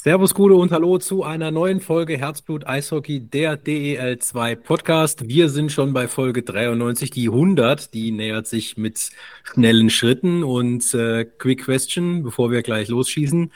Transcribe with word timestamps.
Servus, 0.00 0.32
Gude 0.32 0.54
und 0.54 0.70
Hallo 0.70 0.98
zu 0.98 1.24
einer 1.24 1.50
neuen 1.50 1.80
Folge 1.80 2.16
Herzblut 2.16 2.64
Eishockey, 2.64 3.18
der 3.18 3.60
DEL2 3.60 4.54
Podcast. 4.54 5.26
Wir 5.26 5.48
sind 5.48 5.72
schon 5.72 5.92
bei 5.92 6.06
Folge 6.06 6.44
93, 6.44 7.10
die 7.10 7.26
100, 7.26 7.92
die 7.92 8.12
nähert 8.12 8.46
sich 8.46 8.76
mit 8.76 9.10
schnellen 9.42 9.90
Schritten 9.90 10.44
und 10.44 10.94
äh, 10.94 11.24
Quick 11.24 11.64
Question, 11.64 12.22
bevor 12.22 12.52
wir 12.52 12.62
gleich 12.62 12.86
losschießen. 12.86 13.52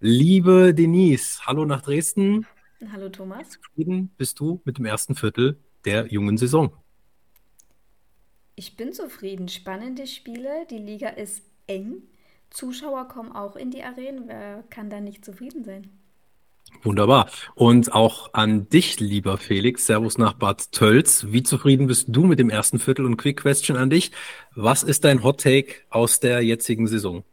Liebe 0.00 0.72
Denise, 0.72 1.40
hallo 1.44 1.66
nach 1.66 1.82
Dresden. 1.82 2.46
Hallo 2.90 3.10
Thomas. 3.10 3.50
Zufrieden 3.50 4.10
bist 4.16 4.40
du 4.40 4.62
mit 4.64 4.78
dem 4.78 4.86
ersten 4.86 5.16
Viertel 5.16 5.58
der 5.84 6.06
jungen 6.06 6.38
Saison? 6.38 6.72
Ich 8.54 8.78
bin 8.78 8.94
zufrieden. 8.94 9.48
Spannende 9.48 10.06
Spiele, 10.06 10.66
die 10.70 10.78
Liga 10.78 11.10
ist 11.10 11.42
eng. 11.66 12.04
Zuschauer 12.50 13.08
kommen 13.08 13.32
auch 13.32 13.56
in 13.56 13.70
die 13.70 13.82
Arenen. 13.82 14.24
Wer 14.26 14.64
kann 14.70 14.90
da 14.90 15.00
nicht 15.00 15.24
zufrieden 15.24 15.64
sein? 15.64 15.90
Wunderbar. 16.82 17.28
Und 17.54 17.92
auch 17.92 18.34
an 18.34 18.68
dich, 18.68 19.00
lieber 19.00 19.38
Felix. 19.38 19.86
Servus 19.86 20.18
nach 20.18 20.34
Bad 20.34 20.72
Tölz. 20.72 21.26
Wie 21.30 21.42
zufrieden 21.42 21.86
bist 21.86 22.06
du 22.08 22.24
mit 22.24 22.38
dem 22.38 22.50
ersten 22.50 22.78
Viertel? 22.78 23.04
Und 23.04 23.16
Quick 23.16 23.40
Question 23.40 23.76
an 23.76 23.90
dich. 23.90 24.12
Was 24.54 24.82
ist 24.82 25.04
dein 25.04 25.22
Hot 25.22 25.40
Take 25.40 25.74
aus 25.90 26.20
der 26.20 26.42
jetzigen 26.42 26.86
Saison? 26.86 27.24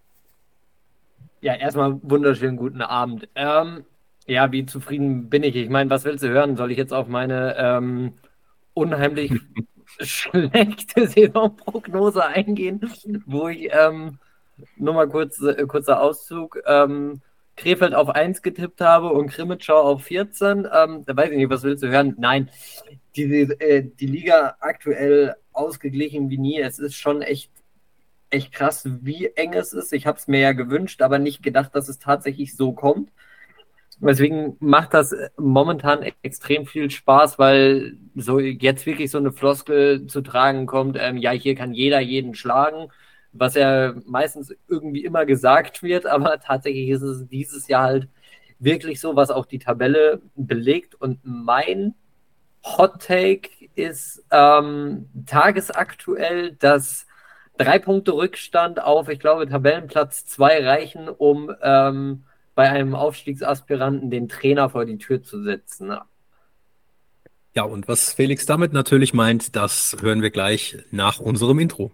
Ja, 1.41 1.53
erstmal 1.53 1.99
wunderschönen 2.01 2.57
guten 2.57 2.81
Abend. 2.81 3.27
Ähm, 3.35 3.85
ja, 4.25 4.51
wie 4.51 4.65
zufrieden 4.65 5.29
bin 5.29 5.43
ich? 5.43 5.55
Ich 5.55 5.69
meine, 5.69 5.89
was 5.89 6.05
willst 6.05 6.23
du 6.23 6.29
hören? 6.29 6.57
Soll 6.57 6.71
ich 6.71 6.77
jetzt 6.77 6.93
auf 6.93 7.07
meine 7.07 7.55
ähm, 7.57 8.13
unheimlich 8.73 9.31
schlechte 9.99 11.07
Saisonprognose 11.07 12.25
eingehen, 12.25 12.81
wo 13.25 13.47
ich 13.49 13.69
ähm, 13.71 14.17
nur 14.77 14.93
mal 14.93 15.07
kurz, 15.07 15.41
äh, 15.41 15.65
kurzer 15.67 16.01
Auszug. 16.01 16.61
Ähm, 16.65 17.21
Krefeld 17.55 17.93
auf 17.93 18.09
1 18.09 18.41
getippt 18.41 18.81
habe 18.81 19.09
und 19.09 19.29
Krimitschau 19.29 19.79
auf 19.79 20.03
14. 20.03 20.67
Ähm, 20.71 21.03
da 21.05 21.15
weiß 21.15 21.31
ich 21.31 21.37
nicht, 21.37 21.49
was 21.49 21.63
willst 21.63 21.83
du 21.83 21.87
hören? 21.87 22.15
Nein, 22.17 22.49
die, 23.15 23.23
äh, 23.23 23.89
die 23.97 24.07
Liga 24.07 24.57
aktuell 24.59 25.35
ausgeglichen 25.53 26.29
wie 26.29 26.37
nie. 26.37 26.59
Es 26.59 26.79
ist 26.79 26.95
schon 26.95 27.21
echt, 27.21 27.51
echt 28.29 28.51
krass, 28.51 28.87
wie 29.01 29.27
eng 29.35 29.53
es 29.53 29.71
ist. 29.71 29.93
Ich 29.93 30.05
habe 30.05 30.17
es 30.17 30.27
mir 30.27 30.41
ja 30.41 30.51
gewünscht, 30.51 31.01
aber 31.01 31.17
nicht 31.17 31.43
gedacht, 31.43 31.73
dass 31.75 31.87
es 31.87 31.99
tatsächlich 31.99 32.55
so 32.55 32.73
kommt. 32.73 33.09
Deswegen 33.99 34.57
macht 34.59 34.93
das 34.93 35.15
momentan 35.37 36.03
extrem 36.21 36.65
viel 36.65 36.91
Spaß, 36.91 37.39
weil 37.39 37.97
so 38.13 38.39
jetzt 38.39 38.85
wirklich 38.85 39.09
so 39.09 39.17
eine 39.17 39.31
Floskel 39.31 40.07
zu 40.07 40.21
tragen 40.21 40.65
kommt, 40.65 40.97
ähm, 40.99 41.15
ja, 41.15 41.31
hier 41.31 41.55
kann 41.55 41.73
jeder 41.73 42.01
jeden 42.01 42.35
schlagen 42.35 42.89
was 43.37 43.55
ja 43.55 43.93
meistens 44.05 44.55
irgendwie 44.67 45.03
immer 45.03 45.25
gesagt 45.25 45.83
wird, 45.83 46.05
aber 46.07 46.39
tatsächlich 46.39 46.89
ist 46.89 47.01
es 47.01 47.27
dieses 47.27 47.67
Jahr 47.67 47.83
halt 47.83 48.07
wirklich 48.59 48.99
so, 48.99 49.15
was 49.15 49.29
auch 49.31 49.45
die 49.45 49.59
Tabelle 49.59 50.21
belegt. 50.35 50.95
Und 50.95 51.19
mein 51.23 51.93
Hot 52.63 53.01
Take 53.01 53.49
ist 53.75 54.23
ähm, 54.31 55.09
tagesaktuell, 55.25 56.53
dass 56.53 57.05
drei 57.57 57.79
Punkte 57.79 58.13
Rückstand 58.13 58.81
auf, 58.81 59.09
ich 59.09 59.19
glaube, 59.19 59.47
Tabellenplatz 59.47 60.25
zwei 60.25 60.65
reichen, 60.65 61.09
um 61.09 61.51
ähm, 61.61 62.23
bei 62.55 62.69
einem 62.69 62.95
Aufstiegsaspiranten 62.95 64.09
den 64.09 64.29
Trainer 64.29 64.69
vor 64.69 64.85
die 64.85 64.97
Tür 64.97 65.21
zu 65.21 65.43
setzen. 65.43 65.93
Ja, 67.53 67.63
und 67.63 67.87
was 67.87 68.13
Felix 68.13 68.45
damit 68.45 68.73
natürlich 68.73 69.13
meint, 69.13 69.55
das 69.55 69.95
hören 70.01 70.21
wir 70.21 70.29
gleich 70.29 70.77
nach 70.91 71.19
unserem 71.19 71.59
Intro. 71.59 71.91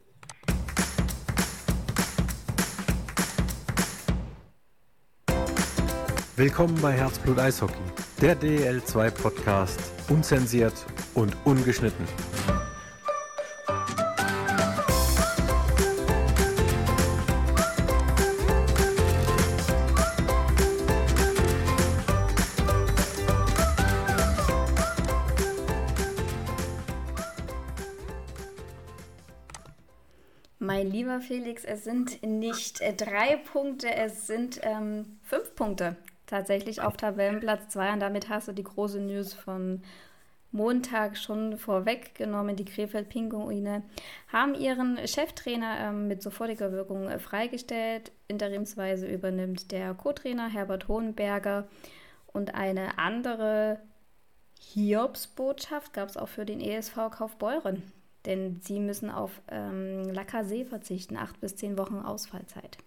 Willkommen 6.42 6.82
bei 6.82 6.94
Herzblut 6.94 7.38
Eishockey, 7.38 7.76
der 8.20 8.36
DL2 8.36 9.12
Podcast, 9.12 9.80
unzensiert 10.10 10.74
und 11.14 11.38
ungeschnitten. 11.46 12.08
Mein 30.58 30.90
lieber 30.90 31.22
Felix, 31.22 31.64
es 31.66 31.84
sind 31.84 32.24
nicht 32.24 32.82
äh, 32.82 32.96
drei 32.96 33.36
Punkte, 33.36 33.94
es 33.94 34.26
sind 34.26 34.60
ähm, 34.64 35.20
fünf 35.22 35.54
Punkte 35.54 35.98
tatsächlich 36.32 36.82
auf 36.82 36.98
Tabellenplatz 36.98 37.68
2 37.70 37.94
und 37.94 38.00
damit 38.00 38.30
hast 38.30 38.48
du 38.48 38.54
die 38.54 38.64
große 38.64 39.00
News 39.00 39.34
von 39.34 39.84
Montag 40.52 41.18
schon 41.18 41.58
vorweggenommen. 41.58 42.56
Die 42.56 42.66
Krefeld-Pinguine 42.66 43.84
haben 44.32 44.56
ihren 44.56 44.98
Cheftrainer 45.08 45.80
ähm, 45.80 46.08
mit 46.08 46.24
sofortiger 46.24 46.72
Wirkung 46.72 47.08
äh, 47.08 47.20
freigestellt. 47.20 48.12
Interimsweise 48.28 49.08
übernimmt 49.08 49.72
der 49.72 49.94
Co-Trainer 49.94 50.50
Herbert 50.50 50.88
Hohenberger 50.88 51.68
und 52.28 52.56
eine 52.56 52.98
andere 52.98 53.80
Hiobsbotschaft 54.60 55.94
gab 55.94 56.10
es 56.10 56.18
auch 56.18 56.30
für 56.30 56.46
den 56.46 56.62
ESV 56.62 56.96
Kaufbeuren, 57.12 57.84
denn 58.26 58.62
sie 58.62 58.80
müssen 58.80 59.10
auf 59.10 59.42
ähm, 59.50 60.10
Lacazette 60.14 60.70
verzichten, 60.70 61.18
acht 61.18 61.42
bis 61.42 61.58
zehn 61.58 61.78
Wochen 61.78 62.00
Ausfallzeit. 62.00 62.78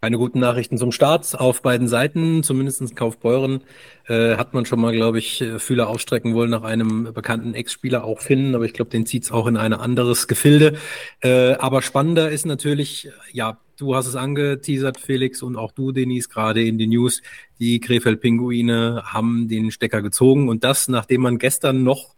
Keine 0.00 0.16
guten 0.16 0.38
Nachrichten 0.40 0.78
zum 0.78 0.90
Start 0.90 1.38
auf 1.38 1.60
beiden 1.60 1.86
Seiten, 1.86 2.42
zumindest 2.42 2.80
in 2.80 2.94
Kaufbeuren 2.94 3.62
äh, 4.06 4.36
hat 4.36 4.54
man 4.54 4.64
schon 4.64 4.80
mal, 4.80 4.92
glaube 4.92 5.18
ich, 5.18 5.42
äh, 5.42 5.58
Fühler 5.58 5.88
aufstrecken 5.88 6.34
wollen 6.34 6.50
nach 6.50 6.62
einem 6.62 7.12
bekannten 7.12 7.54
Ex-Spieler 7.54 8.04
auch 8.04 8.20
finden, 8.20 8.54
aber 8.54 8.64
ich 8.64 8.72
glaube, 8.72 8.90
den 8.90 9.04
zieht's 9.04 9.30
auch 9.30 9.46
in 9.46 9.56
ein 9.56 9.74
anderes 9.74 10.28
Gefilde. 10.28 10.78
Äh, 11.20 11.54
aber 11.54 11.82
spannender 11.82 12.30
ist 12.30 12.46
natürlich, 12.46 13.10
ja, 13.32 13.58
du 13.76 13.94
hast 13.94 14.06
es 14.06 14.16
angeteasert, 14.16 14.98
Felix, 14.98 15.42
und 15.42 15.56
auch 15.56 15.72
du, 15.72 15.92
Denise, 15.92 16.28
gerade 16.28 16.64
in 16.64 16.78
den 16.78 16.90
News, 16.90 17.20
die 17.58 17.78
Krefeld-Pinguine 17.80 19.02
haben 19.04 19.48
den 19.48 19.70
Stecker 19.70 20.00
gezogen. 20.00 20.48
Und 20.48 20.64
das, 20.64 20.88
nachdem 20.88 21.20
man 21.20 21.38
gestern 21.38 21.82
noch 21.82 22.14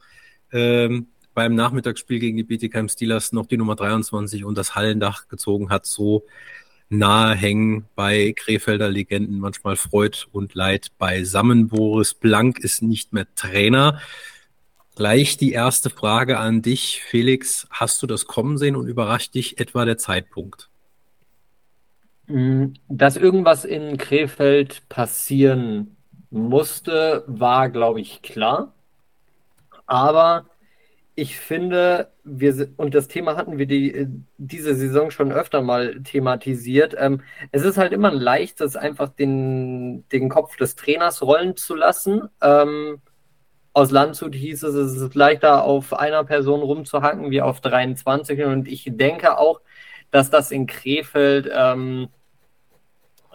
ähm, 0.52 1.08
beim 1.34 1.54
Nachmittagsspiel 1.54 2.20
gegen 2.20 2.36
die 2.36 2.44
BTKM 2.44 2.88
Steelers 2.88 3.32
noch 3.32 3.46
die 3.46 3.56
Nummer 3.56 3.76
23 3.76 4.44
und 4.44 4.56
das 4.56 4.74
Hallendach 4.74 5.28
gezogen 5.28 5.70
hat, 5.70 5.86
so 5.86 6.24
nahe 6.88 7.34
hängen 7.34 7.86
bei 7.94 8.32
Krefelder 8.36 8.88
Legenden, 8.88 9.38
manchmal 9.38 9.76
Freud 9.76 10.26
und 10.32 10.54
Leid 10.54 10.88
beisammen. 10.98 11.68
Boris 11.68 12.14
Blank 12.14 12.58
ist 12.58 12.82
nicht 12.82 13.12
mehr 13.12 13.26
Trainer. 13.34 14.00
Gleich 14.96 15.36
die 15.36 15.52
erste 15.52 15.90
Frage 15.90 16.38
an 16.38 16.62
dich, 16.62 17.02
Felix. 17.02 17.68
Hast 17.70 18.02
du 18.02 18.06
das 18.06 18.26
kommen 18.26 18.58
sehen 18.58 18.74
und 18.74 18.88
überrascht 18.88 19.34
dich 19.34 19.60
etwa 19.60 19.84
der 19.84 19.98
Zeitpunkt? 19.98 20.68
Mm, 22.26 22.72
dass 22.88 23.16
irgendwas 23.16 23.64
in 23.64 23.96
Krefeld 23.96 24.88
passieren 24.88 25.96
musste, 26.30 27.24
war, 27.26 27.70
glaube 27.70 28.00
ich, 28.00 28.22
klar. 28.22 28.74
Aber 29.86 30.46
ich 31.18 31.36
finde, 31.36 32.12
wir 32.22 32.68
und 32.76 32.94
das 32.94 33.08
Thema 33.08 33.36
hatten 33.36 33.58
wir 33.58 33.66
die, 33.66 33.92
äh, 33.92 34.06
diese 34.36 34.76
Saison 34.76 35.10
schon 35.10 35.32
öfter 35.32 35.62
mal 35.62 36.00
thematisiert. 36.04 36.94
Ähm, 36.96 37.22
es 37.50 37.64
ist 37.64 37.76
halt 37.76 37.92
immer 37.92 38.12
ein 38.12 38.18
leichtes, 38.18 38.76
einfach 38.76 39.08
den, 39.08 40.08
den 40.10 40.28
Kopf 40.28 40.56
des 40.56 40.76
Trainers 40.76 41.20
rollen 41.22 41.56
zu 41.56 41.74
lassen. 41.74 42.28
Ähm, 42.40 43.00
aus 43.72 43.90
Landshut 43.90 44.36
hieß 44.36 44.62
es, 44.62 44.74
es 44.76 44.96
ist 44.96 45.14
leichter 45.16 45.64
auf 45.64 45.92
einer 45.92 46.22
Person 46.22 46.60
rumzuhacken 46.60 47.32
wie 47.32 47.42
auf 47.42 47.60
23. 47.60 48.44
Und 48.44 48.68
ich 48.68 48.84
denke 48.86 49.38
auch, 49.38 49.60
dass 50.12 50.30
das 50.30 50.52
in 50.52 50.68
Krefeld 50.68 51.50
ähm, 51.52 52.10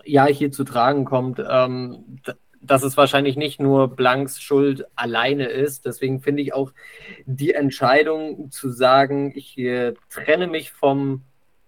ja 0.06 0.25
hier 0.27 0.53
zu 0.53 0.63
tragen 0.63 1.03
kommt. 1.03 1.44
Ähm, 1.45 2.21
dass 2.63 2.83
es 2.83 2.98
wahrscheinlich 2.98 3.36
nicht 3.36 3.60
nur 3.60 3.89
Blanks 3.89 4.42
Schuld 4.42 4.86
alleine 4.95 5.48
ist. 5.48 5.86
Deswegen 5.86 6.21
finde 6.21 6.42
ich 6.42 6.54
auch 6.54 6.71
die 7.25 7.54
Entscheidung 7.54 8.51
zu 8.51 8.69
sagen, 8.69 9.33
ich 9.36 9.57
äh, 9.57 9.94
trenne 10.10 10.48
mich 10.48 10.71
vom, 10.71 11.24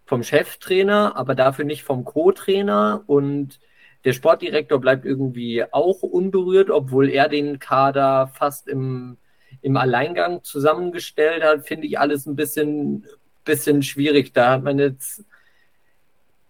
vom 0.05 0.23
Cheftrainer, 0.23 1.15
aber 1.15 1.35
dafür 1.35 1.65
nicht 1.65 1.83
vom 1.83 2.05
Co-Trainer 2.05 3.03
und 3.07 3.59
der 4.05 4.13
Sportdirektor 4.13 4.79
bleibt 4.79 5.05
irgendwie 5.05 5.63
auch 5.71 6.03
unberührt, 6.03 6.69
obwohl 6.69 7.09
er 7.09 7.27
den 7.27 7.59
Kader 7.59 8.31
fast 8.33 8.67
im, 8.67 9.17
im 9.61 9.77
Alleingang 9.77 10.43
zusammengestellt 10.43 11.43
hat, 11.43 11.67
finde 11.67 11.87
ich 11.87 11.99
alles 11.99 12.27
ein 12.27 12.35
bisschen, 12.35 13.05
bisschen 13.43 13.81
schwierig. 13.81 14.31
Da 14.31 14.51
hat 14.51 14.63
man 14.63 14.77
jetzt 14.77 15.25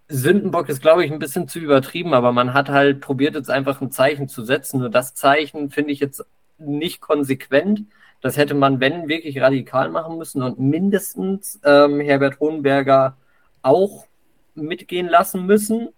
Sündenbock 0.07 0.69
ist, 0.69 0.81
glaube 0.81 1.03
ich, 1.03 1.11
ein 1.11 1.19
bisschen 1.19 1.47
zu 1.47 1.59
übertrieben, 1.59 2.13
aber 2.13 2.31
man 2.31 2.53
hat 2.53 2.69
halt 2.69 3.01
probiert, 3.01 3.35
jetzt 3.35 3.49
einfach 3.49 3.81
ein 3.81 3.91
Zeichen 3.91 4.27
zu 4.27 4.43
setzen. 4.43 4.83
Und 4.83 4.93
das 4.93 5.15
Zeichen 5.15 5.71
finde 5.71 5.91
ich 5.91 5.99
jetzt 5.99 6.23
nicht 6.57 7.01
konsequent. 7.01 7.85
Das 8.21 8.37
hätte 8.37 8.53
man, 8.53 8.79
wenn, 8.79 9.07
wirklich 9.07 9.41
radikal 9.41 9.89
machen 9.89 10.17
müssen 10.17 10.41
und 10.43 10.59
mindestens 10.59 11.59
ähm, 11.63 11.99
Herbert 11.99 12.39
Hohenberger 12.39 13.17
auch 13.61 14.05
mitgehen 14.53 15.07
lassen 15.07 15.45
müssen. 15.45 15.89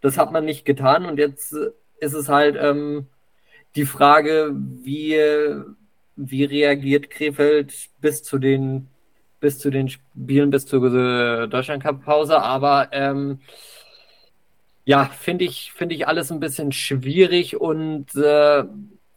Das 0.00 0.16
hat 0.16 0.32
man 0.32 0.44
nicht 0.44 0.64
getan 0.64 1.04
und 1.04 1.18
jetzt 1.18 1.54
ist 2.00 2.14
es 2.14 2.28
halt 2.28 2.56
ähm, 2.58 3.06
die 3.74 3.86
Frage, 3.86 4.52
wie, 4.54 5.18
wie 6.16 6.44
reagiert 6.44 7.10
Krefeld 7.10 7.74
bis 8.00 8.22
zu 8.22 8.38
den 8.38 8.88
bis 9.40 9.58
zu 9.58 9.70
den 9.70 9.88
Spielen, 9.88 10.50
bis 10.50 10.66
zur 10.66 11.46
Deutschland 11.48 11.82
Cup 11.82 12.04
Pause. 12.04 12.40
Aber 12.42 12.88
ähm, 12.92 13.40
ja, 14.84 15.06
finde 15.06 15.44
ich, 15.44 15.72
finde 15.72 15.94
ich 15.94 16.06
alles 16.06 16.30
ein 16.30 16.40
bisschen 16.40 16.72
schwierig 16.72 17.60
und 17.60 18.14
äh, 18.14 18.64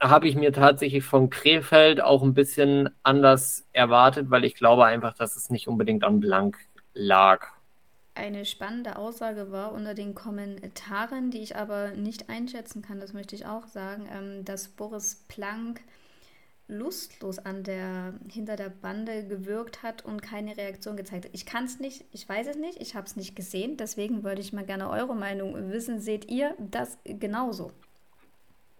habe 0.01 0.27
ich 0.27 0.35
mir 0.35 0.51
tatsächlich 0.53 1.03
von 1.03 1.29
Krefeld 1.29 2.01
auch 2.01 2.23
ein 2.23 2.33
bisschen 2.33 2.89
anders 3.03 3.65
erwartet, 3.73 4.29
weil 4.29 4.45
ich 4.45 4.55
glaube 4.55 4.85
einfach, 4.85 5.13
dass 5.13 5.35
es 5.35 5.49
nicht 5.49 5.67
unbedingt 5.67 6.03
an 6.03 6.19
Blank 6.19 6.57
lag. 6.93 7.47
Eine 8.15 8.45
spannende 8.45 8.97
Aussage 8.97 9.51
war 9.51 9.71
unter 9.71 9.93
den 9.93 10.15
Kommentaren, 10.15 11.31
die 11.31 11.39
ich 11.39 11.55
aber 11.55 11.91
nicht 11.91 12.29
einschätzen 12.29 12.81
kann, 12.81 12.99
das 12.99 13.13
möchte 13.13 13.35
ich 13.35 13.45
auch 13.45 13.67
sagen, 13.67 14.09
ähm, 14.11 14.45
dass 14.45 14.69
Boris 14.69 15.23
Planck 15.27 15.81
lustlos 16.69 17.39
an 17.39 17.63
der, 17.63 18.13
hinter 18.31 18.55
der 18.55 18.69
Bande 18.69 19.25
gewirkt 19.27 19.83
hat 19.83 20.05
und 20.05 20.21
keine 20.21 20.55
Reaktion 20.55 20.95
gezeigt 20.95 21.25
hat. 21.25 21.31
Ich 21.33 21.45
kann 21.45 21.65
es 21.65 21.79
nicht, 21.79 22.05
ich 22.11 22.29
weiß 22.29 22.47
es 22.47 22.57
nicht, 22.57 22.79
ich 22.79 22.95
habe 22.95 23.05
es 23.05 23.15
nicht 23.15 23.35
gesehen, 23.35 23.75
deswegen 23.75 24.23
würde 24.23 24.41
ich 24.41 24.53
mal 24.53 24.65
gerne 24.65 24.89
eure 24.89 25.15
Meinung 25.15 25.71
wissen. 25.71 25.99
Seht 25.99 26.29
ihr 26.29 26.53
das 26.59 26.97
genauso? 27.03 27.71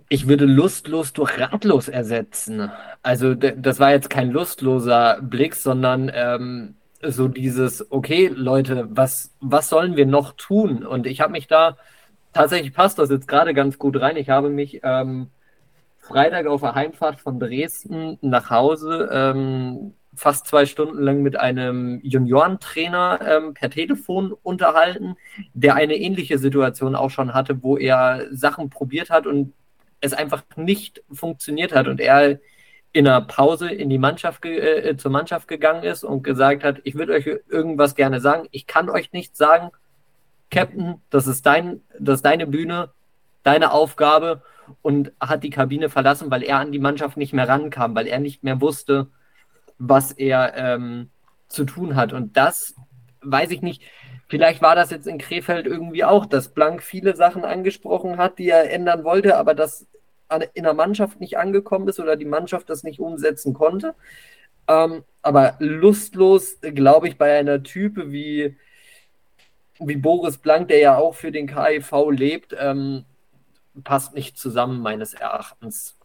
Ich 0.08 0.28
würde 0.28 0.46
lustlos 0.46 1.14
durch 1.14 1.38
ratlos 1.40 1.88
ersetzen. 1.88 2.72
Also 3.04 3.36
das 3.36 3.80
war 3.80 3.92
jetzt 3.92 4.10
kein 4.10 4.32
lustloser 4.32 5.20
Blick, 5.22 5.56
sondern 5.56 6.12
ähm, 6.14 6.76
so 7.02 7.28
dieses, 7.28 7.92
okay, 7.92 8.32
Leute, 8.34 8.88
was, 8.90 9.34
was 9.40 9.70
sollen 9.70 9.96
wir 9.96 10.06
noch 10.06 10.34
tun? 10.34 10.86
Und 10.86 11.06
ich 11.08 11.22
habe 11.22 11.32
mich 11.32 11.48
da, 11.48 11.78
tatsächlich 12.34 12.74
passt 12.74 13.00
das 13.00 13.10
jetzt 13.10 13.28
gerade 13.28 13.54
ganz 13.54 13.78
gut 13.78 14.00
rein. 14.00 14.18
Ich 14.18 14.30
habe 14.30 14.50
mich 14.50 14.82
ähm, 14.84 15.30
Freitag 16.10 16.48
auf 16.48 16.62
der 16.62 16.76
Heimfahrt 16.76 17.22
von 17.22 17.40
Dresden 17.40 18.18
nach 18.22 18.50
Hause 18.50 19.10
ähm, 19.12 19.94
fast 20.16 20.48
zwei 20.48 20.66
Stunden 20.66 21.02
lang 21.02 21.22
mit 21.22 21.40
einem 21.40 22.02
Juniorentrainer 22.04 23.20
ähm, 23.26 23.54
per 23.54 23.70
Telefon 23.70 24.34
unterhalten, 24.42 25.16
der 25.54 25.76
eine 25.76 25.96
ähnliche 25.96 26.40
Situation 26.40 26.96
auch 26.96 27.12
schon 27.12 27.34
hatte, 27.36 27.62
wo 27.64 27.78
er 27.78 28.26
Sachen 28.32 28.72
probiert 28.72 29.12
hat 29.12 29.28
und 29.28 29.54
es 30.02 30.14
einfach 30.14 30.44
nicht 30.56 31.04
funktioniert 31.12 31.76
hat 31.76 31.88
und 31.88 32.02
er 32.02 32.40
in 32.92 33.08
einer 33.08 33.22
Pause 33.22 33.70
in 33.70 33.90
die 33.92 34.00
Mannschaft 34.00 34.44
äh, 34.46 34.98
zur 34.98 35.12
Mannschaft 35.12 35.48
gegangen 35.48 35.84
ist 35.84 36.04
und 36.04 36.24
gesagt 36.24 36.64
hat, 36.64 36.80
ich 36.86 36.96
würde 36.96 37.14
euch 37.14 37.28
irgendwas 37.48 37.94
gerne 37.94 38.20
sagen, 38.20 38.48
ich 38.52 38.66
kann 38.66 38.90
euch 38.90 39.12
nichts 39.12 39.38
sagen, 39.38 39.70
Captain, 40.50 40.96
das 41.12 41.28
ist 41.28 41.46
dein, 41.46 41.82
das 42.00 42.16
ist 42.16 42.26
deine 42.26 42.48
Bühne, 42.48 42.90
deine 43.44 43.72
Aufgabe 43.72 44.42
und 44.82 45.12
hat 45.20 45.44
die 45.44 45.50
Kabine 45.50 45.90
verlassen, 45.90 46.32
weil 46.32 46.44
er 46.44 46.60
an 46.60 46.72
die 46.72 46.80
Mannschaft 46.80 47.18
nicht 47.18 47.34
mehr 47.34 47.48
rankam, 47.48 47.96
weil 47.96 48.08
er 48.08 48.20
nicht 48.20 48.44
mehr 48.44 48.62
wusste, 48.62 49.08
was 49.78 50.12
er 50.12 50.56
ähm, 50.56 51.10
zu 51.48 51.66
tun 51.66 51.96
hat. 51.96 52.14
Und 52.14 52.38
das 52.38 52.76
weiß 53.22 53.52
ich 53.52 53.62
nicht. 53.62 53.84
Vielleicht 54.28 54.62
war 54.62 54.76
das 54.76 54.92
jetzt 54.92 55.08
in 55.08 55.18
Krefeld 55.18 55.66
irgendwie 55.66 56.04
auch, 56.04 56.26
dass 56.26 56.54
Blank 56.54 56.84
viele 56.84 57.16
Sachen 57.16 57.44
angesprochen 57.44 58.18
hat, 58.18 58.38
die 58.38 58.50
er 58.50 58.72
ändern 58.72 59.04
wollte, 59.04 59.38
aber 59.38 59.56
das 59.56 59.88
in 60.54 60.64
der 60.64 60.76
Mannschaft 60.76 61.20
nicht 61.20 61.38
angekommen 61.38 61.88
ist 61.88 62.00
oder 62.00 62.16
die 62.16 62.26
Mannschaft 62.26 62.70
das 62.70 62.84
nicht 62.84 63.00
umsetzen 63.00 63.54
konnte. 63.54 63.96
Ähm, 64.68 65.04
aber 65.24 65.56
lustlos, 65.58 66.60
glaube 66.62 67.08
ich, 67.08 67.18
bei 67.18 67.40
einer 67.40 67.64
Type 67.64 68.12
wie, 68.12 68.56
wie 69.80 69.96
Boris 69.96 70.38
Blank, 70.38 70.68
der 70.68 70.80
ja 70.80 70.98
auch 70.98 71.16
für 71.16 71.32
den 71.32 71.48
KIV 71.48 71.92
lebt, 72.12 72.56
ähm, 72.58 73.06
passt 73.84 74.14
nicht 74.14 74.38
zusammen, 74.38 74.82
meines 74.82 75.14
Erachtens. 75.14 75.98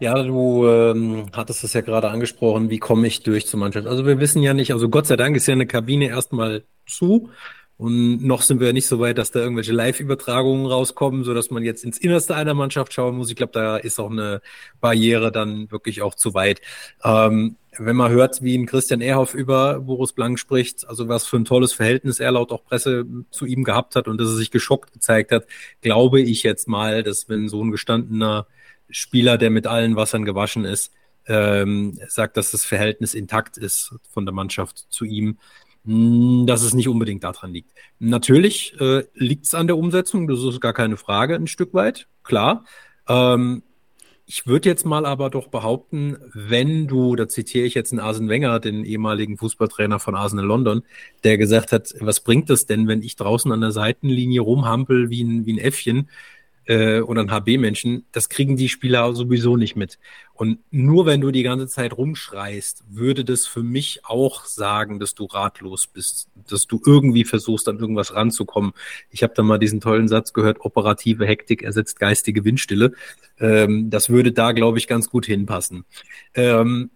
Ja, 0.00 0.22
du 0.22 0.66
ähm, 0.66 1.26
hattest 1.32 1.62
es 1.64 1.72
ja 1.72 1.80
gerade 1.80 2.10
angesprochen, 2.10 2.70
wie 2.70 2.78
komme 2.78 3.06
ich 3.06 3.22
durch 3.22 3.46
zur 3.46 3.60
Mannschaft? 3.60 3.86
Also 3.86 4.04
wir 4.04 4.18
wissen 4.18 4.42
ja 4.42 4.54
nicht, 4.54 4.72
also 4.72 4.88
Gott 4.88 5.06
sei 5.06 5.16
Dank 5.16 5.36
ist 5.36 5.46
ja 5.46 5.52
eine 5.52 5.66
Kabine 5.66 6.08
erstmal 6.08 6.64
zu 6.86 7.30
und 7.78 8.24
noch 8.24 8.42
sind 8.42 8.58
wir 8.60 8.68
ja 8.68 8.72
nicht 8.72 8.86
so 8.86 9.00
weit, 9.00 9.18
dass 9.18 9.32
da 9.32 9.40
irgendwelche 9.40 9.72
Live-Übertragungen 9.72 10.66
rauskommen, 10.66 11.24
so 11.24 11.34
dass 11.34 11.50
man 11.50 11.62
jetzt 11.62 11.84
ins 11.84 11.98
Innerste 11.98 12.34
einer 12.34 12.54
Mannschaft 12.54 12.94
schauen 12.94 13.16
muss. 13.16 13.28
Ich 13.30 13.36
glaube, 13.36 13.52
da 13.52 13.76
ist 13.76 14.00
auch 14.00 14.10
eine 14.10 14.40
Barriere 14.80 15.30
dann 15.30 15.70
wirklich 15.70 16.00
auch 16.00 16.14
zu 16.14 16.32
weit. 16.32 16.62
Ähm, 17.04 17.56
wenn 17.78 17.96
man 17.96 18.10
hört, 18.10 18.42
wie 18.42 18.56
ein 18.56 18.66
Christian 18.66 19.00
Ehrhoff 19.00 19.34
über 19.34 19.80
Boris 19.80 20.12
Blank 20.12 20.38
spricht, 20.38 20.88
also 20.88 21.08
was 21.08 21.26
für 21.26 21.36
ein 21.36 21.44
tolles 21.44 21.72
Verhältnis 21.72 22.20
er 22.20 22.32
laut 22.32 22.52
auch 22.52 22.64
Presse 22.64 23.04
zu 23.30 23.46
ihm 23.46 23.64
gehabt 23.64 23.96
hat 23.96 24.08
und 24.08 24.20
dass 24.20 24.28
er 24.28 24.36
sich 24.36 24.50
geschockt 24.50 24.92
gezeigt 24.92 25.32
hat, 25.32 25.46
glaube 25.80 26.20
ich 26.20 26.42
jetzt 26.42 26.68
mal, 26.68 27.02
dass 27.02 27.28
wenn 27.28 27.48
so 27.48 27.62
ein 27.62 27.70
gestandener 27.70 28.46
Spieler, 28.88 29.38
der 29.38 29.50
mit 29.50 29.66
allen 29.66 29.96
Wassern 29.96 30.24
gewaschen 30.24 30.64
ist, 30.64 30.92
ähm, 31.26 31.98
sagt, 32.08 32.36
dass 32.36 32.50
das 32.50 32.64
Verhältnis 32.64 33.14
intakt 33.14 33.56
ist 33.56 33.94
von 34.10 34.26
der 34.26 34.34
Mannschaft 34.34 34.86
zu 34.90 35.04
ihm, 35.04 35.38
hm, 35.84 36.46
dass 36.46 36.62
es 36.62 36.74
nicht 36.74 36.88
unbedingt 36.88 37.24
daran 37.24 37.52
liegt. 37.52 37.72
Natürlich 37.98 38.78
äh, 38.80 39.04
liegt 39.14 39.46
es 39.46 39.54
an 39.54 39.66
der 39.66 39.76
Umsetzung, 39.76 40.26
das 40.28 40.42
ist 40.42 40.60
gar 40.60 40.72
keine 40.72 40.96
Frage, 40.96 41.34
ein 41.34 41.46
Stück 41.46 41.74
weit, 41.74 42.08
klar. 42.22 42.64
Ähm, 43.08 43.62
ich 44.28 44.46
würde 44.46 44.68
jetzt 44.68 44.84
mal 44.84 45.06
aber 45.06 45.30
doch 45.30 45.46
behaupten, 45.46 46.16
wenn 46.34 46.88
du, 46.88 47.14
da 47.14 47.28
zitiere 47.28 47.64
ich 47.64 47.74
jetzt 47.74 47.92
einen 47.92 48.00
Arsene 48.00 48.28
Wenger, 48.28 48.58
den 48.58 48.84
ehemaligen 48.84 49.36
Fußballtrainer 49.38 50.00
von 50.00 50.16
Arsenal 50.16 50.44
London, 50.44 50.82
der 51.22 51.38
gesagt 51.38 51.70
hat, 51.70 51.94
was 52.00 52.20
bringt 52.20 52.50
es 52.50 52.66
denn, 52.66 52.88
wenn 52.88 53.02
ich 53.02 53.14
draußen 53.14 53.52
an 53.52 53.60
der 53.60 53.70
Seitenlinie 53.70 54.40
rumhampel 54.40 55.10
wie 55.10 55.22
ein, 55.22 55.46
wie 55.46 55.52
ein 55.52 55.58
Äffchen 55.58 56.10
äh, 56.66 57.00
oder 57.00 57.22
ein 57.22 57.30
HB-Menschen, 57.30 58.04
das 58.12 58.28
kriegen 58.28 58.56
die 58.56 58.68
Spieler 58.68 59.14
sowieso 59.14 59.56
nicht 59.56 59.76
mit. 59.76 59.98
Und 60.34 60.58
nur 60.70 61.06
wenn 61.06 61.20
du 61.20 61.30
die 61.30 61.42
ganze 61.42 61.66
Zeit 61.68 61.96
rumschreist, 61.96 62.84
würde 62.90 63.24
das 63.24 63.46
für 63.46 63.62
mich 63.62 64.04
auch 64.04 64.44
sagen, 64.44 65.00
dass 65.00 65.14
du 65.14 65.24
ratlos 65.24 65.86
bist, 65.86 66.28
dass 66.48 66.66
du 66.66 66.80
irgendwie 66.84 67.24
versuchst, 67.24 67.68
an 67.68 67.78
irgendwas 67.78 68.14
ranzukommen. 68.14 68.72
Ich 69.10 69.22
habe 69.22 69.32
da 69.34 69.42
mal 69.42 69.58
diesen 69.58 69.80
tollen 69.80 70.08
Satz 70.08 70.32
gehört, 70.32 70.60
operative 70.60 71.26
Hektik 71.26 71.62
ersetzt 71.62 71.98
geistige 71.98 72.44
Windstille. 72.44 72.92
Ähm, 73.38 73.88
das 73.88 74.10
würde 74.10 74.32
da, 74.32 74.52
glaube 74.52 74.78
ich, 74.78 74.86
ganz 74.86 75.08
gut 75.08 75.26
hinpassen. 75.26 75.84
Ähm, 76.34 76.90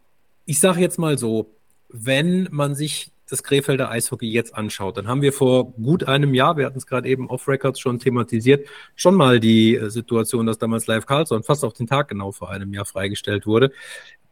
ich 0.45 0.61
sage 0.61 0.81
jetzt 0.81 0.99
mal 0.99 1.17
so, 1.17 1.55
wenn 1.89 2.49
man 2.51 2.75
sich 2.75 3.11
das 3.33 3.43
Krefelder 3.43 3.91
Eishockey 3.91 4.31
jetzt 4.31 4.55
anschaut, 4.55 4.97
dann 4.97 5.09
haben 5.09 5.23
wir 5.23 5.33
vor 5.33 5.73
gut 5.73 6.05
einem 6.05 6.35
Jahr, 6.35 6.57
wir 6.57 6.67
hatten 6.67 6.79
es 6.79 6.87
gerade 6.87 7.09
eben 7.09 7.29
off-Records 7.29 7.81
schon 7.81 7.99
thematisiert, 7.99 8.67
schon 8.95 9.15
mal 9.15 9.41
die 9.41 9.77
äh, 9.77 9.91
Situation, 9.91 10.47
dass 10.47 10.59
damals 10.59 10.87
Live 10.87 11.07
Carlson 11.07 11.43
fast 11.43 11.65
auf 11.65 11.73
den 11.73 11.87
Tag 11.87 12.09
genau 12.09 12.33
vor 12.33 12.51
einem 12.51 12.73
Jahr 12.75 12.85
freigestellt 12.85 13.47
wurde. 13.47 13.73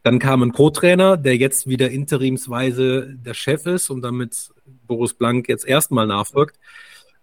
Dann 0.03 0.19
kam 0.19 0.43
ein 0.43 0.53
Co-Trainer, 0.53 1.17
der 1.17 1.35
jetzt 1.35 1.67
wieder 1.67 1.89
interimsweise 1.89 3.13
der 3.13 3.33
Chef 3.33 3.65
ist 3.65 3.89
und 3.89 4.01
damit 4.01 4.49
Boris 4.87 5.13
Blank 5.13 5.49
jetzt 5.49 5.67
erstmal 5.67 6.07
nachfolgt. 6.07 6.57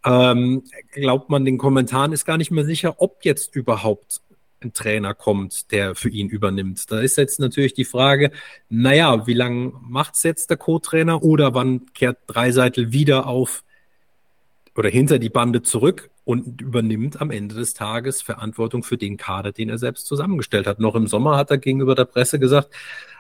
Ähm, 0.05 0.63
glaubt 0.93 1.31
man 1.31 1.45
den 1.45 1.59
Kommentaren, 1.59 2.13
ist 2.13 2.27
gar 2.27 2.37
nicht 2.37 2.51
mehr 2.51 2.65
sicher, 2.65 2.97
ob 2.99 3.25
jetzt 3.25 3.57
überhaupt 3.57 4.21
ein 4.67 4.73
Trainer 4.73 5.15
kommt, 5.15 5.71
der 5.73 5.95
für 5.95 6.09
ihn 6.09 6.29
übernimmt. 6.29 6.91
Da 6.91 7.01
ist 7.01 7.17
jetzt 7.17 7.41
natürlich 7.41 7.75
die 7.75 7.85
Frage, 7.85 8.31
naja, 8.69 9.27
wie 9.27 9.35
lange 9.35 9.73
macht's 9.81 10.23
jetzt 10.23 10.51
der 10.51 10.57
Co-Trainer 10.57 11.23
oder 11.23 11.55
wann 11.55 11.87
kehrt 11.95 12.19
Dreiseitel 12.27 12.93
wieder 12.93 13.27
auf 13.27 13.65
oder 14.75 14.89
hinter 14.89 15.19
die 15.19 15.31
Bande 15.31 15.63
zurück 15.63 16.11
und 16.25 16.61
übernimmt 16.61 17.21
am 17.21 17.31
Ende 17.31 17.55
des 17.55 17.73
Tages 17.75 18.21
Verantwortung 18.21 18.83
für 18.83 18.99
den 18.99 19.17
Kader, 19.17 19.53
den 19.53 19.69
er 19.69 19.79
selbst 19.79 20.07
zusammengestellt 20.07 20.67
hat. 20.67 20.81
Noch 20.81 20.95
im 20.95 21.07
Sommer 21.07 21.37
hat 21.37 21.51
er 21.51 21.59
gegenüber 21.59 21.95
der 21.95 22.05
Presse 22.05 22.39
gesagt, 22.39 22.75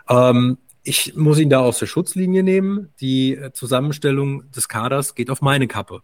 ähm, 0.09 0.59
ich 0.83 1.17
muss 1.17 1.39
ihn 1.39 1.51
da 1.51 1.61
aus 1.61 1.79
der 1.81 1.87
Schutzlinie 1.87 2.43
nehmen. 2.43 2.93
Die 3.01 3.39
Zusammenstellung 3.55 4.51
des 4.53 4.69
Kaders 4.69 5.17
geht 5.17 5.31
auf 5.31 5.43
meine 5.43 5.67
Kappe. 5.67 6.03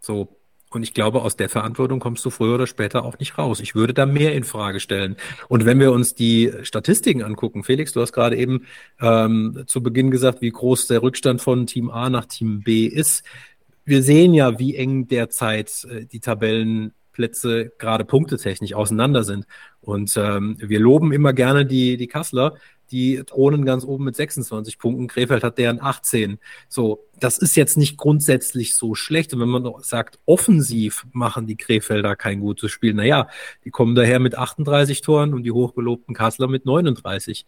So, 0.00 0.36
und 0.74 0.82
ich 0.82 0.94
glaube, 0.94 1.22
aus 1.22 1.36
der 1.36 1.48
Verantwortung 1.48 2.00
kommst 2.00 2.24
du 2.24 2.30
früher 2.30 2.54
oder 2.54 2.66
später 2.66 3.04
auch 3.04 3.18
nicht 3.18 3.38
raus. 3.38 3.60
Ich 3.60 3.74
würde 3.74 3.94
da 3.94 4.06
mehr 4.06 4.34
in 4.34 4.44
Frage 4.44 4.80
stellen. 4.80 5.16
Und 5.48 5.64
wenn 5.64 5.78
wir 5.78 5.92
uns 5.92 6.14
die 6.14 6.52
Statistiken 6.62 7.22
angucken, 7.22 7.64
Felix, 7.64 7.92
du 7.92 8.00
hast 8.00 8.12
gerade 8.12 8.36
eben 8.36 8.66
ähm, 9.00 9.64
zu 9.66 9.82
Beginn 9.82 10.10
gesagt, 10.10 10.40
wie 10.40 10.50
groß 10.50 10.86
der 10.86 11.02
Rückstand 11.02 11.40
von 11.40 11.66
Team 11.66 11.90
A 11.90 12.10
nach 12.10 12.26
Team 12.26 12.62
B 12.62 12.86
ist. 12.86 13.24
Wir 13.84 14.02
sehen 14.02 14.32
ja, 14.32 14.58
wie 14.58 14.76
eng 14.76 15.08
derzeit 15.08 15.86
äh, 15.90 16.06
die 16.06 16.20
Tabellenplätze 16.20 17.72
gerade 17.78 18.04
punktetechnisch 18.04 18.74
auseinander 18.74 19.24
sind. 19.24 19.46
Und 19.80 20.16
ähm, 20.16 20.56
wir 20.58 20.80
loben 20.80 21.12
immer 21.12 21.32
gerne 21.32 21.66
die, 21.66 21.96
die 21.96 22.06
Kassler, 22.06 22.54
die 22.92 23.22
thronen 23.26 23.64
ganz 23.64 23.84
oben 23.84 24.04
mit 24.04 24.14
26 24.14 24.78
Punkten. 24.78 25.08
Krefeld 25.08 25.42
hat 25.42 25.58
deren 25.58 25.80
18. 25.80 26.38
So, 26.68 27.04
das 27.18 27.38
ist 27.38 27.56
jetzt 27.56 27.76
nicht 27.76 27.96
grundsätzlich 27.96 28.76
so 28.76 28.94
schlecht. 28.94 29.32
Und 29.34 29.40
wenn 29.40 29.48
man 29.48 29.72
sagt, 29.80 30.18
offensiv 30.26 31.06
machen 31.12 31.46
die 31.46 31.56
Krefelder 31.56 32.14
kein 32.14 32.40
gutes 32.40 32.70
Spiel, 32.70 32.94
naja, 32.94 33.28
die 33.64 33.70
kommen 33.70 33.94
daher 33.94 34.20
mit 34.20 34.36
38 34.36 35.00
Toren 35.00 35.34
und 35.34 35.42
die 35.42 35.52
hochgelobten 35.52 36.14
Kassler 36.14 36.48
mit 36.48 36.66
39. 36.66 37.46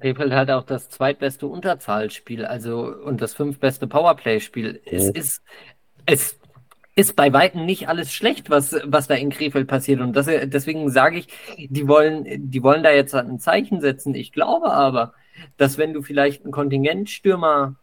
Krefeld 0.00 0.32
hat 0.32 0.50
auch 0.50 0.64
das 0.64 0.88
zweitbeste 0.88 1.46
Unterzahlspiel, 1.46 2.44
also 2.44 2.92
und 2.92 3.20
das 3.20 3.34
fünftbeste 3.34 3.86
Powerplay-Spiel. 3.86 4.80
Oh. 4.84 4.90
Es 4.90 5.08
ist, 5.10 5.42
es 6.06 6.38
ist 6.94 7.16
bei 7.16 7.32
Weitem 7.32 7.64
nicht 7.64 7.88
alles 7.88 8.12
schlecht, 8.12 8.50
was, 8.50 8.76
was 8.84 9.08
da 9.08 9.14
in 9.14 9.30
Krefeld 9.30 9.66
passiert. 9.66 10.00
Und 10.00 10.14
das, 10.14 10.26
deswegen 10.26 10.90
sage 10.90 11.18
ich, 11.18 11.28
die 11.70 11.88
wollen, 11.88 12.50
die 12.50 12.62
wollen 12.62 12.82
da 12.82 12.90
jetzt 12.90 13.14
ein 13.14 13.38
Zeichen 13.38 13.80
setzen. 13.80 14.14
Ich 14.14 14.32
glaube 14.32 14.70
aber, 14.72 15.14
dass 15.56 15.78
wenn 15.78 15.94
du 15.94 16.02
vielleicht 16.02 16.44
einen 16.44 16.52
Kontingentstürmer, 16.52 17.76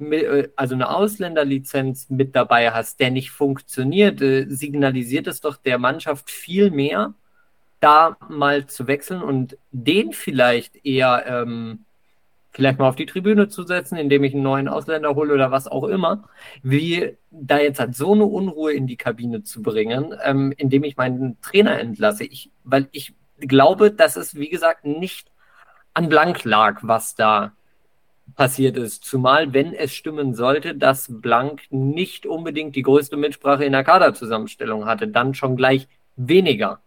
äh, 0.00 0.48
also 0.56 0.74
eine 0.74 0.90
Ausländerlizenz 0.90 2.10
mit 2.10 2.34
dabei 2.34 2.72
hast, 2.72 2.98
der 2.98 3.10
nicht 3.10 3.30
funktioniert, 3.30 4.20
äh, 4.20 4.46
signalisiert 4.48 5.28
es 5.28 5.40
doch 5.40 5.56
der 5.56 5.78
Mannschaft 5.78 6.30
viel 6.30 6.70
mehr, 6.70 7.14
da 7.78 8.16
mal 8.28 8.66
zu 8.66 8.86
wechseln 8.86 9.22
und 9.22 9.56
den 9.70 10.12
vielleicht 10.12 10.84
eher 10.84 11.24
ähm, 11.26 11.84
vielleicht 12.52 12.78
mal 12.78 12.88
auf 12.88 12.96
die 12.96 13.06
Tribüne 13.06 13.48
zu 13.48 13.64
setzen, 13.64 13.96
indem 13.96 14.24
ich 14.24 14.34
einen 14.34 14.42
neuen 14.42 14.68
Ausländer 14.68 15.14
hole 15.14 15.34
oder 15.34 15.50
was 15.50 15.66
auch 15.66 15.84
immer, 15.84 16.28
wie 16.62 17.16
da 17.30 17.58
jetzt 17.58 17.80
halt 17.80 17.96
so 17.96 18.12
eine 18.12 18.24
Unruhe 18.24 18.72
in 18.72 18.86
die 18.86 18.96
Kabine 18.96 19.42
zu 19.42 19.62
bringen, 19.62 20.14
ähm, 20.22 20.52
indem 20.56 20.84
ich 20.84 20.96
meinen 20.96 21.40
Trainer 21.40 21.78
entlasse. 21.78 22.24
Ich, 22.24 22.50
weil 22.64 22.88
ich 22.92 23.14
glaube, 23.38 23.90
dass 23.90 24.16
es, 24.16 24.34
wie 24.34 24.50
gesagt, 24.50 24.84
nicht 24.84 25.30
an 25.94 26.08
Blank 26.08 26.44
lag, 26.44 26.80
was 26.82 27.14
da 27.14 27.52
passiert 28.36 28.76
ist. 28.76 29.04
Zumal, 29.04 29.52
wenn 29.52 29.74
es 29.74 29.92
stimmen 29.92 30.34
sollte, 30.34 30.74
dass 30.74 31.08
Blank 31.10 31.62
nicht 31.70 32.26
unbedingt 32.26 32.76
die 32.76 32.82
größte 32.82 33.16
Mitsprache 33.16 33.64
in 33.64 33.72
der 33.72 33.84
Kaderzusammenstellung 33.84 34.86
hatte, 34.86 35.08
dann 35.08 35.34
schon 35.34 35.56
gleich 35.56 35.88
weniger 36.16 36.80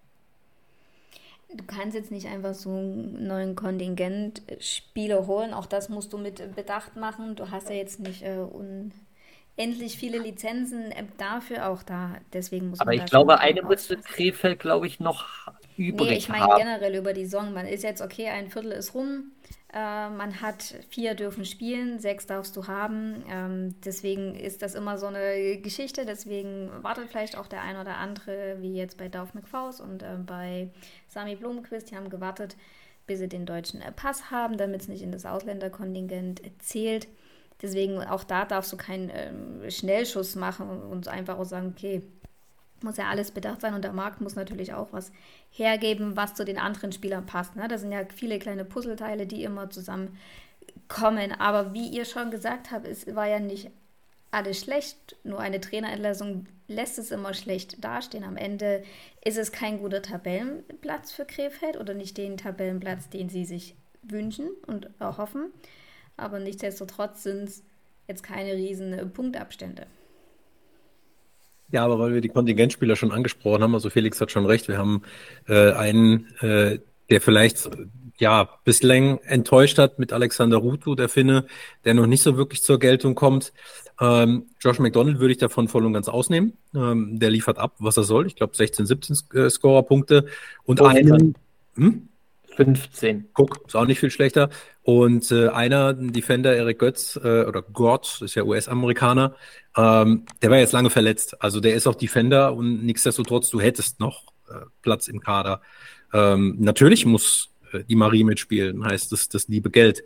du 1.58 1.64
kannst 1.66 1.96
jetzt 1.96 2.12
nicht 2.12 2.28
einfach 2.28 2.54
so 2.54 2.70
einen 2.70 3.28
neuen 3.28 3.56
Kontingent 3.56 4.42
Spieler 4.60 5.28
holen. 5.28 5.54
Auch 5.54 5.66
das 5.66 5.90
musst 5.90 6.14
du 6.14 6.18
mit 6.18 6.56
Bedacht 6.56 6.96
machen. 6.96 7.36
Du 7.36 7.52
hast 7.52 7.70
ja 7.70 7.76
jetzt 7.76 8.00
nicht 8.00 8.24
äh, 8.24 8.38
unendlich 8.38 9.98
viele 9.98 10.20
Lizenzen 10.20 10.92
äh, 10.92 11.04
dafür 11.18 11.70
auch 11.70 11.84
da. 11.84 12.16
Deswegen 12.34 12.70
muss 12.70 12.80
Aber 12.80 12.94
ich 12.94 13.06
glaube, 13.06 13.40
eine 13.40 13.62
müsste 13.64 13.98
Krefeld, 13.98 14.60
glaube 14.60 14.88
ich, 14.88 15.00
noch 15.00 15.26
übrig 15.78 16.10
nee, 16.10 16.18
ich 16.18 16.30
meine 16.30 16.56
generell 16.58 16.96
über 16.96 17.14
die 17.14 17.26
Saison. 17.26 17.54
Man 17.54 17.68
ist 17.68 17.84
jetzt 17.84 18.02
okay, 18.02 18.30
ein 18.30 18.50
Viertel 18.50 18.72
ist 18.72 18.94
rum. 18.94 19.32
Äh, 19.76 20.10
man 20.10 20.40
hat 20.40 20.64
vier 20.88 21.16
dürfen 21.16 21.44
spielen, 21.44 22.00
sechs 22.00 22.26
darfst 22.26 22.56
du 22.56 22.66
haben. 22.68 23.26
Ähm, 23.30 23.76
deswegen 23.84 24.34
ist 24.34 24.62
das 24.62 24.74
immer 24.74 24.98
so 24.98 25.08
eine 25.08 25.58
Geschichte. 25.58 26.06
Deswegen 26.06 26.72
wartet 26.82 27.10
vielleicht 27.10 27.38
auch 27.38 27.48
der 27.48 27.62
ein 27.62 27.76
oder 27.76 27.98
andere, 27.98 28.56
wie 28.62 28.74
jetzt 28.74 28.98
bei 28.98 29.10
Dauf 29.10 29.34
McFaus 29.34 29.82
und 29.82 30.02
äh, 30.02 30.16
bei 30.26 30.70
Sami 31.10 31.36
Blumenquist. 31.36 31.92
Die 31.92 31.98
haben 31.98 32.10
gewartet, 32.10 32.56
bis 33.06 33.20
sie 33.20 33.28
den 33.28 33.46
deutschen 33.46 33.82
äh, 33.82 33.92
Pass 33.92 34.32
haben, 34.32 34.58
damit 34.58 34.84
es 34.84 34.88
nicht 34.88 35.02
in 35.02 35.12
das 35.12 35.26
Ausländerkontingent 35.26 36.42
zählt. 36.60 37.10
Deswegen 37.62 38.02
auch 38.02 38.24
da 38.24 38.46
darfst 38.46 38.72
du 38.72 38.78
keinen 38.78 39.12
ähm, 39.14 39.70
Schnellschuss 39.70 40.36
machen 40.36 40.70
und 40.70 41.10
einfach 41.10 41.38
auch 41.38 41.44
sagen, 41.44 41.74
okay, 41.76 42.02
muss 42.82 42.98
ja 42.98 43.10
alles 43.10 43.32
bedacht 43.32 43.62
sein 43.62 43.74
und 43.74 43.84
der 43.84 43.94
Markt 43.94 44.22
muss 44.22 44.36
natürlich 44.36 44.74
auch 44.74 44.92
was 44.92 45.12
hergeben, 45.52 46.16
was 46.16 46.34
zu 46.34 46.46
den 46.46 46.58
anderen 46.58 46.92
Spielern 46.92 47.26
passt. 47.26 47.56
Ne? 47.56 47.68
Das 47.68 47.82
sind 47.82 47.92
ja 47.92 48.02
viele 48.14 48.40
kleine 48.40 48.66
Puzzleteile, 48.66 49.26
die 49.26 49.44
immer 49.44 49.70
zusammenkommen. 49.70 51.32
Aber 51.40 51.74
wie 51.74 51.88
ihr 51.88 52.06
schon 52.06 52.32
gesagt 52.32 52.72
habt, 52.72 52.88
es 52.88 53.14
war 53.16 53.28
ja 53.28 53.40
nicht 53.40 53.72
alles 54.32 54.60
schlecht. 54.60 55.16
Nur 55.24 55.40
eine 55.40 55.62
Trainerentlassung 55.62 56.48
lässt 56.68 57.00
es 57.00 57.12
immer 57.12 57.34
schlecht 57.34 57.84
dastehen. 57.84 58.24
Am 58.24 58.38
Ende 58.38 58.84
ist 59.24 59.38
es 59.38 59.52
kein 59.52 59.80
guter 59.80 60.02
Tabellenplatz 60.02 61.12
für 61.12 61.26
Krefeld 61.26 61.78
oder 61.78 61.94
nicht 61.94 62.18
den 62.18 62.38
Tabellenplatz, 62.38 63.10
den 63.10 63.30
sie 63.30 63.46
sich 63.46 63.76
wünschen 64.04 64.50
und 64.68 64.90
erhoffen. 65.00 65.52
Aber 66.18 66.40
nichtsdestotrotz 66.40 67.24
sind 67.24 67.50
es 67.50 67.64
jetzt 68.08 68.24
keine 68.24 68.54
riesen 68.54 69.12
Punktabstände. 69.14 69.88
Ja, 71.72 71.84
aber 71.84 72.00
weil 72.00 72.14
wir 72.14 72.22
die 72.22 72.30
Kontingentspieler 72.30 72.96
schon 72.96 73.12
angesprochen 73.12 73.64
haben, 73.64 73.74
also 73.74 73.90
Felix 73.90 74.22
hat 74.22 74.32
schon 74.32 74.46
recht, 74.46 74.68
wir 74.68 74.78
haben 74.78 75.02
äh, 75.48 75.72
einen, 75.72 76.28
äh, 76.42 76.80
der 77.10 77.22
vielleicht 77.22 77.70
ja 78.18 78.50
bislang 78.64 79.20
enttäuscht 79.26 79.78
hat 79.78 80.00
mit 80.00 80.14
Alexander 80.14 80.58
Rutu, 80.58 80.96
der 80.96 81.10
Finne, 81.10 81.46
der 81.84 81.94
noch 81.94 82.06
nicht 82.06 82.24
so 82.24 82.38
wirklich 82.38 82.64
zur 82.64 82.80
Geltung 82.80 83.16
kommt. 83.16 83.52
Ähm, 84.00 84.48
Josh 84.60 84.80
McDonald 84.80 85.20
würde 85.20 85.32
ich 85.34 85.38
davon 85.38 85.68
voll 85.68 85.86
und 85.86 85.94
ganz 85.94 86.08
ausnehmen. 86.08 86.54
Ähm, 86.74 87.20
der 87.20 87.30
liefert 87.30 87.58
ab, 87.58 87.76
was 87.80 87.98
er 87.98 88.04
soll. 88.04 88.28
Ich 88.28 88.36
glaube 88.36 88.56
16, 88.56 88.86
17 88.86 89.18
äh, 89.34 89.50
Scorerpunkte 89.50 90.26
und 90.64 90.82
oh, 90.82 90.86
einen. 90.86 91.36
Hm? 91.76 92.10
15. 92.56 93.30
Guck, 93.34 93.68
ist 93.68 93.76
auch 93.76 93.86
nicht 93.86 94.00
viel 94.00 94.12
schlechter. 94.12 94.50
Und 94.84 95.30
äh, 95.32 95.50
einer, 95.50 95.90
ein 95.90 96.14
Defender, 96.14 96.56
Eric 96.56 96.80
Götz, 96.80 97.20
äh, 97.22 97.44
oder 97.44 97.62
Gott, 97.62 98.22
ist 98.22 98.36
ja 98.36 98.44
US-Amerikaner, 98.44 99.36
ähm, 99.76 100.26
der 100.42 100.52
war 100.52 100.58
jetzt 100.58 100.74
lange 100.74 100.90
verletzt. 100.90 101.42
Also 101.42 101.60
der 101.60 101.76
ist 101.76 101.88
auch 101.88 101.96
Defender 101.96 102.54
und 102.54 102.86
nichtsdestotrotz, 102.86 103.50
du 103.50 103.60
hättest 103.60 104.00
noch 104.00 104.24
äh, 104.50 104.66
Platz 104.82 105.08
im 105.08 105.20
Kader. 105.20 105.62
Ähm, 106.14 106.56
natürlich 106.60 107.06
muss 107.06 107.50
äh, 107.74 107.84
die 107.84 107.96
Marie 107.96 108.24
mitspielen, 108.24 108.86
heißt 108.86 109.12
das, 109.12 109.30
das 109.30 109.48
liebe 109.48 109.70
Geld. 109.70 110.04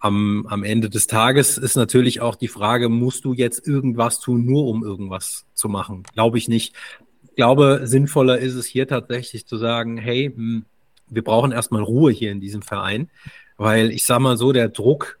Am, 0.00 0.46
am 0.48 0.62
Ende 0.62 0.88
des 0.88 1.08
Tages 1.08 1.58
ist 1.58 1.74
natürlich 1.74 2.20
auch 2.20 2.36
die 2.36 2.46
Frage, 2.46 2.88
musst 2.88 3.24
du 3.24 3.32
jetzt 3.32 3.66
irgendwas 3.66 4.20
tun, 4.20 4.44
nur 4.44 4.66
um 4.66 4.84
irgendwas 4.84 5.46
zu 5.54 5.68
machen? 5.68 6.04
Glaube 6.12 6.38
ich 6.38 6.48
nicht. 6.48 6.76
Ich 7.24 7.34
glaube, 7.34 7.80
sinnvoller 7.84 8.38
ist 8.38 8.54
es 8.54 8.66
hier 8.66 8.86
tatsächlich 8.86 9.46
zu 9.46 9.56
sagen, 9.56 9.96
hey, 9.96 10.32
hm, 10.32 10.64
wir 11.08 11.24
brauchen 11.24 11.50
erstmal 11.50 11.82
Ruhe 11.82 12.12
hier 12.12 12.30
in 12.30 12.40
diesem 12.40 12.62
Verein, 12.62 13.10
weil 13.56 13.90
ich 13.90 14.04
sage 14.04 14.22
mal 14.22 14.36
so, 14.36 14.52
der 14.52 14.68
Druck, 14.68 15.18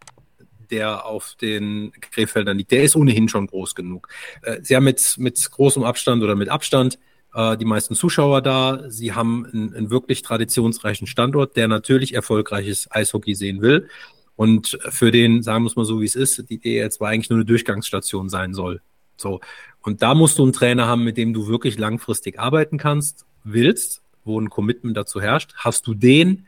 der 0.70 1.06
auf 1.06 1.34
den 1.40 1.92
Krefeldern 2.00 2.58
liegt, 2.58 2.70
der 2.70 2.82
ist 2.82 2.96
ohnehin 2.96 3.28
schon 3.28 3.46
groß 3.46 3.74
genug. 3.74 4.08
Äh, 4.42 4.58
sie 4.62 4.76
haben 4.76 4.84
mit, 4.84 5.16
mit 5.18 5.50
großem 5.50 5.82
Abstand 5.82 6.22
oder 6.22 6.34
mit 6.34 6.48
Abstand 6.48 6.98
äh, 7.34 7.56
die 7.56 7.64
meisten 7.64 7.94
Zuschauer 7.94 8.42
da. 8.42 8.88
Sie 8.88 9.12
haben 9.12 9.46
einen, 9.46 9.74
einen 9.74 9.90
wirklich 9.90 10.22
traditionsreichen 10.22 11.06
Standort, 11.06 11.56
der 11.56 11.68
natürlich 11.68 12.14
erfolgreiches 12.14 12.88
Eishockey 12.90 13.34
sehen 13.34 13.60
will. 13.60 13.88
Und 14.36 14.78
für 14.88 15.10
den, 15.10 15.42
sagen 15.42 15.64
wir 15.64 15.68
es 15.68 15.76
mal 15.76 15.84
so, 15.84 16.00
wie 16.00 16.06
es 16.06 16.14
ist, 16.14 16.48
die 16.48 16.60
DEL2 16.60 17.02
eigentlich 17.04 17.30
nur 17.30 17.38
eine 17.38 17.44
Durchgangsstation 17.44 18.28
sein 18.28 18.54
soll. 18.54 18.80
So. 19.16 19.40
Und 19.80 20.02
da 20.02 20.14
musst 20.14 20.38
du 20.38 20.44
einen 20.44 20.52
Trainer 20.52 20.86
haben, 20.86 21.02
mit 21.02 21.16
dem 21.16 21.32
du 21.32 21.48
wirklich 21.48 21.76
langfristig 21.76 22.38
arbeiten 22.38 22.78
kannst, 22.78 23.26
willst 23.42 24.02
wo 24.28 24.40
ein 24.40 24.50
Commitment 24.50 24.96
dazu 24.96 25.20
herrscht. 25.20 25.54
Hast 25.56 25.88
du 25.88 25.94
den, 25.94 26.46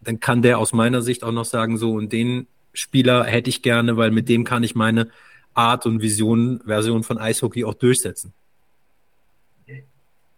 dann 0.00 0.20
kann 0.20 0.42
der 0.42 0.58
aus 0.58 0.72
meiner 0.72 1.02
Sicht 1.02 1.24
auch 1.24 1.32
noch 1.32 1.44
sagen, 1.44 1.78
so, 1.78 1.94
und 1.94 2.12
den 2.12 2.46
Spieler 2.72 3.24
hätte 3.24 3.50
ich 3.50 3.62
gerne, 3.62 3.96
weil 3.96 4.10
mit 4.10 4.28
dem 4.28 4.44
kann 4.44 4.62
ich 4.62 4.74
meine 4.74 5.10
Art 5.54 5.86
und 5.86 6.00
Vision, 6.00 6.62
Version 6.64 7.02
von 7.02 7.18
Eishockey 7.18 7.64
auch 7.64 7.74
durchsetzen. 7.74 8.32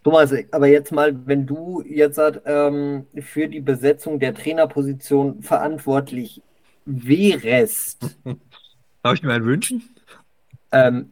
Thomas, 0.03 0.35
aber 0.50 0.67
jetzt 0.67 0.93
mal, 0.93 1.17
wenn 1.26 1.47
du 1.47 1.83
jetzt 1.87 2.21
ähm, 2.45 3.07
für 3.21 3.49
die 3.49 3.61
Besetzung 3.61 4.21
der 4.21 4.35
Trainerposition 4.35 5.43
verantwortlich 5.43 6.43
wärst. 6.85 8.17
Darf 9.03 9.14
ich 9.14 9.23
mir 9.23 9.33
einen 9.33 9.47
wünschen? 9.47 9.83
Ähm, 10.73 11.11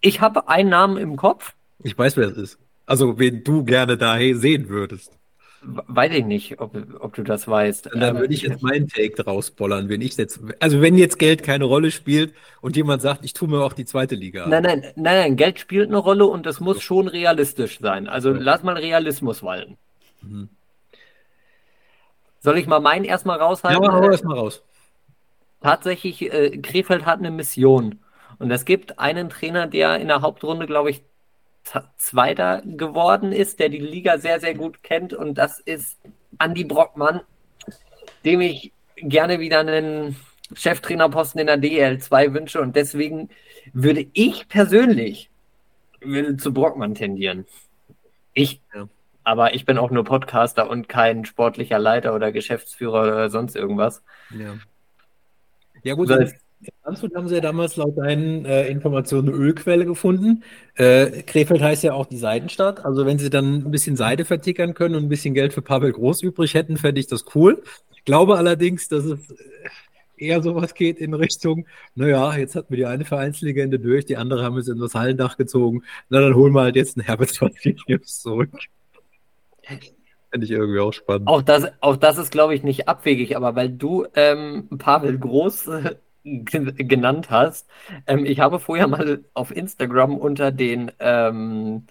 ich 0.00 0.20
habe 0.20 0.48
einen 0.48 0.70
Namen 0.70 0.96
im 0.96 1.16
Kopf. 1.16 1.54
Ich 1.82 1.98
weiß, 1.98 2.16
wer 2.16 2.28
es 2.28 2.36
ist. 2.36 2.58
Also, 2.86 3.18
wen 3.18 3.42
du 3.42 3.64
gerne 3.64 3.96
da 3.96 4.18
sehen 4.18 4.68
würdest. 4.68 5.10
Weiß 5.66 6.12
ich 6.12 6.24
nicht, 6.24 6.60
ob, 6.60 6.76
ob 7.00 7.14
du 7.14 7.22
das 7.22 7.48
weißt. 7.48 7.92
Und 7.94 8.00
dann 8.00 8.18
würde 8.18 8.34
ich 8.34 8.42
jetzt 8.42 8.62
meinen 8.62 8.86
Take 8.86 9.22
draus 9.22 9.50
bollern, 9.50 9.88
wenn 9.88 10.02
ich 10.02 10.16
jetzt, 10.16 10.40
also 10.60 10.80
wenn 10.82 10.98
jetzt 10.98 11.18
Geld 11.18 11.42
keine 11.42 11.64
Rolle 11.64 11.90
spielt 11.90 12.34
und 12.60 12.76
jemand 12.76 13.00
sagt, 13.00 13.24
ich 13.24 13.32
tue 13.32 13.48
mir 13.48 13.62
auch 13.64 13.72
die 13.72 13.86
zweite 13.86 14.14
Liga. 14.14 14.46
Nein, 14.46 14.62
nein, 14.62 14.80
nein, 14.96 15.16
nein, 15.16 15.36
Geld 15.36 15.58
spielt 15.58 15.88
eine 15.88 15.96
Rolle 15.96 16.26
und 16.26 16.44
das 16.44 16.60
muss 16.60 16.82
schon 16.82 17.08
realistisch 17.08 17.78
sein. 17.80 18.08
Also 18.08 18.32
ja. 18.32 18.38
lass 18.40 18.62
mal 18.62 18.76
Realismus 18.76 19.42
walten. 19.42 19.78
Mhm. 20.20 20.48
Soll 22.40 22.58
ich 22.58 22.66
mal 22.66 22.80
meinen 22.80 23.06
erstmal 23.06 23.38
raushalten? 23.38 23.82
Ja, 23.82 23.92
hau 23.92 24.10
erstmal 24.10 24.36
raus. 24.36 24.62
Tatsächlich, 25.62 26.30
äh, 26.30 26.58
Krefeld 26.58 27.06
hat 27.06 27.20
eine 27.20 27.30
Mission. 27.30 28.00
Und 28.38 28.50
es 28.50 28.66
gibt 28.66 28.98
einen 28.98 29.30
Trainer, 29.30 29.66
der 29.66 29.96
in 29.96 30.08
der 30.08 30.20
Hauptrunde, 30.20 30.66
glaube 30.66 30.90
ich, 30.90 31.02
Zweiter 31.96 32.62
geworden 32.64 33.32
ist, 33.32 33.58
der 33.58 33.68
die 33.68 33.78
Liga 33.78 34.18
sehr, 34.18 34.40
sehr 34.40 34.54
gut 34.54 34.82
kennt. 34.82 35.12
Und 35.12 35.34
das 35.34 35.60
ist 35.60 35.98
Andy 36.38 36.64
Brockmann, 36.64 37.20
dem 38.24 38.40
ich 38.40 38.72
gerne 38.96 39.40
wieder 39.40 39.60
einen 39.60 40.16
Cheftrainerposten 40.54 41.40
in 41.40 41.46
der 41.46 41.58
DL2 41.58 42.34
wünsche. 42.34 42.60
Und 42.60 42.76
deswegen 42.76 43.30
würde 43.72 44.06
ich 44.12 44.48
persönlich 44.48 45.30
will 46.00 46.36
zu 46.36 46.52
Brockmann 46.52 46.94
tendieren. 46.94 47.46
Ich, 48.34 48.60
aber 49.22 49.54
ich 49.54 49.64
bin 49.64 49.78
auch 49.78 49.90
nur 49.90 50.04
Podcaster 50.04 50.68
und 50.68 50.88
kein 50.88 51.24
sportlicher 51.24 51.78
Leiter 51.78 52.14
oder 52.14 52.30
Geschäftsführer 52.30 53.02
oder 53.02 53.30
sonst 53.30 53.56
irgendwas. 53.56 54.02
Ja, 54.30 54.54
ja 55.82 55.94
gut, 55.94 56.10
in 56.10 56.32
Landshut 56.84 57.14
haben 57.14 57.28
sie 57.28 57.36
ja 57.36 57.40
damals 57.40 57.76
laut 57.76 57.96
deinen 57.96 58.44
äh, 58.44 58.68
Informationen 58.68 59.28
eine 59.28 59.36
Ölquelle 59.38 59.86
gefunden. 59.86 60.42
Äh, 60.74 61.22
Krefeld 61.22 61.62
heißt 61.62 61.82
ja 61.82 61.94
auch 61.94 62.06
die 62.06 62.18
Seidenstadt. 62.18 62.84
Also 62.84 63.06
wenn 63.06 63.18
sie 63.18 63.30
dann 63.30 63.64
ein 63.64 63.70
bisschen 63.70 63.96
Seide 63.96 64.26
vertickern 64.26 64.74
können 64.74 64.94
und 64.94 65.04
ein 65.04 65.08
bisschen 65.08 65.32
Geld 65.32 65.54
für 65.54 65.62
Pavel 65.62 65.92
Groß 65.92 66.22
übrig 66.22 66.52
hätten, 66.52 66.76
fände 66.76 67.00
ich 67.00 67.06
das 67.06 67.24
cool. 67.34 67.62
glaube 68.04 68.36
allerdings, 68.36 68.88
dass 68.88 69.04
es 69.04 69.34
eher 70.16 70.42
sowas 70.42 70.74
geht 70.74 70.98
in 70.98 71.14
Richtung, 71.14 71.66
naja, 71.94 72.36
jetzt 72.36 72.54
hat 72.54 72.70
mir 72.70 72.76
die 72.76 72.86
eine 72.86 73.04
Vereinslegende 73.04 73.78
durch, 73.78 74.04
die 74.04 74.16
andere 74.16 74.44
haben 74.44 74.58
es 74.58 74.68
in 74.68 74.78
das 74.78 74.94
Hallendach 74.94 75.36
gezogen. 75.36 75.82
Na, 76.08 76.20
dann 76.20 76.34
holen 76.34 76.52
wir 76.52 76.62
halt 76.62 76.76
jetzt 76.76 76.96
einen 76.96 77.06
Herbert 77.06 77.40
Valfinius 77.40 78.20
zurück. 78.20 78.50
Finde 80.30 80.46
ich 80.46 80.50
irgendwie 80.50 80.80
auch 80.80 80.92
spannend. 80.92 81.28
Auch 81.28 81.42
das, 81.42 81.66
auch 81.80 81.96
das 81.96 82.18
ist, 82.18 82.30
glaube 82.30 82.54
ich, 82.54 82.62
nicht 82.62 82.88
abwegig, 82.88 83.36
aber 83.36 83.56
weil 83.56 83.70
du 83.70 84.06
ähm, 84.14 84.68
Pavel 84.78 85.18
Groß 85.18 85.68
äh, 85.68 85.94
genannt 86.24 87.30
hast, 87.30 87.68
ähm, 88.06 88.24
ich 88.24 88.40
habe 88.40 88.58
vorher 88.58 88.88
mal 88.88 89.24
auf 89.34 89.54
Instagram 89.54 90.16
unter 90.16 90.50
den 90.52 90.90
ähm, 90.98 91.86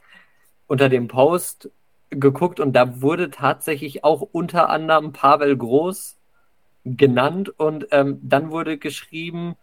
unter 0.68 0.90
dem 0.90 1.08
Post 1.08 1.70
geguckt 2.10 2.60
und 2.60 2.74
da 2.74 3.02
wurde 3.02 3.30
tatsächlich 3.30 4.04
auch 4.04 4.22
unter 4.22 4.70
anderem 4.70 5.14
Pavel 5.14 5.56
Groß 5.58 6.18
genannt 6.86 7.50
und 7.60 7.88
ähm, 7.92 8.20
dann 8.24 8.52
wurde 8.52 8.78
geschrieben 8.78 9.56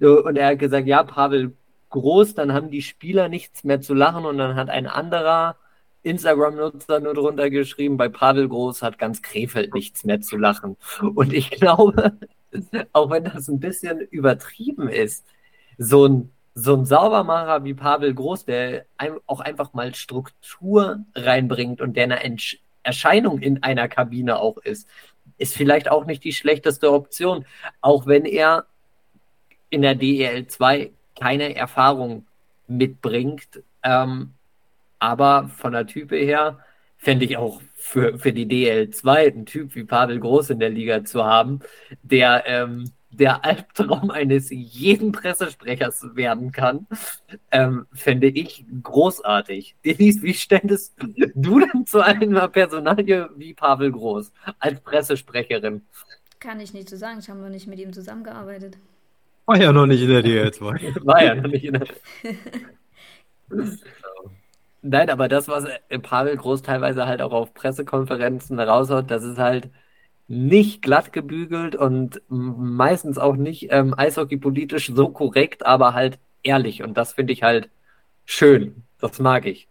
äh, 0.00 0.06
und 0.06 0.36
er 0.36 0.48
hat 0.48 0.58
gesagt, 0.58 0.86
ja, 0.86 1.02
Pavel 1.02 1.56
Groß, 1.90 2.34
dann 2.34 2.52
haben 2.52 2.70
die 2.70 2.82
Spieler 2.82 3.28
nichts 3.28 3.64
mehr 3.64 3.80
zu 3.80 3.94
lachen 3.94 4.24
und 4.24 4.38
dann 4.38 4.54
hat 4.54 4.70
ein 4.70 4.86
anderer 4.86 5.56
Instagram-Nutzer 6.02 7.00
nur 7.00 7.14
drunter 7.14 7.50
geschrieben, 7.50 7.96
bei 7.96 8.08
Pavel 8.08 8.48
Groß 8.48 8.82
hat 8.82 8.98
ganz 8.98 9.22
Krefeld 9.22 9.74
nichts 9.74 10.04
mehr 10.04 10.20
zu 10.20 10.36
lachen. 10.36 10.76
Und 11.14 11.32
ich 11.32 11.50
glaube, 11.50 12.12
auch 12.92 13.10
wenn 13.10 13.24
das 13.24 13.48
ein 13.48 13.60
bisschen 13.60 14.00
übertrieben 14.00 14.88
ist, 14.88 15.26
so 15.78 16.06
ein, 16.06 16.32
so 16.54 16.74
ein 16.74 16.84
Saubermacher 16.84 17.64
wie 17.64 17.74
Pavel 17.74 18.14
Groß, 18.14 18.44
der 18.44 18.84
auch 19.26 19.40
einfach 19.40 19.72
mal 19.72 19.94
Struktur 19.94 21.04
reinbringt 21.14 21.80
und 21.80 21.96
der 21.96 22.04
eine 22.04 22.22
Entsch 22.22 22.58
Erscheinung 22.82 23.40
in 23.40 23.62
einer 23.62 23.88
Kabine 23.88 24.38
auch 24.38 24.56
ist, 24.56 24.88
ist 25.36 25.54
vielleicht 25.54 25.90
auch 25.90 26.06
nicht 26.06 26.24
die 26.24 26.32
schlechteste 26.32 26.90
Option, 26.92 27.44
auch 27.82 28.06
wenn 28.06 28.24
er 28.24 28.66
in 29.68 29.82
der 29.82 29.94
DEL 29.94 30.46
2 30.46 30.90
keine 31.18 31.54
Erfahrung 31.54 32.26
mitbringt. 32.66 33.62
Ähm, 33.82 34.32
aber 34.98 35.48
von 35.48 35.72
der 35.72 35.86
Type 35.86 36.16
her 36.16 36.58
fände 37.00 37.24
ich 37.24 37.36
auch 37.36 37.60
für, 37.74 38.18
für 38.18 38.32
die 38.32 38.46
DL2 38.46 39.32
einen 39.32 39.46
Typ 39.46 39.74
wie 39.74 39.84
Pavel 39.84 40.20
Groß 40.20 40.50
in 40.50 40.60
der 40.60 40.70
Liga 40.70 41.04
zu 41.04 41.24
haben, 41.24 41.60
der 42.02 42.44
ähm, 42.46 42.92
der 43.12 43.44
Albtraum 43.44 44.10
eines 44.10 44.50
jeden 44.50 45.10
Pressesprechers 45.10 46.14
werden 46.14 46.52
kann, 46.52 46.86
ähm, 47.50 47.86
fände 47.92 48.28
ich 48.28 48.64
großartig. 48.82 49.74
Denise, 49.84 50.22
wie 50.22 50.34
ständest 50.34 50.94
du 51.34 51.58
denn 51.58 51.86
zu 51.86 52.00
einer 52.00 52.48
Personalie 52.48 53.28
wie 53.36 53.52
Pavel 53.52 53.90
Groß 53.90 54.32
als 54.60 54.80
Pressesprecherin? 54.80 55.82
Kann 56.38 56.60
ich 56.60 56.72
nicht 56.72 56.88
so 56.88 56.96
sagen. 56.96 57.18
Ich 57.18 57.28
habe 57.28 57.40
noch 57.40 57.48
nicht 57.48 57.66
mit 57.66 57.80
ihm 57.80 57.92
zusammengearbeitet. 57.92 58.78
War 59.46 59.60
ja 59.60 59.72
noch 59.72 59.86
nicht 59.86 60.02
in 60.02 60.08
der 60.08 60.24
DL2. 60.24 61.04
War 61.04 61.24
ja 61.24 61.34
noch 61.34 61.50
nicht 61.50 61.64
in 61.64 61.74
der. 61.74 61.86
Nein, 64.82 65.10
aber 65.10 65.28
das, 65.28 65.48
was 65.48 65.66
Pavel 66.02 66.36
Groß 66.36 66.62
teilweise 66.62 67.06
halt 67.06 67.20
auch 67.22 67.32
auf 67.32 67.52
Pressekonferenzen 67.54 68.58
raushaut, 68.58 69.10
das 69.10 69.24
ist 69.24 69.38
halt 69.38 69.70
nicht 70.28 70.82
glatt 70.82 71.12
gebügelt 71.12 71.74
und 71.76 72.22
meistens 72.28 73.18
auch 73.18 73.36
nicht 73.36 73.68
ähm, 73.72 73.94
eishockeypolitisch 73.96 74.92
so 74.94 75.08
korrekt, 75.10 75.66
aber 75.66 75.94
halt 75.94 76.18
ehrlich. 76.42 76.82
Und 76.82 76.96
das 76.96 77.12
finde 77.14 77.32
ich 77.32 77.42
halt 77.42 77.68
schön. 78.26 78.84
Das 79.00 79.18
mag 79.18 79.46
ich. 79.46 79.68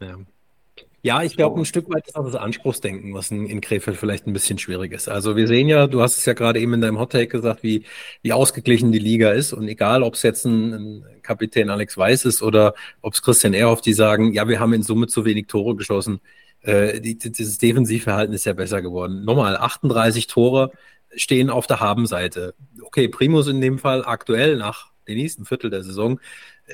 Ja. 0.00 0.18
Ja, 1.02 1.22
ich 1.22 1.36
glaube, 1.36 1.60
ein 1.60 1.64
Stück 1.64 1.88
weit 1.94 2.08
ist 2.08 2.16
auch 2.16 2.24
das 2.24 2.34
Anspruchsdenken, 2.34 3.14
was 3.14 3.30
in, 3.30 3.46
in 3.46 3.60
Krefeld 3.60 3.96
vielleicht 3.96 4.26
ein 4.26 4.32
bisschen 4.32 4.58
schwierig 4.58 4.92
ist. 4.92 5.08
Also 5.08 5.36
wir 5.36 5.46
sehen 5.46 5.68
ja, 5.68 5.86
du 5.86 6.02
hast 6.02 6.18
es 6.18 6.24
ja 6.24 6.32
gerade 6.32 6.58
eben 6.58 6.74
in 6.74 6.80
deinem 6.80 6.98
Hot 6.98 7.12
Take 7.12 7.28
gesagt, 7.28 7.62
wie, 7.62 7.84
wie 8.22 8.32
ausgeglichen 8.32 8.90
die 8.90 8.98
Liga 8.98 9.30
ist. 9.30 9.52
Und 9.52 9.68
egal, 9.68 10.02
ob 10.02 10.14
es 10.14 10.22
jetzt 10.24 10.44
ein, 10.44 10.72
ein 10.72 11.22
Kapitän 11.22 11.70
Alex 11.70 11.96
Weiß 11.96 12.24
ist 12.24 12.42
oder 12.42 12.74
ob 13.00 13.14
es 13.14 13.22
Christian 13.22 13.54
Ehrhoff, 13.54 13.80
die 13.80 13.92
sagen, 13.92 14.32
ja, 14.32 14.48
wir 14.48 14.58
haben 14.58 14.72
in 14.72 14.82
Summe 14.82 15.06
zu 15.06 15.24
wenig 15.24 15.46
Tore 15.46 15.76
geschossen. 15.76 16.20
Äh, 16.62 17.00
die, 17.00 17.16
dieses 17.16 17.58
Defensivverhalten 17.58 18.34
ist 18.34 18.44
ja 18.44 18.52
besser 18.52 18.82
geworden. 18.82 19.24
Nochmal, 19.24 19.56
38 19.56 20.26
Tore 20.26 20.72
stehen 21.14 21.48
auf 21.48 21.68
der 21.68 21.78
Habenseite. 21.78 22.54
Okay, 22.82 23.06
Primus 23.06 23.46
in 23.46 23.60
dem 23.60 23.78
Fall 23.78 24.04
aktuell 24.04 24.56
nach 24.56 24.90
dem 25.06 25.16
nächsten 25.16 25.44
Viertel 25.44 25.70
der 25.70 25.84
Saison 25.84 26.18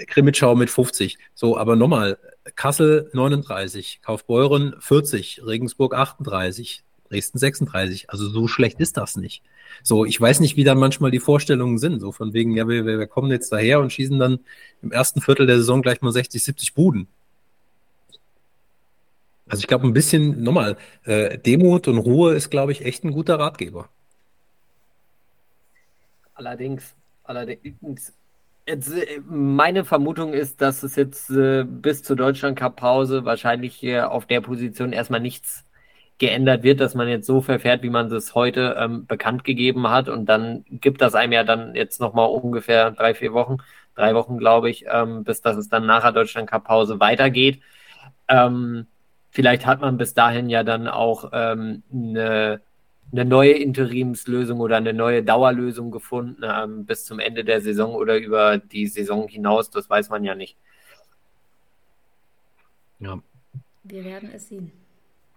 Krimitschau 0.07 0.55
mit 0.55 0.71
50. 0.71 1.19
So, 1.35 1.57
aber 1.57 1.77
nochmal, 1.77 2.19
Kassel 2.57 3.11
39, 3.13 4.01
Kaufbeuren 4.03 4.75
40, 4.79 5.43
Regensburg 5.45 5.95
38, 5.95 6.85
Dresden 7.09 7.39
36. 7.39 8.11
Also 8.11 8.29
so 8.29 8.49
schlecht 8.49 8.81
ist 8.81 8.97
das 8.97 9.17
nicht. 9.17 9.43
So, 9.83 10.05
ich 10.05 10.21
weiß 10.21 10.41
nicht, 10.41 10.57
wie 10.57 10.65
dann 10.65 10.79
manchmal 10.79 11.11
die 11.11 11.21
Vorstellungen 11.21 11.79
sind. 11.79 12.01
So 12.01 12.13
von 12.13 12.33
wegen, 12.33 12.57
ja, 12.57 12.69
wir, 12.69 12.85
wir 12.85 13.07
kommen 13.07 13.31
jetzt 13.31 13.51
daher 13.53 13.81
und 13.81 13.93
schießen 13.93 14.19
dann 14.19 14.41
im 14.83 14.93
ersten 14.93 15.21
Viertel 15.21 15.47
der 15.47 15.57
Saison 15.57 15.83
gleich 15.83 16.01
mal 16.01 16.13
60, 16.13 16.43
70 16.43 16.75
Buden. 16.75 17.09
Also 19.47 19.61
ich 19.61 19.67
glaube, 19.67 19.87
ein 19.87 19.93
bisschen, 19.93 20.43
nochmal, 20.43 20.77
äh, 21.05 21.39
Demut 21.39 21.87
und 21.89 21.99
Ruhe 21.99 22.35
ist, 22.35 22.51
glaube 22.51 22.73
ich, 22.73 22.85
echt 22.85 23.05
ein 23.05 23.13
guter 23.13 23.39
Ratgeber. 23.39 23.89
Allerdings, 26.35 26.95
allerdings, 27.25 28.13
Jetzt, 28.67 28.93
äh, 28.93 29.21
meine 29.27 29.85
Vermutung 29.85 30.33
ist, 30.33 30.61
dass 30.61 30.83
es 30.83 30.97
jetzt 30.97 31.31
äh, 31.31 31.65
bis 31.65 32.03
zur 32.03 32.17
Deutschland-Cup-Pause 32.17 33.25
wahrscheinlich 33.25 33.75
hier 33.75 34.11
auf 34.11 34.27
der 34.27 34.41
Position 34.41 34.93
erstmal 34.93 35.21
nichts 35.21 35.67
geändert 36.19 36.63
wird, 36.63 36.81
dass 36.81 36.95
man 36.95 37.09
jetzt 37.09 37.27
so 37.27 37.41
verfährt, 37.43 37.83
wie 37.83 37.91
man 37.91 38.11
es 38.13 38.35
heute 38.35 38.77
ähm, 38.79 39.07
bekannt 39.07 39.45
gegeben 39.45 39.89
hat. 39.91 40.09
Und 40.09 40.27
dann 40.27 40.65
gibt 40.71 41.01
das 41.03 41.15
einem 41.15 41.33
ja 41.33 41.45
dann 41.45 41.75
jetzt 41.75 42.01
nochmal 42.01 42.29
ungefähr 42.29 42.91
drei, 42.93 43.15
vier 43.15 43.33
Wochen, 43.35 43.59
drei 43.95 44.15
Wochen, 44.15 44.39
glaube 44.39 44.71
ich, 44.71 44.85
ähm, 44.89 45.25
bis 45.25 45.43
dass 45.43 45.57
es 45.57 45.69
dann 45.69 45.87
nach 45.87 46.03
der 46.03 46.13
Deutschland-Cup-Pause 46.13 47.01
weitergeht. 47.01 47.61
Ähm, 48.29 48.87
vielleicht 49.31 49.67
hat 49.67 49.81
man 49.81 49.99
bis 49.99 50.15
dahin 50.15 50.49
ja 50.51 50.63
dann 50.65 50.89
auch 50.89 51.31
ähm, 51.33 51.83
eine 51.93 52.63
eine 53.15 53.25
neue 53.25 53.53
Interimslösung 53.53 54.59
oder 54.61 54.77
eine 54.77 54.93
neue 54.93 55.23
Dauerlösung 55.23 55.93
gefunden 55.93 56.43
ähm, 56.45 56.85
bis 56.85 57.05
zum 57.05 57.21
Ende 57.21 57.45
der 57.45 57.61
Saison 57.61 57.95
oder 57.95 58.19
über 58.19 58.59
die 58.59 58.89
Saison 58.89 59.29
hinaus. 59.29 59.71
Das 59.71 59.89
weiß 59.89 60.09
man 60.09 60.25
ja 60.25 60.35
nicht. 60.35 60.57
Ja. 62.99 63.21
Wir 63.85 64.05
werden 64.05 64.31
es 64.35 64.49
sehen. 64.49 64.73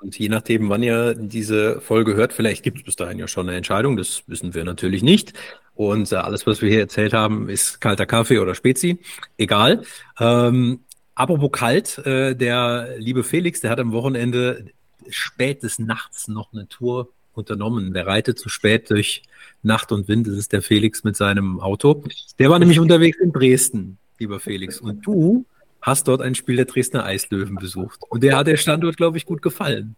Und 0.01 0.17
je 0.17 0.29
nachdem, 0.29 0.69
wann 0.69 0.83
ihr 0.83 1.13
diese 1.15 1.81
Folge 1.81 2.15
hört, 2.15 2.33
vielleicht 2.33 2.63
gibt 2.63 2.79
es 2.79 2.83
bis 2.83 2.95
dahin 2.95 3.19
ja 3.19 3.27
schon 3.27 3.47
eine 3.47 3.57
Entscheidung. 3.57 3.95
Das 3.95 4.23
wissen 4.27 4.53
wir 4.53 4.63
natürlich 4.63 5.03
nicht. 5.03 5.33
Und 5.75 6.11
äh, 6.11 6.15
alles, 6.15 6.47
was 6.47 6.61
wir 6.61 6.69
hier 6.69 6.79
erzählt 6.79 7.13
haben, 7.13 7.49
ist 7.49 7.79
kalter 7.79 8.07
Kaffee 8.07 8.39
oder 8.39 8.55
Spezi. 8.55 8.99
Egal. 9.37 9.83
Ähm, 10.19 10.79
apropos 11.13 11.51
kalt, 11.51 11.99
äh, 11.99 12.35
der 12.35 12.95
liebe 12.97 13.23
Felix, 13.23 13.61
der 13.61 13.69
hat 13.69 13.79
am 13.79 13.91
Wochenende 13.91 14.65
spät 15.09 15.61
des 15.61 15.77
Nachts 15.77 16.27
noch 16.27 16.53
eine 16.53 16.67
Tour 16.67 17.09
unternommen. 17.37 17.93
Der 17.93 18.07
reitet 18.07 18.39
zu 18.39 18.49
spät 18.49 18.89
durch 18.89 19.23
Nacht 19.63 19.91
und 19.91 20.07
Wind. 20.07 20.27
Das 20.27 20.35
ist 20.35 20.53
der 20.53 20.61
Felix 20.61 21.03
mit 21.03 21.15
seinem 21.15 21.59
Auto. 21.59 22.03
Der 22.39 22.49
war 22.49 22.59
nämlich 22.59 22.79
unterwegs 22.79 23.19
in 23.19 23.31
Dresden, 23.31 23.97
lieber 24.19 24.39
Felix. 24.39 24.79
Und 24.79 25.05
du 25.05 25.45
hast 25.81 26.07
dort 26.07 26.21
ein 26.21 26.35
Spiel 26.35 26.55
der 26.57 26.65
Dresdner 26.65 27.05
Eislöwen 27.05 27.55
besucht. 27.55 28.01
Und 28.09 28.23
der 28.23 28.37
hat 28.37 28.47
der 28.47 28.57
Standort, 28.57 28.97
glaube 28.97 29.17
ich, 29.17 29.25
gut 29.25 29.41
gefallen. 29.41 29.95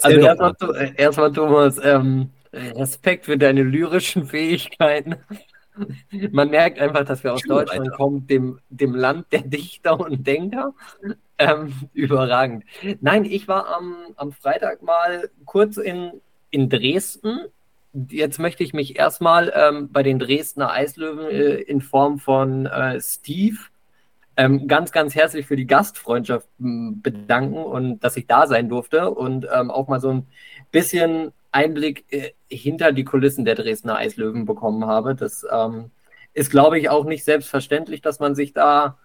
Also 0.00 0.18
erstmal, 0.18 0.92
erstmal 0.96 1.32
Thomas, 1.32 1.78
ähm, 1.82 2.30
Respekt 2.52 3.26
für 3.26 3.36
deine 3.36 3.62
lyrischen 3.62 4.26
Fähigkeiten. 4.26 5.16
Man 6.30 6.50
merkt 6.50 6.78
einfach, 6.78 7.04
dass 7.04 7.24
wir 7.24 7.32
aus 7.32 7.42
Deutschland 7.42 7.92
kommen, 7.92 8.26
dem, 8.26 8.60
dem 8.68 8.94
Land 8.94 9.26
der 9.32 9.42
Dichter 9.42 9.98
und 9.98 10.26
Denker. 10.26 10.74
Ähm, 11.38 11.72
überragend. 11.92 12.64
Nein, 13.00 13.24
ich 13.24 13.48
war 13.48 13.68
am, 13.74 13.96
am 14.16 14.32
Freitag 14.32 14.82
mal 14.82 15.30
kurz 15.44 15.76
in, 15.76 16.20
in 16.50 16.68
Dresden. 16.68 17.46
Jetzt 18.08 18.38
möchte 18.38 18.62
ich 18.62 18.72
mich 18.72 18.98
erstmal 18.98 19.52
ähm, 19.54 19.90
bei 19.92 20.02
den 20.02 20.18
Dresdner 20.18 20.70
Eislöwen 20.70 21.26
äh, 21.26 21.54
in 21.56 21.80
Form 21.80 22.18
von 22.18 22.66
äh, 22.66 23.00
Steve 23.00 23.58
ähm, 24.36 24.66
ganz, 24.66 24.92
ganz 24.92 25.14
herzlich 25.14 25.46
für 25.46 25.56
die 25.56 25.66
Gastfreundschaft 25.66 26.48
bedanken 26.58 27.58
und 27.58 28.00
dass 28.00 28.16
ich 28.16 28.26
da 28.26 28.46
sein 28.46 28.68
durfte 28.68 29.10
und 29.10 29.46
ähm, 29.52 29.70
auch 29.70 29.88
mal 29.88 30.00
so 30.00 30.10
ein 30.10 30.26
bisschen 30.70 31.32
Einblick 31.52 32.04
äh, 32.10 32.32
hinter 32.48 32.92
die 32.92 33.04
Kulissen 33.04 33.44
der 33.44 33.54
Dresdner 33.54 33.96
Eislöwen 33.96 34.46
bekommen 34.46 34.86
habe. 34.86 35.14
Das 35.14 35.46
ähm, 35.50 35.90
ist, 36.34 36.50
glaube 36.50 36.78
ich, 36.78 36.88
auch 36.88 37.04
nicht 37.04 37.24
selbstverständlich, 37.24 38.00
dass 38.00 38.18
man 38.18 38.34
sich 38.34 38.52
da 38.52 38.98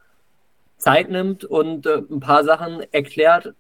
Zeit 0.78 1.10
nimmt 1.10 1.44
und 1.46 1.86
äh, 1.86 2.02
ein 2.10 2.20
paar 2.20 2.44
Sachen 2.44 2.82
erklärt. 2.92 3.54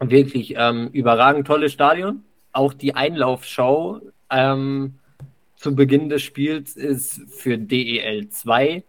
Wirklich 0.00 0.54
ähm, 0.56 0.88
überragend 0.92 1.46
tolles 1.46 1.72
Stadion. 1.72 2.24
Auch 2.52 2.74
die 2.74 2.94
Einlaufschau 2.94 4.00
ähm, 4.30 4.98
zu 5.56 5.74
Beginn 5.74 6.08
des 6.08 6.22
Spiels 6.22 6.76
ist 6.76 7.22
für 7.30 7.56
DEL 7.56 8.28
2 8.28 8.82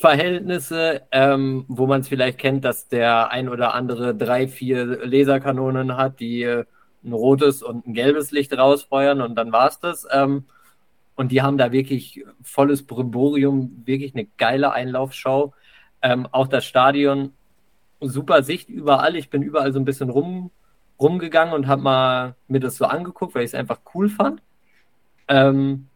Verhältnisse, 0.00 1.02
ähm, 1.12 1.66
wo 1.68 1.86
man 1.86 2.00
es 2.00 2.08
vielleicht 2.08 2.38
kennt, 2.38 2.64
dass 2.64 2.88
der 2.88 3.30
ein 3.30 3.50
oder 3.50 3.74
andere 3.74 4.14
drei, 4.14 4.48
vier 4.48 4.86
Laserkanonen 4.86 5.98
hat, 5.98 6.20
die 6.20 6.42
äh, 6.42 6.64
ein 7.04 7.12
rotes 7.12 7.62
und 7.62 7.86
ein 7.86 7.94
gelbes 7.94 8.30
Licht 8.30 8.56
rausfeuern 8.56 9.20
und 9.20 9.34
dann 9.36 9.52
war 9.52 9.68
es 9.68 9.80
das. 9.80 10.06
Ähm, 10.10 10.44
und 11.16 11.32
die 11.32 11.42
haben 11.42 11.58
da 11.58 11.72
wirklich 11.72 12.24
volles 12.42 12.86
Brimborium, 12.86 13.82
wirklich 13.84 14.14
eine 14.14 14.26
geile 14.38 14.72
Einlaufschau. 14.72 15.52
Ähm, 16.02 16.26
auch 16.32 16.46
das 16.48 16.64
Stadion, 16.64 17.32
super 18.00 18.42
Sicht 18.42 18.68
überall. 18.68 19.16
Ich 19.16 19.30
bin 19.30 19.42
überall 19.42 19.72
so 19.72 19.78
ein 19.78 19.84
bisschen 19.84 20.10
rum, 20.10 20.50
rumgegangen 20.98 21.54
und 21.54 21.66
habe 21.66 21.82
mal 21.82 22.36
mir 22.48 22.60
das 22.60 22.76
so 22.76 22.86
angeguckt, 22.86 23.34
weil 23.34 23.42
ich 23.42 23.50
es 23.50 23.54
einfach 23.54 23.80
cool 23.94 24.08
fand. 24.08 24.42
Ähm, 25.28 25.88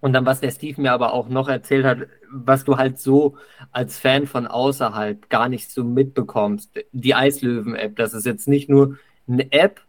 und 0.00 0.12
dann, 0.12 0.26
was 0.26 0.40
der 0.40 0.50
Steve 0.50 0.80
mir 0.80 0.92
aber 0.92 1.12
auch 1.12 1.28
noch 1.28 1.48
erzählt 1.48 1.84
hat, 1.84 1.98
was 2.30 2.64
du 2.64 2.76
halt 2.76 2.98
so 2.98 3.36
als 3.72 3.98
Fan 3.98 4.26
von 4.26 4.46
außerhalb 4.46 5.28
gar 5.28 5.48
nicht 5.48 5.70
so 5.70 5.82
mitbekommst. 5.82 6.78
Die 6.92 7.14
Eislöwen-App, 7.14 7.96
das 7.96 8.14
ist 8.14 8.26
jetzt 8.26 8.46
nicht 8.48 8.68
nur 8.68 8.98
eine 9.26 9.50
App 9.52 9.80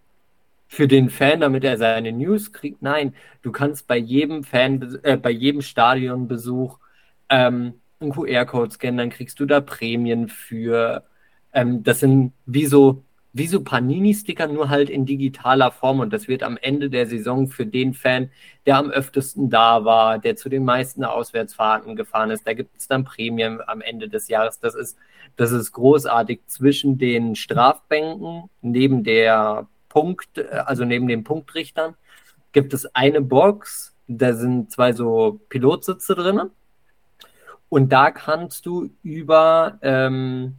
für 0.70 0.88
den 0.88 1.10
Fan, 1.10 1.42
damit 1.42 1.64
er 1.66 1.78
seine 1.78 2.12
News 2.14 2.54
kriegt. 2.54 2.82
Nein, 2.82 3.16
du 3.42 3.52
kannst 3.52 3.88
bei 3.88 3.98
jedem 3.98 4.44
Fan, 4.44 5.00
äh, 5.04 5.18
bei 5.18 5.32
jedem 5.32 5.62
Stadionbesuch 5.62 6.80
ähm, 7.30 7.74
einen 8.00 8.12
QR-Code 8.12 8.72
scannen, 8.72 8.98
dann 8.98 9.10
kriegst 9.10 9.40
du 9.40 9.46
da 9.46 9.62
Prämien 9.62 10.30
für. 10.30 11.04
Ähm, 11.54 11.84
das 11.84 12.00
sind 12.02 12.34
wie 12.46 12.68
so 12.68 13.04
wie 13.34 13.48
so 13.48 13.62
Panini-Sticker, 13.62 14.48
nur 14.48 14.70
halt 14.70 14.90
in 14.90 15.06
digitaler 15.06 15.72
Form. 15.72 16.00
Und 16.00 16.12
das 16.14 16.28
wird 16.28 16.44
am 16.44 16.58
Ende 16.58 16.90
der 16.90 17.06
Saison 17.06 17.48
für 17.48 17.66
den 17.66 17.94
Fan, 17.94 18.32
der 18.66 18.78
am 18.78 18.90
öftesten 18.90 19.50
da 19.50 19.86
war, 19.86 20.20
der 20.20 20.36
zu 20.36 20.50
den 20.50 20.66
meisten 20.66 21.04
Auswärtsfahrten 21.04 21.96
gefahren 21.96 22.32
ist, 22.32 22.48
da 22.48 22.54
gibt 22.54 22.76
es 22.78 22.88
dann 22.88 23.04
Prämien 23.06 23.60
am 23.66 23.82
Ende 23.82 24.10
des 24.10 24.28
Jahres. 24.30 24.60
Das 24.60 24.76
ist, 24.76 24.98
das 25.36 25.52
ist 25.52 25.72
großartig 25.72 26.42
zwischen 26.48 26.98
den 26.98 27.36
Strafbänken, 27.36 28.50
neben 28.62 29.04
der 29.04 29.68
Punkt, 30.00 30.40
also 30.50 30.86
neben 30.86 31.10
den 31.10 31.26
Punktrichtern, 31.26 31.96
gibt 32.54 32.74
es 32.74 32.86
eine 32.96 33.20
Box, 33.20 33.94
da 34.08 34.34
sind 34.34 34.72
zwei 34.72 34.94
so 34.94 35.42
Pilotsitze 35.50 36.16
drinnen. 36.16 36.52
Und 37.68 37.92
da 37.92 38.12
kannst 38.12 38.66
du 38.66 38.90
über 39.04 39.78
ähm, 39.82 40.56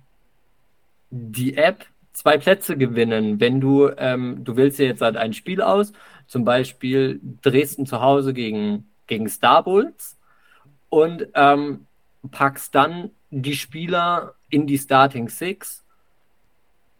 die 1.08 1.56
App 1.56 1.86
zwei 2.12 2.36
Plätze 2.36 2.76
gewinnen, 2.76 3.40
wenn 3.40 3.62
du, 3.62 3.88
ähm, 3.96 4.44
du 4.44 4.56
wählst 4.56 4.78
dir 4.78 4.86
jetzt 4.86 5.00
halt 5.00 5.16
ein 5.16 5.32
Spiel 5.32 5.62
aus, 5.62 5.92
zum 6.26 6.44
Beispiel 6.44 7.18
Dresden 7.40 7.86
zu 7.86 8.02
Hause 8.02 8.34
gegen, 8.34 8.90
gegen 9.06 9.26
Star 9.30 9.64
Bulls 9.64 10.18
und 10.90 11.28
ähm, 11.34 11.86
packst 12.30 12.74
dann 12.74 13.10
die 13.30 13.54
Spieler 13.56 14.34
in 14.50 14.66
die 14.66 14.76
Starting 14.76 15.30
Six. 15.30 15.82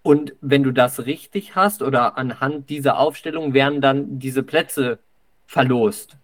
Und 0.03 0.35
wenn 0.41 0.63
du 0.63 0.73
das 0.73 1.05
richtig 1.05 1.55
hast 1.55 1.83
oder 1.83 2.17
anhand 2.17 2.71
dieser 2.71 2.99
Aufstellung 2.99 3.53
werden 3.53 3.81
dann 3.81 4.19
diese 4.19 4.43
Plätze 4.43 4.99
verlost. 5.47 6.17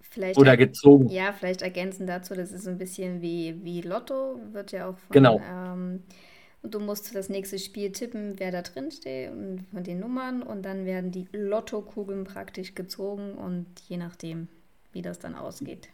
Vielleicht 0.00 0.38
oder 0.38 0.56
gezogen. 0.56 1.08
Ja, 1.08 1.32
vielleicht 1.32 1.62
ergänzen 1.62 2.06
dazu, 2.06 2.34
das 2.34 2.52
ist 2.52 2.68
ein 2.68 2.78
bisschen 2.78 3.20
wie, 3.20 3.64
wie 3.64 3.80
Lotto, 3.80 4.38
wird 4.52 4.70
ja 4.70 4.88
auch 4.88 4.96
von 4.96 5.12
genau. 5.12 5.40
ähm, 5.40 6.04
und 6.64 6.74
du 6.74 6.80
musst 6.80 7.14
das 7.14 7.28
nächste 7.28 7.58
Spiel 7.58 7.92
tippen, 7.92 8.38
wer 8.38 8.50
da 8.50 8.62
drin 8.62 8.90
steht 8.90 9.30
und 9.30 9.66
von 9.70 9.84
den 9.84 10.00
Nummern. 10.00 10.42
Und 10.42 10.62
dann 10.62 10.86
werden 10.86 11.10
die 11.10 11.28
Lottokugeln 11.30 12.24
praktisch 12.24 12.74
gezogen 12.74 13.34
und 13.34 13.66
je 13.86 13.98
nachdem, 13.98 14.48
wie 14.92 15.02
das 15.02 15.18
dann 15.18 15.34
ausgeht. 15.34 15.90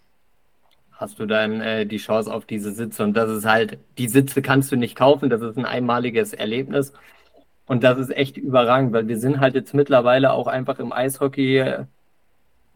Hast 1.01 1.19
du 1.19 1.25
dann 1.25 1.63
äh, 1.63 1.87
die 1.87 1.97
Chance 1.97 2.31
auf 2.31 2.45
diese 2.45 2.73
Sitze. 2.73 3.03
Und 3.03 3.15
das 3.15 3.31
ist 3.31 3.47
halt, 3.47 3.79
die 3.97 4.07
Sitze 4.07 4.43
kannst 4.43 4.71
du 4.71 4.77
nicht 4.77 4.97
kaufen, 4.97 5.31
das 5.31 5.41
ist 5.41 5.57
ein 5.57 5.65
einmaliges 5.65 6.35
Erlebnis. 6.35 6.93
Und 7.65 7.85
das 7.85 7.99
ist 7.99 8.11
echt 8.11 8.37
überragend, 8.37 8.93
weil 8.93 9.09
wir 9.09 9.19
sind 9.19 9.41
halt 9.41 9.55
jetzt 9.55 9.73
mittlerweile 9.73 10.33
auch 10.35 10.47
einfach 10.47 10.79
im 10.79 10.93
Eishockey 10.93 11.59
äh, 11.59 11.85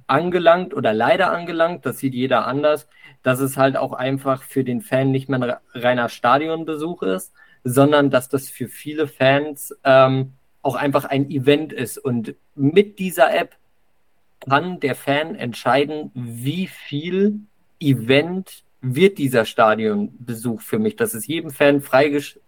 angelangt 0.06 0.72
oder 0.72 0.94
leider 0.94 1.32
angelangt, 1.32 1.84
das 1.84 1.98
sieht 1.98 2.14
jeder 2.14 2.46
anders, 2.46 2.88
dass 3.22 3.40
es 3.40 3.58
halt 3.58 3.76
auch 3.76 3.92
einfach 3.92 4.42
für 4.42 4.64
den 4.64 4.80
Fan 4.80 5.10
nicht 5.10 5.28
mehr 5.28 5.42
ein 5.42 5.82
reiner 5.82 6.08
Stadionbesuch 6.08 7.02
ist, 7.02 7.34
sondern 7.62 8.08
dass 8.08 8.30
das 8.30 8.48
für 8.48 8.68
viele 8.68 9.06
Fans 9.06 9.76
ähm, 9.84 10.32
auch 10.62 10.76
einfach 10.76 11.04
ein 11.04 11.30
Event 11.30 11.74
ist. 11.74 11.98
Und 11.98 12.36
mit 12.54 12.98
dieser 12.98 13.34
App 13.34 13.56
kann 14.48 14.80
der 14.80 14.94
Fan 14.94 15.34
entscheiden, 15.34 16.10
wie 16.14 16.68
viel 16.68 17.40
Event 17.88 18.64
wird 18.80 19.18
dieser 19.18 19.44
Stadionbesuch 19.44 20.60
für 20.60 20.78
mich. 20.78 20.96
Das 20.96 21.14
ist 21.14 21.26
jedem 21.26 21.50
Fan 21.50 21.80
freigest 21.80 22.40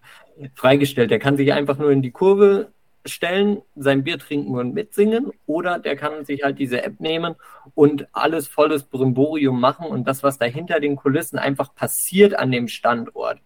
freigestellt. 0.55 1.11
Der 1.11 1.19
kann 1.19 1.37
sich 1.37 1.53
einfach 1.53 1.79
nur 1.79 1.91
in 1.91 2.03
die 2.03 2.11
Kurve 2.11 2.69
stellen, 3.07 3.63
sein 3.77 4.05
Bier 4.05 4.19
trinken 4.19 4.57
und 4.57 4.75
mitsingen 4.75 5.31
oder 5.47 5.79
der 5.79 5.97
kann 5.97 6.25
sich 6.25 6.43
halt 6.43 6.59
diese 6.59 6.83
App 6.83 7.01
nehmen 7.01 7.37
und 7.75 8.09
alles 8.13 8.49
volles 8.49 8.83
Brimborium 8.83 9.61
machen 9.61 9.87
und 9.87 10.07
das, 10.07 10.23
was 10.23 10.39
da 10.39 10.47
hinter 10.47 10.81
den 10.81 10.97
Kulissen 10.97 11.39
einfach 11.39 11.75
passiert 11.75 12.35
an 12.35 12.51
dem 12.51 12.69
Standort. 12.69 13.39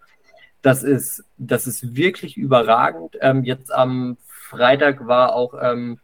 Das 0.62 0.82
ist, 0.82 1.24
das 1.38 1.66
ist 1.66 1.94
wirklich 1.94 2.36
überragend. 2.36 3.16
Ähm, 3.20 3.44
jetzt 3.44 3.72
am 3.72 4.16
Freitag 4.26 5.06
war 5.06 5.34
auch, 5.34 5.54
ähm, 5.60 6.00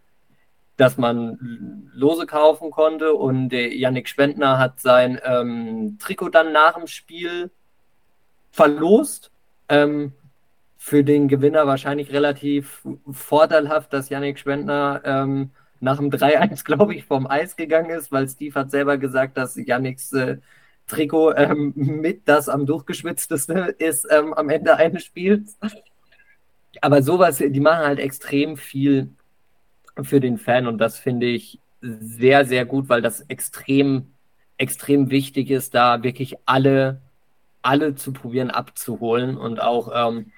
dass 0.77 0.99
man 0.99 1.91
Lose 1.95 2.27
kaufen 2.27 2.71
konnte 2.71 3.15
und 3.15 3.49
der 3.49 3.75
Yannick 3.75 4.09
Spendner 4.09 4.59
hat 4.59 4.81
sein 4.81 5.19
ähm, 5.25 5.99
Trikot 5.99 6.29
dann 6.29 6.53
nach 6.53 6.75
dem 6.75 6.87
Spiel 6.87 7.51
verlost. 8.51 9.31
Ähm, 9.69 10.13
für 10.77 11.03
den 11.03 11.27
Gewinner 11.27 11.67
wahrscheinlich 11.67 12.13
relativ 12.13 12.87
vorteilhaft, 13.11 13.93
dass 13.93 14.09
Yannick 14.09 14.39
Spendner 14.39 15.01
ähm, 15.05 15.51
nach 15.81 15.97
dem 15.97 16.11
3-1, 16.11 16.65
glaube 16.65 16.95
ich, 16.95 17.05
vom 17.05 17.27
Eis 17.27 17.57
gegangen 17.57 17.91
ist, 17.91 18.13
weil 18.13 18.29
Steve 18.29 18.59
hat 18.59 18.71
selber 18.71 18.99
gesagt, 18.99 19.37
dass 19.37 19.57
Yannicks 19.57 20.13
äh, 20.13 20.39
Trikot 20.87 21.33
ähm, 21.35 21.73
mit 21.75 22.29
das 22.29 22.49
am 22.49 22.67
durchgeschwitzteste 22.67 23.75
ist 23.79 24.07
ähm, 24.11 24.33
am 24.35 24.49
Ende 24.49 24.77
eines 24.77 25.05
Spiels. 25.05 25.59
Aber 26.81 27.03
sowas, 27.03 27.39
die 27.39 27.61
machen 27.61 27.85
halt 27.85 27.99
extrem 27.99 28.57
viel 28.57 29.11
für 30.03 30.21
den 30.21 30.39
Fan 30.39 30.67
und 30.67 30.79
das 30.79 30.99
finde 30.99 31.27
ich 31.27 31.61
sehr, 31.81 32.45
sehr 32.45 32.65
gut, 32.65 32.89
weil 32.89 33.03
das 33.03 33.23
extrem, 33.23 34.13
extrem 34.59 35.11
wichtig 35.11 35.51
ist, 35.51 35.75
da 35.75 36.03
wirklich 36.03 36.37
alle, 36.47 37.01
alle 37.63 37.95
zu 37.95 38.13
probieren 38.13 38.51
abzuholen 38.51 39.37
und 39.37 39.61
auch 39.61 39.91
ähm, 39.95 40.33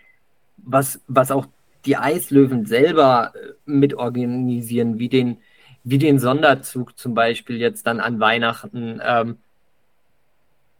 was, 0.58 1.00
was 1.06 1.30
auch 1.30 1.46
die 1.84 1.96
Eislöwen 1.96 2.66
selber 2.66 3.32
äh, 3.34 3.52
mit 3.64 3.94
organisieren, 3.94 4.98
wie 4.98 5.08
den, 5.08 5.38
wie 5.84 5.98
den 5.98 6.18
Sonderzug 6.18 6.98
zum 6.98 7.14
Beispiel 7.14 7.56
jetzt 7.56 7.86
dann 7.86 8.00
an 8.00 8.20
Weihnachten. 8.20 9.00
Ähm, 9.02 9.38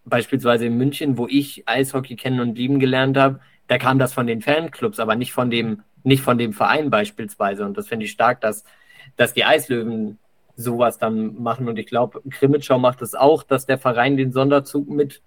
beispielsweise 0.05 0.67
in 0.67 0.77
München, 0.77 1.19
wo 1.19 1.27
ich 1.27 1.69
Eishockey 1.69 2.17
kennen 2.17 2.41
und 2.41 2.57
lieben 2.57 2.79
gelernt 2.79 3.17
habe, 3.17 3.41
da 3.67 3.79
kam 3.79 3.99
das 3.99 4.15
von 4.15 4.27
den 4.27 4.41
Fanclubs, 4.41 4.99
aber 4.99 5.15
nicht 5.15 5.33
von 5.33 5.51
dem, 5.51 5.83
nicht 6.05 6.23
von 6.23 6.39
dem 6.39 6.53
Verein 6.53 6.91
beispielsweise. 6.91 7.65
Und 7.65 7.77
das 7.77 7.89
finde 7.89 8.07
ich 8.07 8.13
stark, 8.13 8.41
dass, 8.41 8.65
dass 9.17 9.35
die 9.35 9.45
Eislöwen 9.45 10.19
sowas 10.57 10.99
dann 10.99 11.41
machen. 11.41 11.69
Und 11.69 11.79
ich 11.79 11.87
glaube, 11.87 12.21
Krimitschau 12.31 12.79
macht 12.79 13.03
es 13.03 13.13
das 13.13 13.21
auch, 13.21 13.43
dass 13.43 13.67
der 13.67 13.79
Verein 13.79 14.17
den 14.17 14.33
Sonderzug 14.33 14.89
mit, 14.89 15.23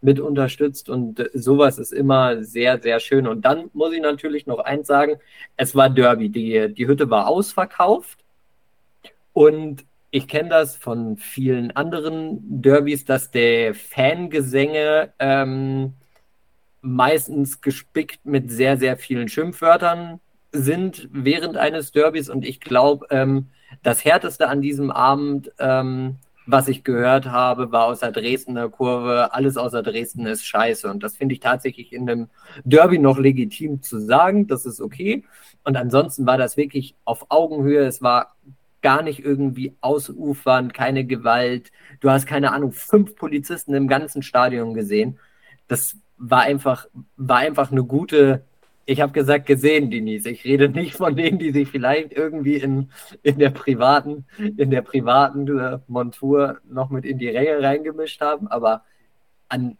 mit 0.00 0.20
unterstützt. 0.20 0.88
Und 0.88 1.28
sowas 1.34 1.78
ist 1.78 1.92
immer 1.92 2.42
sehr, 2.42 2.80
sehr 2.80 3.00
schön. 3.00 3.26
Und 3.26 3.44
dann 3.44 3.70
muss 3.72 3.92
ich 3.92 4.00
natürlich 4.00 4.46
noch 4.46 4.60
eins 4.60 4.86
sagen: 4.86 5.16
Es 5.56 5.74
war 5.74 5.90
Derby. 5.90 6.28
Die, 6.28 6.72
die 6.72 6.86
Hütte 6.86 7.10
war 7.10 7.26
ausverkauft. 7.26 8.20
Und 9.32 9.84
ich 10.10 10.28
kenne 10.28 10.48
das 10.48 10.76
von 10.76 11.16
vielen 11.16 11.72
anderen 11.72 12.38
Derbys, 12.62 13.04
dass 13.04 13.30
der 13.30 13.74
Fangesänge 13.74 15.12
ähm, 15.18 15.92
meistens 16.86 17.60
gespickt 17.60 18.24
mit 18.24 18.50
sehr, 18.50 18.76
sehr 18.78 18.96
vielen 18.96 19.28
Schimpfwörtern 19.28 20.20
sind 20.52 21.08
während 21.12 21.56
eines 21.56 21.90
Derbys. 21.92 22.30
Und 22.30 22.44
ich 22.44 22.60
glaube, 22.60 23.06
ähm, 23.10 23.48
das 23.82 24.04
Härteste 24.04 24.48
an 24.48 24.62
diesem 24.62 24.90
Abend, 24.90 25.50
ähm, 25.58 26.16
was 26.46 26.68
ich 26.68 26.84
gehört 26.84 27.26
habe, 27.26 27.72
war 27.72 27.86
aus 27.86 28.00
der 28.00 28.12
Dresdner 28.12 28.68
Kurve, 28.68 29.34
alles 29.34 29.56
außer 29.56 29.82
Dresden 29.82 30.26
ist 30.26 30.46
scheiße. 30.46 30.88
Und 30.88 31.02
das 31.02 31.16
finde 31.16 31.34
ich 31.34 31.40
tatsächlich 31.40 31.92
in 31.92 32.08
einem 32.08 32.28
Derby 32.64 32.98
noch 32.98 33.18
legitim 33.18 33.82
zu 33.82 33.98
sagen. 33.98 34.46
Das 34.46 34.64
ist 34.64 34.80
okay. 34.80 35.24
Und 35.64 35.76
ansonsten 35.76 36.24
war 36.24 36.38
das 36.38 36.56
wirklich 36.56 36.94
auf 37.04 37.26
Augenhöhe. 37.30 37.84
Es 37.84 38.00
war 38.00 38.36
gar 38.80 39.02
nicht 39.02 39.24
irgendwie 39.24 39.74
ausufern, 39.80 40.72
keine 40.72 41.04
Gewalt. 41.04 41.72
Du 41.98 42.10
hast 42.10 42.26
keine 42.26 42.52
Ahnung, 42.52 42.70
fünf 42.70 43.16
Polizisten 43.16 43.74
im 43.74 43.88
ganzen 43.88 44.22
Stadion 44.22 44.74
gesehen. 44.74 45.18
Das 45.66 45.96
war 46.18 46.42
einfach, 46.42 46.86
war 47.16 47.38
einfach 47.38 47.70
eine 47.70 47.84
gute, 47.84 48.44
ich 48.84 49.00
habe 49.00 49.12
gesagt, 49.12 49.46
gesehen, 49.46 49.90
Denise. 49.90 50.28
Ich 50.28 50.44
rede 50.44 50.68
nicht 50.68 50.94
von 50.94 51.16
denen, 51.16 51.38
die 51.38 51.50
sich 51.52 51.68
vielleicht 51.68 52.12
irgendwie 52.12 52.56
in, 52.56 52.90
in 53.22 53.38
der 53.38 53.50
privaten, 53.50 54.26
in 54.38 54.70
der 54.70 54.82
privaten 54.82 55.58
äh, 55.58 55.78
Montur 55.88 56.60
noch 56.68 56.90
mit 56.90 57.04
in 57.04 57.18
die 57.18 57.28
Ränge 57.28 57.62
reingemischt 57.62 58.20
haben, 58.20 58.48
aber 58.48 58.82
an, 59.48 59.76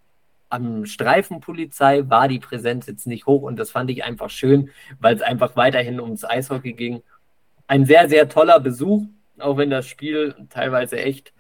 am 0.49 0.87
Streifenpolizei 0.87 2.09
war 2.09 2.29
die 2.29 2.38
Präsenz 2.38 2.87
jetzt 2.87 3.07
nicht 3.07 3.27
hoch 3.27 3.42
und 3.42 3.59
das 3.59 3.70
fand 3.70 3.90
ich 3.90 4.05
einfach 4.05 4.31
schön, 4.31 4.70
weil 5.01 5.14
es 5.14 5.22
einfach 5.22 5.57
weiterhin 5.57 6.01
ums 6.01 6.25
Eishockey 6.25 6.72
ging 6.72 7.03
ein 7.66 7.85
sehr, 7.85 8.09
sehr 8.09 8.29
toller 8.29 8.61
Besuch, 8.61 9.05
auch 9.38 9.57
wenn 9.57 9.70
das 9.70 9.87
Spiel 9.87 10.35
teilweise 10.51 10.99
echt 10.99 11.33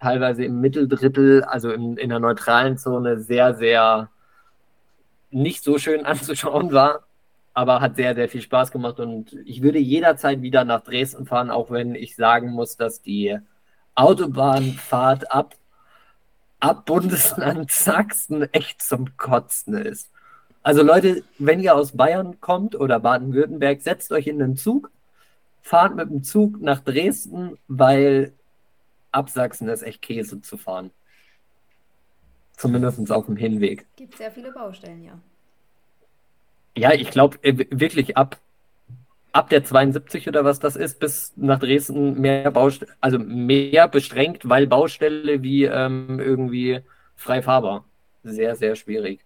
teilweise 0.00 0.44
im 0.44 0.60
Mitteldrittel, 0.60 1.44
also 1.44 1.70
in, 1.70 1.96
in 1.96 2.10
der 2.10 2.20
neutralen 2.20 2.78
Zone, 2.78 3.20
sehr, 3.20 3.54
sehr 3.54 4.08
nicht 5.30 5.62
so 5.64 5.78
schön 5.78 6.06
anzuschauen 6.06 6.72
war, 6.72 7.04
aber 7.54 7.80
hat 7.80 7.96
sehr, 7.96 8.14
sehr 8.14 8.28
viel 8.28 8.42
Spaß 8.42 8.70
gemacht 8.70 9.00
und 9.00 9.36
ich 9.44 9.62
würde 9.62 9.78
jederzeit 9.78 10.42
wieder 10.42 10.64
nach 10.64 10.82
Dresden 10.82 11.26
fahren, 11.26 11.50
auch 11.50 11.70
wenn 11.70 11.94
ich 11.94 12.16
sagen 12.16 12.50
muss, 12.50 12.76
dass 12.76 13.02
die 13.02 13.38
Autobahnfahrt 13.94 15.32
ab, 15.32 15.56
ab 16.60 16.86
Bundesland 16.86 17.70
Sachsen 17.72 18.42
echt 18.52 18.82
zum 18.82 19.16
Kotzen 19.16 19.74
ist. 19.74 20.10
Also 20.62 20.82
Leute, 20.82 21.22
wenn 21.38 21.60
ihr 21.60 21.74
aus 21.74 21.96
Bayern 21.96 22.40
kommt 22.40 22.76
oder 22.76 23.00
Baden-Württemberg, 23.00 23.80
setzt 23.80 24.12
euch 24.12 24.26
in 24.26 24.38
den 24.38 24.56
Zug, 24.56 24.90
fahrt 25.62 25.96
mit 25.96 26.10
dem 26.10 26.22
Zug 26.22 26.60
nach 26.60 26.80
Dresden, 26.80 27.58
weil 27.68 28.32
ab 29.12 29.30
Sachsen 29.30 29.68
ist 29.68 29.82
echt 29.82 30.02
Käse 30.02 30.40
zu 30.40 30.56
fahren. 30.56 30.90
Zumindest 32.56 33.10
auf 33.12 33.26
dem 33.26 33.36
Hinweg. 33.36 33.86
Gibt 33.96 34.16
sehr 34.16 34.32
viele 34.32 34.52
Baustellen, 34.52 35.04
ja. 35.04 35.18
Ja, 36.76 36.92
ich 36.92 37.10
glaube 37.10 37.38
äh, 37.42 37.66
wirklich 37.70 38.16
ab, 38.16 38.38
ab 39.32 39.48
der 39.48 39.64
72 39.64 40.28
oder 40.28 40.44
was 40.44 40.58
das 40.58 40.76
ist, 40.76 40.98
bis 40.98 41.32
nach 41.36 41.60
Dresden 41.60 42.20
mehr 42.20 42.50
Baustelle, 42.50 42.92
also 43.00 43.18
mehr 43.18 43.88
beschränkt, 43.88 44.48
weil 44.48 44.66
Baustelle 44.66 45.42
wie 45.42 45.64
ähm, 45.64 46.20
irgendwie 46.20 46.80
frei 47.16 47.42
fahrbar. 47.42 47.84
Sehr, 48.24 48.56
sehr 48.56 48.74
schwierig. 48.76 49.24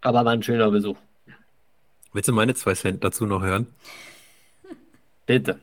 Aber 0.00 0.24
war 0.24 0.32
ein 0.32 0.42
schöner 0.42 0.70
Besuch. 0.70 0.96
Willst 2.12 2.28
du 2.28 2.32
meine 2.32 2.54
zwei 2.54 2.74
Cent 2.74 3.04
dazu 3.04 3.26
noch 3.26 3.42
hören? 3.42 3.66
Bitte. 5.26 5.60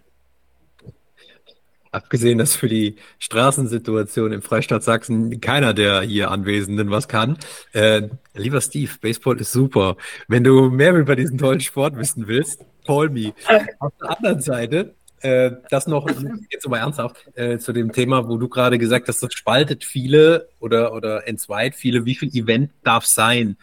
Abgesehen, 1.93 2.39
dass 2.39 2.55
für 2.55 2.67
die 2.67 2.95
Straßensituation 3.19 4.31
im 4.31 4.41
Freistaat 4.41 4.81
Sachsen 4.81 5.39
keiner 5.41 5.75
der 5.75 6.01
hier 6.01 6.31
Anwesenden 6.31 6.89
was 6.89 7.07
kann. 7.07 7.37
Äh, 7.71 8.09
lieber 8.33 8.61
Steve, 8.61 8.91
Baseball 8.99 9.39
ist 9.39 9.51
super. 9.51 9.95
Wenn 10.27 10.43
du 10.43 10.71
mehr 10.71 10.95
über 10.95 11.15
diesen 11.15 11.37
tollen 11.37 11.59
Sport 11.59 11.95
wissen 11.95 12.25
willst, 12.27 12.65
call 12.87 13.09
me. 13.09 13.33
Auf 13.77 13.93
der 14.01 14.09
anderen 14.09 14.41
Seite, 14.41 14.95
äh, 15.21 15.51
das 15.69 15.85
noch 15.85 16.09
jetzt 16.49 16.65
aber 16.65 16.79
ernsthaft 16.79 17.29
äh, 17.35 17.59
zu 17.59 17.73
dem 17.73 17.91
Thema, 17.91 18.27
wo 18.27 18.37
du 18.37 18.49
gerade 18.49 18.79
gesagt 18.79 19.07
hast, 19.07 19.21
das 19.21 19.31
spaltet 19.31 19.83
viele 19.83 20.49
oder, 20.59 20.93
oder 20.93 21.27
entzweit 21.27 21.75
viele, 21.75 22.05
wie 22.05 22.15
viel 22.15 22.29
Event 22.35 22.71
darf 22.83 23.05
sein? 23.05 23.55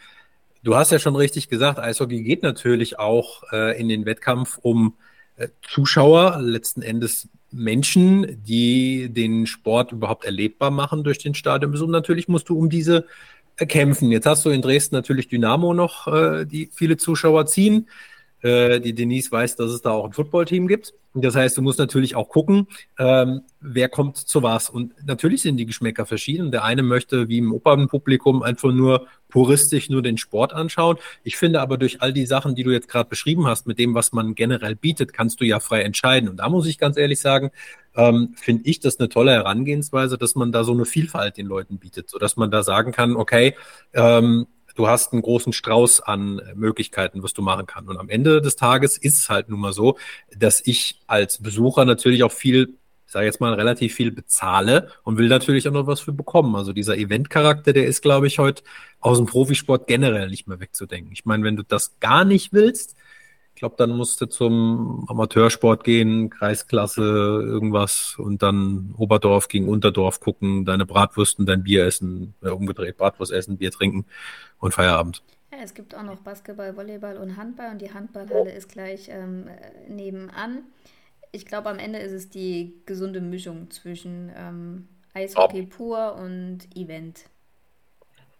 Du 0.63 0.77
hast 0.77 0.93
ja 0.93 0.99
schon 0.99 1.17
richtig 1.17 1.49
gesagt, 1.49 1.79
Eishockey 1.79 2.23
geht 2.23 2.43
natürlich 2.43 2.97
auch 2.97 3.43
äh, 3.51 3.77
in 3.77 3.89
den 3.89 4.05
Wettkampf 4.05 4.57
um 4.61 4.95
äh, 5.35 5.49
Zuschauer, 5.67 6.39
letzten 6.39 6.81
Endes 6.81 7.27
Menschen, 7.51 8.41
die 8.43 9.09
den 9.09 9.45
Sport 9.45 9.91
überhaupt 9.91 10.25
erlebbar 10.25 10.71
machen 10.71 11.03
durch 11.03 11.17
den 11.17 11.33
Stadionbesuch. 11.33 11.87
Natürlich 11.87 12.27
musst 12.27 12.49
du 12.49 12.57
um 12.57 12.69
diese 12.69 13.05
kämpfen. 13.57 14.11
Jetzt 14.11 14.25
hast 14.25 14.45
du 14.45 14.49
in 14.49 14.61
Dresden 14.61 14.95
natürlich 14.95 15.27
Dynamo 15.27 15.73
noch, 15.73 16.07
äh, 16.07 16.45
die 16.45 16.69
viele 16.73 16.97
Zuschauer 16.97 17.45
ziehen. 17.45 17.87
Äh, 18.41 18.79
die 18.79 18.93
Denise 18.93 19.31
weiß, 19.31 19.55
dass 19.55 19.71
es 19.71 19.81
da 19.81 19.91
auch 19.91 20.05
ein 20.05 20.13
Footballteam 20.13 20.67
gibt. 20.67 20.93
Das 21.13 21.35
heißt, 21.35 21.57
du 21.57 21.61
musst 21.61 21.77
natürlich 21.77 22.15
auch 22.15 22.29
gucken, 22.29 22.67
ähm, 22.97 23.41
wer 23.59 23.89
kommt 23.89 24.15
zu 24.17 24.43
was. 24.43 24.69
Und 24.69 24.93
natürlich 25.05 25.41
sind 25.41 25.57
die 25.57 25.65
Geschmäcker 25.65 26.05
verschieden. 26.05 26.51
Der 26.51 26.63
eine 26.63 26.83
möchte 26.83 27.27
wie 27.27 27.39
im 27.39 27.53
Opernpublikum 27.53 28.41
einfach 28.41 28.71
nur 28.71 29.07
puristisch 29.27 29.89
nur 29.89 30.01
den 30.01 30.17
Sport 30.17 30.53
anschauen. 30.53 30.97
Ich 31.23 31.35
finde 31.35 31.59
aber 31.59 31.77
durch 31.77 32.01
all 32.01 32.13
die 32.13 32.25
Sachen, 32.25 32.55
die 32.55 32.63
du 32.63 32.71
jetzt 32.71 32.87
gerade 32.87 33.09
beschrieben 33.09 33.45
hast, 33.45 33.67
mit 33.67 33.77
dem, 33.77 33.93
was 33.93 34.13
man 34.13 34.35
generell 34.35 34.75
bietet, 34.75 35.11
kannst 35.11 35.41
du 35.41 35.45
ja 35.45 35.59
frei 35.59 35.81
entscheiden. 35.81 36.29
Und 36.29 36.37
da 36.37 36.47
muss 36.47 36.65
ich 36.65 36.77
ganz 36.77 36.95
ehrlich 36.95 37.19
sagen, 37.19 37.51
ähm, 37.95 38.33
finde 38.37 38.63
ich 38.69 38.79
das 38.79 38.99
eine 38.99 39.09
tolle 39.09 39.31
Herangehensweise, 39.31 40.17
dass 40.17 40.35
man 40.35 40.53
da 40.53 40.63
so 40.63 40.71
eine 40.71 40.85
Vielfalt 40.85 41.35
den 41.35 41.47
Leuten 41.47 41.77
bietet, 41.77 42.09
so 42.09 42.19
dass 42.19 42.37
man 42.37 42.51
da 42.51 42.63
sagen 42.63 42.93
kann, 42.93 43.17
okay, 43.17 43.55
ähm, 43.93 44.47
du 44.75 44.87
hast 44.87 45.13
einen 45.13 45.21
großen 45.21 45.53
Strauß 45.53 46.01
an 46.01 46.41
Möglichkeiten, 46.55 47.23
was 47.23 47.33
du 47.33 47.41
machen 47.41 47.65
kannst. 47.65 47.89
Und 47.89 47.97
am 47.97 48.09
Ende 48.09 48.41
des 48.41 48.55
Tages 48.55 48.97
ist 48.97 49.17
es 49.17 49.29
halt 49.29 49.49
nun 49.49 49.59
mal 49.59 49.73
so, 49.73 49.97
dass 50.35 50.61
ich 50.65 51.01
als 51.07 51.41
Besucher 51.41 51.85
natürlich 51.85 52.23
auch 52.23 52.31
viel, 52.31 52.77
ich 53.05 53.11
sage 53.11 53.25
jetzt 53.25 53.41
mal, 53.41 53.53
relativ 53.53 53.93
viel 53.93 54.11
bezahle 54.11 54.89
und 55.03 55.17
will 55.17 55.27
natürlich 55.27 55.67
auch 55.67 55.73
noch 55.73 55.87
was 55.87 55.99
für 55.99 56.13
bekommen. 56.13 56.55
Also 56.55 56.73
dieser 56.73 56.97
Eventcharakter, 56.97 57.73
der 57.73 57.87
ist, 57.87 58.01
glaube 58.01 58.27
ich, 58.27 58.39
heute 58.39 58.63
aus 58.99 59.17
dem 59.17 59.27
Profisport 59.27 59.87
generell 59.87 60.29
nicht 60.29 60.47
mehr 60.47 60.59
wegzudenken. 60.59 61.11
Ich 61.11 61.25
meine, 61.25 61.43
wenn 61.43 61.55
du 61.55 61.63
das 61.63 61.99
gar 61.99 62.25
nicht 62.25 62.53
willst, 62.53 62.95
glaube, 63.61 63.75
dann 63.77 63.91
musst 63.91 64.19
du 64.19 64.25
zum 64.25 65.05
Amateursport 65.07 65.83
gehen, 65.83 66.31
Kreisklasse, 66.31 67.03
irgendwas 67.03 68.15
und 68.17 68.41
dann 68.41 68.95
Oberdorf 68.97 69.49
gegen 69.49 69.69
Unterdorf 69.69 70.19
gucken, 70.19 70.65
deine 70.65 70.87
Bratwürsten, 70.87 71.45
dein 71.45 71.61
Bier 71.61 71.85
essen, 71.85 72.33
äh, 72.41 72.49
umgedreht, 72.49 72.97
Bratwurst 72.97 73.31
essen, 73.31 73.57
Bier 73.57 73.69
trinken 73.69 74.05
und 74.57 74.73
Feierabend. 74.73 75.21
Ja, 75.51 75.59
es 75.63 75.75
gibt 75.75 75.93
auch 75.93 76.01
noch 76.01 76.21
Basketball, 76.21 76.75
Volleyball 76.75 77.17
und 77.17 77.37
Handball 77.37 77.69
und 77.71 77.83
die 77.83 77.93
Handballhalle 77.93 78.51
ist 78.51 78.67
gleich 78.67 79.09
ähm, 79.09 79.47
nebenan. 79.87 80.63
Ich 81.31 81.45
glaube, 81.45 81.69
am 81.69 81.77
Ende 81.77 81.99
ist 81.99 82.13
es 82.13 82.31
die 82.31 82.81
gesunde 82.87 83.21
Mischung 83.21 83.69
zwischen 83.69 84.31
ähm, 84.35 84.87
Eishockey 85.13 85.67
pur 85.67 86.15
und 86.15 86.61
Event. 86.75 87.25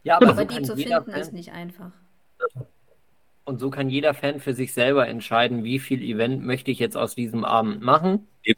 Ja, 0.01 0.15
aber, 0.15 0.29
aber 0.29 0.45
die 0.45 0.63
zu 0.63 0.75
finden 0.75 1.11
ist 1.11 1.31
nicht 1.31 1.51
einfach. 1.51 1.91
Und 3.43 3.59
so 3.59 3.69
kann 3.69 3.89
jeder 3.89 4.13
Fan 4.13 4.39
für 4.39 4.53
sich 4.53 4.73
selber 4.73 5.07
entscheiden, 5.07 5.63
wie 5.63 5.79
viel 5.79 6.01
Event 6.01 6.43
möchte 6.43 6.71
ich 6.71 6.79
jetzt 6.79 6.95
aus 6.95 7.15
diesem 7.15 7.43
Abend 7.43 7.81
machen. 7.81 8.27
Ja. 8.43 8.53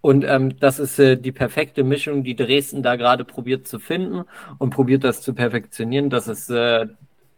Und 0.00 0.24
ähm, 0.24 0.58
das 0.58 0.78
ist 0.78 0.98
äh, 0.98 1.16
die 1.16 1.32
perfekte 1.32 1.84
Mischung, 1.84 2.24
die 2.24 2.34
Dresden 2.34 2.82
da 2.82 2.96
gerade 2.96 3.24
probiert 3.24 3.68
zu 3.68 3.78
finden 3.78 4.24
und 4.58 4.70
probiert 4.70 5.04
das 5.04 5.22
zu 5.22 5.32
perfektionieren. 5.32 6.10
Das 6.10 6.26
ist 6.26 6.50
äh, 6.50 6.86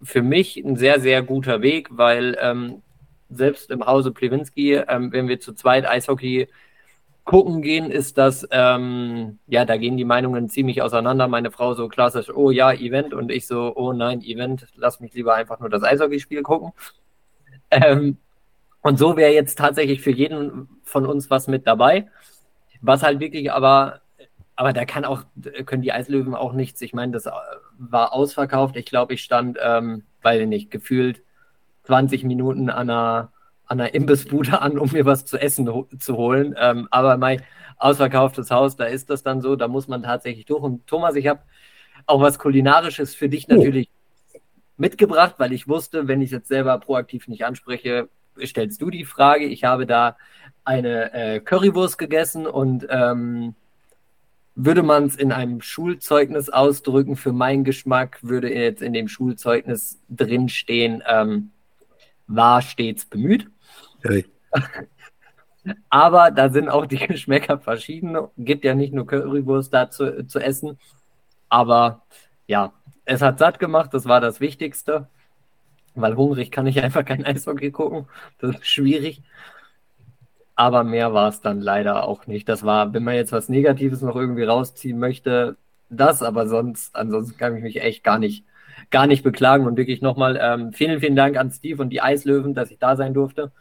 für 0.03 0.23
mich 0.23 0.57
ein 0.57 0.77
sehr, 0.77 1.01
sehr 1.01 1.23
guter 1.23 1.61
Weg, 1.61 1.89
weil 1.91 2.37
ähm, 2.41 2.83
selbst 3.29 3.71
im 3.71 3.87
Hause 3.87 4.13
Plewinski, 4.13 4.75
ähm, 4.75 5.13
wenn 5.13 5.29
wir 5.29 5.41
zu 5.41 5.53
zweit 5.55 5.87
Eishockey 5.87 6.49
gucken 7.25 7.63
gehen, 7.63 7.91
ist 7.91 8.19
das, 8.19 8.47
ähm, 8.51 9.39
ja, 9.47 9.65
da 9.65 9.77
gehen 9.79 9.97
die 9.97 10.05
Meinungen 10.05 10.49
ziemlich 10.51 10.83
auseinander. 10.83 11.27
Meine 11.27 11.51
Frau 11.51 11.75
so 11.75 11.89
klassisch, 11.89 12.31
oh 12.31 12.51
ja, 12.51 12.73
Event 12.73 13.15
und 13.15 13.31
ich 13.31 13.47
so, 13.47 13.75
oh 13.77 13.93
nein, 13.93 14.21
Event, 14.23 14.67
lass 14.77 15.01
mich 15.01 15.15
lieber 15.15 15.35
einfach 15.35 15.59
nur 15.61 15.71
das 15.71 15.83
Eishockeyspiel 15.83 16.43
gucken. 16.43 16.73
Ähm, 17.71 18.19
und 18.83 18.99
so 18.99 19.17
wäre 19.17 19.33
jetzt 19.33 19.59
tatsächlich 19.59 20.03
für 20.03 20.11
jeden 20.11 20.69
von 20.83 21.07
uns 21.07 21.31
was 21.31 21.49
mit 21.49 21.67
dabei. 21.67 22.09
Was 22.83 23.03
halt 23.03 23.21
wirklich 23.21 23.51
aber, 23.51 24.03
aber 24.57 24.75
da 24.75 24.85
kann 24.85 25.07
auch, 25.07 25.25
können 25.65 25.83
die 25.83 25.93
Eislöwen 25.93 26.35
auch 26.35 26.53
nichts. 26.53 26.83
Ich 26.83 26.93
meine, 26.93 27.13
das 27.13 27.27
war 27.79 28.13
ausverkauft. 28.13 28.77
Ich 28.77 28.85
glaube, 28.85 29.15
ich 29.15 29.23
stand, 29.23 29.59
ähm, 29.63 30.05
ich 30.23 30.47
nicht, 30.47 30.71
gefühlt 30.71 31.23
20 31.85 32.25
Minuten 32.25 32.69
an 32.69 32.91
einer, 32.91 33.33
an 33.67 33.81
einer 33.81 33.95
Imbissbude 33.95 34.61
an, 34.61 34.79
um 34.79 34.91
mir 34.93 35.05
was 35.05 35.25
zu 35.25 35.39
essen 35.41 35.69
ho 35.69 35.89
zu 35.99 36.17
holen. 36.17 36.55
Ähm, 36.59 36.89
aber 36.91 37.17
mein 37.17 37.43
ausverkauftes 37.77 38.51
Haus, 38.51 38.77
da 38.77 38.85
ist 38.85 39.11
das 39.11 39.23
dann 39.23 39.41
so, 39.41 39.57
da 39.57 39.69
muss 39.69 39.89
man 39.89 40.03
tatsächlich 40.03 40.47
durch. 40.47 40.63
Und 40.63 40.87
Thomas, 40.87 41.17
ich 41.17 41.27
habe 41.27 41.41
auch 42.07 42.21
was 42.21 42.39
Kulinarisches 42.39 43.15
für 43.15 43.29
dich 43.29 43.47
oh. 43.49 43.55
natürlich 43.55 43.89
oh. 44.35 44.39
mitgebracht, 44.77 45.35
weil 45.39 45.53
ich 45.53 45.69
wusste, 45.69 46.09
wenn 46.09 46.21
ich 46.21 46.31
jetzt 46.31 46.49
selber 46.49 46.79
proaktiv 46.79 47.29
nicht 47.29 47.45
anspreche, 47.45 48.09
stellst 48.43 48.81
du 48.81 48.91
die 48.91 49.05
Frage. 49.05 49.45
Ich 49.47 49.65
habe 49.65 49.87
da 49.87 50.17
eine 50.65 51.13
äh, 51.13 51.41
Currywurst 51.41 51.99
gegessen 51.99 52.47
und 52.47 52.87
ähm, 52.91 53.55
würde 54.55 54.83
man 54.83 55.05
es 55.05 55.17
in 55.17 55.33
einem 55.33 55.61
Schulzeugnis 55.61 56.49
ausdrücken, 56.49 57.17
für 57.17 57.33
meinen 57.33 57.65
Geschmack 57.65 58.19
würde 58.23 58.53
jetzt 58.53 58.83
in 58.83 58.93
dem 58.93 59.09
Schulzeugnis 59.09 60.01
drinstehen, 60.09 61.03
ähm, 61.07 61.51
war 62.27 62.63
stets 62.63 63.05
bemüht. 63.05 63.49
Aber 65.89 66.31
da 66.31 66.51
sind 66.51 66.69
auch 66.69 66.87
die 66.87 66.97
Geschmäcker 67.07 67.59
verschieden. 67.59 68.17
Gibt 68.37 68.65
ja 68.65 68.75
nicht 68.75 68.93
nur 68.93 69.07
Currywurst 69.07 69.73
da 69.73 69.91
zu, 69.91 70.27
zu 70.27 70.39
essen. 70.39 70.79
Aber 71.49 72.03
ja, 72.47 72.73
es 73.05 73.23
hat 73.23 73.39
satt 73.39 73.59
gemacht, 73.59 73.95
das 73.95 74.07
war 74.07 74.21
das 74.21 74.41
Wichtigste. 74.41 75.09
Weil 75.95 76.17
hungrig 76.17 76.51
kann 76.51 76.67
ich 76.67 76.83
einfach 76.83 77.05
kein 77.05 77.25
Eishockey 77.27 77.71
gucken. 77.71 78.07
Das 78.39 78.57
ist 78.57 78.67
schwierig. 78.67 79.23
Aber 80.57 80.85
mehr 80.85 81.13
war 81.15 81.29
es 81.29 81.41
dann 81.41 81.61
leider 81.61 82.05
auch 82.05 82.27
nicht. 82.27 82.49
Das 82.49 82.65
war, 82.65 82.93
wenn 82.95 83.05
man 83.05 83.15
jetzt 83.15 83.33
was 83.33 83.49
Negatives 83.49 84.03
noch 84.03 84.17
irgendwie 84.17 84.45
rausziehen 84.45 84.99
möchte, 84.99 85.57
das, 85.91 86.23
aber 86.23 86.49
sonst, 86.49 86.95
ansonsten 86.97 87.37
kann 87.37 87.57
ich 87.57 87.63
mich 87.63 87.83
echt 87.83 88.05
gar 88.05 88.19
nicht, 88.19 88.45
gar 88.91 89.07
nicht 89.07 89.23
beklagen. 89.25 89.67
Und 89.67 89.77
wirklich 89.77 90.03
nochmal 90.03 90.39
ähm, 90.41 90.73
vielen, 90.73 91.01
vielen 91.01 91.17
Dank 91.17 91.37
an 91.37 91.51
Steve 91.51 91.83
und 91.83 91.91
die 91.91 92.03
Eislöwen, 92.03 92.55
dass 92.55 92.71
ich 92.71 92.79
da 92.79 92.97
sein 92.97 93.15
durfte. 93.15 93.53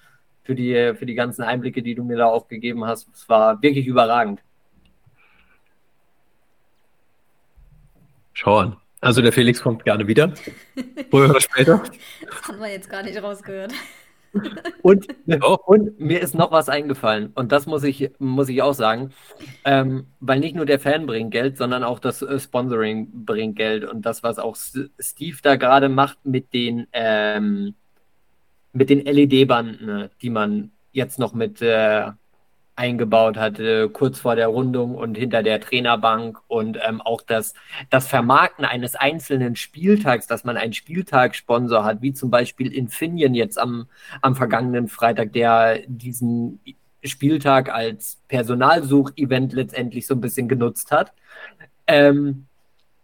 Für 0.43 0.55
die, 0.55 0.93
für 0.95 1.05
die 1.05 1.15
ganzen 1.15 1.43
Einblicke, 1.43 1.81
die 1.81 1.95
du 1.95 2.03
mir 2.03 2.17
da 2.17 2.25
auch 2.25 2.47
gegeben 2.47 2.85
hast. 2.85 3.07
Es 3.13 3.29
war 3.29 3.61
wirklich 3.61 3.87
überragend. 3.87 4.41
Schau 8.33 8.57
an. 8.57 8.77
Also 8.99 9.21
der 9.21 9.33
Felix 9.33 9.61
kommt 9.61 9.83
gerne 9.83 10.07
wieder. 10.07 10.33
Früher 11.09 11.29
oder 11.29 11.41
später. 11.41 11.83
Das 12.25 12.47
haben 12.47 12.59
wir 12.59 12.71
jetzt 12.71 12.89
gar 12.89 13.03
nicht 13.03 13.21
rausgehört. 13.21 13.73
Und, 14.81 15.07
und, 15.67 15.99
mir 15.99 16.19
ist 16.19 16.33
noch 16.33 16.51
was 16.51 16.67
eingefallen. 16.67 17.31
Und 17.35 17.51
das 17.51 17.67
muss 17.67 17.83
ich, 17.83 18.09
muss 18.17 18.49
ich 18.49 18.63
auch 18.63 18.73
sagen. 18.73 19.11
Ähm, 19.63 20.07
weil 20.19 20.39
nicht 20.39 20.55
nur 20.55 20.65
der 20.65 20.79
Fan 20.79 21.05
bringt 21.05 21.29
Geld, 21.29 21.55
sondern 21.55 21.83
auch 21.83 21.99
das 21.99 22.23
äh, 22.23 22.39
Sponsoring 22.39 23.25
bringt 23.25 23.55
Geld. 23.55 23.85
Und 23.85 24.07
das, 24.07 24.23
was 24.23 24.39
auch 24.39 24.55
Steve 24.55 25.37
da 25.43 25.55
gerade 25.55 25.87
macht 25.87 26.25
mit 26.25 26.51
den, 26.51 26.87
ähm, 26.93 27.75
mit 28.73 28.89
den 28.89 29.05
LED-Banden, 29.05 29.85
ne, 29.85 30.09
die 30.21 30.29
man 30.29 30.71
jetzt 30.91 31.19
noch 31.19 31.33
mit 31.33 31.61
äh, 31.61 32.11
eingebaut 32.75 33.37
hatte, 33.37 33.89
kurz 33.89 34.19
vor 34.19 34.35
der 34.35 34.47
Rundung 34.47 34.95
und 34.95 35.15
hinter 35.15 35.43
der 35.43 35.61
Trainerbank 35.61 36.39
und 36.47 36.79
ähm, 36.83 37.01
auch 37.01 37.21
das, 37.21 37.53
das 37.89 38.07
Vermarkten 38.07 38.65
eines 38.65 38.95
einzelnen 38.95 39.55
Spieltags, 39.55 40.25
dass 40.25 40.43
man 40.43 40.57
einen 40.57 40.73
Spieltagssponsor 40.73 41.83
hat, 41.83 42.01
wie 42.01 42.13
zum 42.13 42.31
Beispiel 42.31 42.73
Infineon 42.73 43.35
jetzt 43.35 43.59
am, 43.59 43.87
am 44.21 44.35
vergangenen 44.35 44.87
Freitag, 44.87 45.33
der 45.33 45.81
diesen 45.87 46.59
Spieltag 47.03 47.69
als 47.69 48.19
Personalsuch-Event 48.27 49.53
letztendlich 49.53 50.07
so 50.07 50.15
ein 50.15 50.21
bisschen 50.21 50.47
genutzt 50.47 50.91
hat. 50.91 51.13
Ähm, 51.85 52.47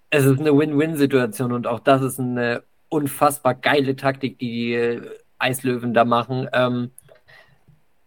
es 0.09 0.25
ist 0.25 0.39
eine 0.39 0.57
Win-Win-Situation 0.57 1.51
und 1.51 1.67
auch 1.67 1.79
das 1.79 2.01
ist 2.01 2.19
eine 2.19 2.63
unfassbar 2.87 3.53
geile 3.53 3.95
Taktik, 3.95 4.39
die 4.39 4.99
Eislöwen 5.39 5.93
da 5.93 6.05
machen. 6.05 6.47
Ähm, 6.53 6.91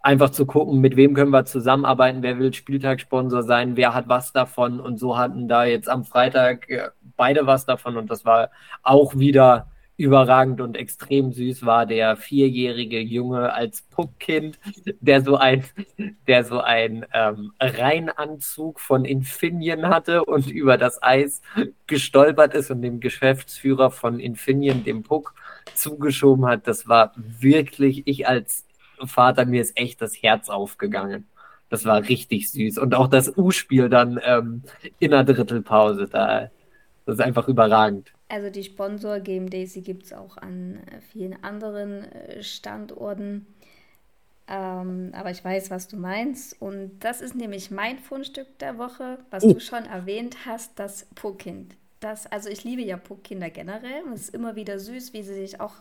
einfach 0.01 0.31
zu 0.31 0.47
gucken, 0.47 0.81
mit 0.81 0.97
wem 0.97 1.14
können 1.14 1.31
wir 1.31 1.45
zusammenarbeiten, 1.45 2.23
wer 2.23 2.38
will 2.38 2.53
Spieltagssponsor 2.53 3.42
sein, 3.45 3.77
wer 3.77 3.95
hat 3.95 4.09
was 4.09 4.33
davon 4.33 4.81
und 4.81 4.99
so 4.99 5.16
hatten 5.16 5.49
da 5.49 5.64
jetzt 5.64 5.88
am 5.88 6.05
Freitag 6.05 6.68
äh, 6.68 6.90
beide 7.16 7.47
was 7.47 7.66
davon 7.66 7.97
und 7.97 8.11
das 8.11 8.25
war 8.25 8.51
auch 8.83 9.16
wieder 9.16 9.68
überragend 9.97 10.61
und 10.61 10.77
extrem 10.77 11.33
süß 11.33 11.64
war 11.64 11.87
der 11.87 12.16
vierjährige 12.16 13.01
Junge 13.01 13.53
als 13.53 13.83
Puckkind, 13.83 14.59
der 15.01 15.21
so 15.21 15.37
ein, 15.37 15.64
der 16.27 16.45
so 16.45 16.61
ein 16.61 17.07
ähm, 17.12 17.53
Reinanzug 17.61 18.81
von 18.81 19.05
Infineon 19.05 19.87
hatte 19.87 20.25
und 20.25 20.51
über 20.51 20.79
das 20.79 21.01
Eis 21.03 21.42
gestolpert 21.87 22.55
ist 22.55 22.71
und 22.71 22.83
dem 22.83 22.99
Geschäftsführer 22.99 23.90
von 23.90 24.18
Infineon 24.18 24.83
dem 24.83 25.05
Puck 25.05 25.35
zugeschoben 25.74 26.46
hat. 26.46 26.66
Das 26.66 26.88
war 26.88 27.12
wirklich, 27.16 28.06
ich 28.06 28.26
als 28.26 28.64
Vater, 29.06 29.44
mir 29.46 29.61
ist 29.61 29.76
echt 29.76 30.00
das 30.00 30.22
Herz 30.22 30.48
aufgegangen. 30.48 31.26
Das 31.68 31.85
war 31.85 32.06
richtig 32.08 32.50
süß. 32.50 32.78
Und 32.78 32.94
auch 32.94 33.08
das 33.08 33.37
U-Spiel 33.37 33.88
dann 33.88 34.20
ähm, 34.24 34.62
in 34.98 35.11
der 35.11 35.24
Drittelpause, 35.24 36.06
da, 36.06 36.50
das 37.06 37.14
ist 37.14 37.20
einfach 37.20 37.48
überragend. 37.48 38.12
Also 38.28 38.50
die 38.50 38.64
Sponsor 38.64 39.20
Game 39.20 39.48
Daisy 39.48 39.80
gibt 39.80 40.04
es 40.04 40.12
auch 40.12 40.37
an 40.37 40.80
äh, 40.87 41.00
vielen 41.00 41.42
anderen 41.42 42.04
äh, 42.12 42.42
Standorten. 42.42 43.46
Ähm, 44.48 45.12
aber 45.14 45.30
ich 45.30 45.44
weiß, 45.44 45.70
was 45.70 45.88
du 45.88 45.96
meinst. 45.96 46.61
Und 46.61 46.98
das 47.00 47.20
ist 47.20 47.35
nämlich 47.35 47.70
mein 47.70 47.98
Fundstück 47.98 48.58
der 48.58 48.78
Woche, 48.78 49.18
was 49.30 49.44
oh. 49.44 49.54
du 49.54 49.61
schon 49.61 49.85
erwähnt 49.85 50.46
hast, 50.46 50.78
das 50.78 51.06
Puckkind. 51.14 51.74
Das, 52.02 52.26
also 52.26 52.48
ich 52.48 52.64
liebe 52.64 52.82
ja 52.82 52.96
Puckkinder 52.96 53.48
generell. 53.48 54.02
Es 54.12 54.22
ist 54.22 54.34
immer 54.34 54.56
wieder 54.56 54.80
süß, 54.80 55.12
wie 55.12 55.22
sie 55.22 55.34
sich 55.34 55.60
auch 55.60 55.74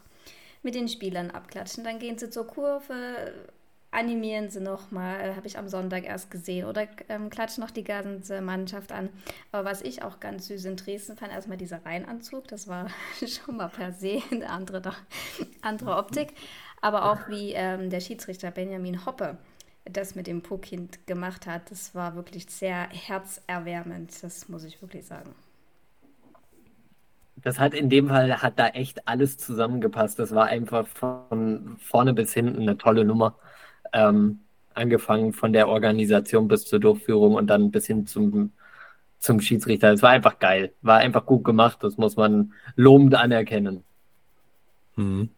mit 0.62 0.76
den 0.76 0.88
Spielern 0.88 1.32
abklatschen. 1.32 1.84
Dann 1.84 1.98
gehen 1.98 2.20
sie 2.20 2.30
zur 2.30 2.46
Kurve, 2.46 3.34
animieren 3.90 4.52
sie 4.52 4.62
nochmal, 4.62 5.36
habe 5.36 5.48
ich 5.48 5.58
am 5.58 5.68
Sonntag 5.68 6.06
erst 6.06 6.30
gesehen, 6.30 6.68
oder 6.68 6.88
ähm, 7.10 7.32
klatschen 7.32 7.64
noch 7.64 7.72
die 7.72 7.84
ganze 7.84 8.40
Mannschaft 8.42 8.92
an. 8.92 9.10
Aber 9.52 9.68
was 9.68 9.82
ich 9.82 10.04
auch 10.04 10.20
ganz 10.20 10.46
süß 10.46 10.66
in 10.66 10.76
Dresden 10.76 11.18
fand, 11.18 11.34
erstmal 11.34 11.58
dieser 11.58 11.84
Reihenanzug, 11.84 12.48
das 12.48 12.68
war 12.68 12.92
schon 13.28 13.58
mal 13.58 13.70
per 13.70 13.92
se 13.92 14.22
eine 14.30 14.48
andere, 14.48 14.94
andere 15.64 15.96
Optik. 15.98 16.36
Aber 16.82 17.12
auch 17.12 17.30
wie 17.30 17.54
ähm, 17.54 17.90
der 17.90 18.00
Schiedsrichter 18.00 18.52
Benjamin 18.52 19.08
Hoppe 19.08 19.40
das 19.86 20.14
mit 20.14 20.28
dem 20.28 20.44
Puckkind 20.44 21.08
gemacht 21.08 21.48
hat, 21.48 21.72
das 21.72 21.96
war 21.96 22.16
wirklich 22.16 22.46
sehr 22.48 22.90
herzerwärmend, 22.90 24.22
das 24.22 24.48
muss 24.48 24.64
ich 24.64 24.80
wirklich 24.84 25.08
sagen 25.08 25.34
das 27.44 27.60
hat 27.60 27.74
in 27.74 27.90
dem 27.90 28.10
Fall 28.10 28.42
hat 28.42 28.60
da 28.60 28.68
echt 28.70 29.08
alles 29.08 29.38
zusammengepasst. 29.38 30.20
Das 30.20 30.34
war 30.34 30.46
einfach 30.46 30.88
von 30.88 31.78
vorne 31.80 32.14
bis 32.14 32.34
hinten 32.34 32.62
eine 32.62 32.78
tolle 32.78 33.06
Nummer. 33.06 33.36
Ähm, 33.94 34.40
angefangen 34.74 35.34
von 35.34 35.54
der 35.54 35.68
Organisation 35.68 36.48
bis 36.48 36.66
zur 36.66 36.80
Durchführung 36.80 37.36
und 37.36 37.48
dann 37.48 37.72
bis 37.72 37.88
hin 37.88 38.08
zum, 38.08 38.52
zum 39.20 39.42
Schiedsrichter. 39.42 39.92
Es 39.92 40.02
war 40.02 40.12
einfach 40.12 40.40
geil. 40.40 40.74
War 40.82 41.00
einfach 41.00 41.26
gut 41.26 41.44
gemacht. 41.44 41.80
Das 41.82 41.98
muss 41.98 42.16
man 42.16 42.54
lobend 42.76 43.16
anerkennen. 43.16 43.84
Mhm. 44.96 45.30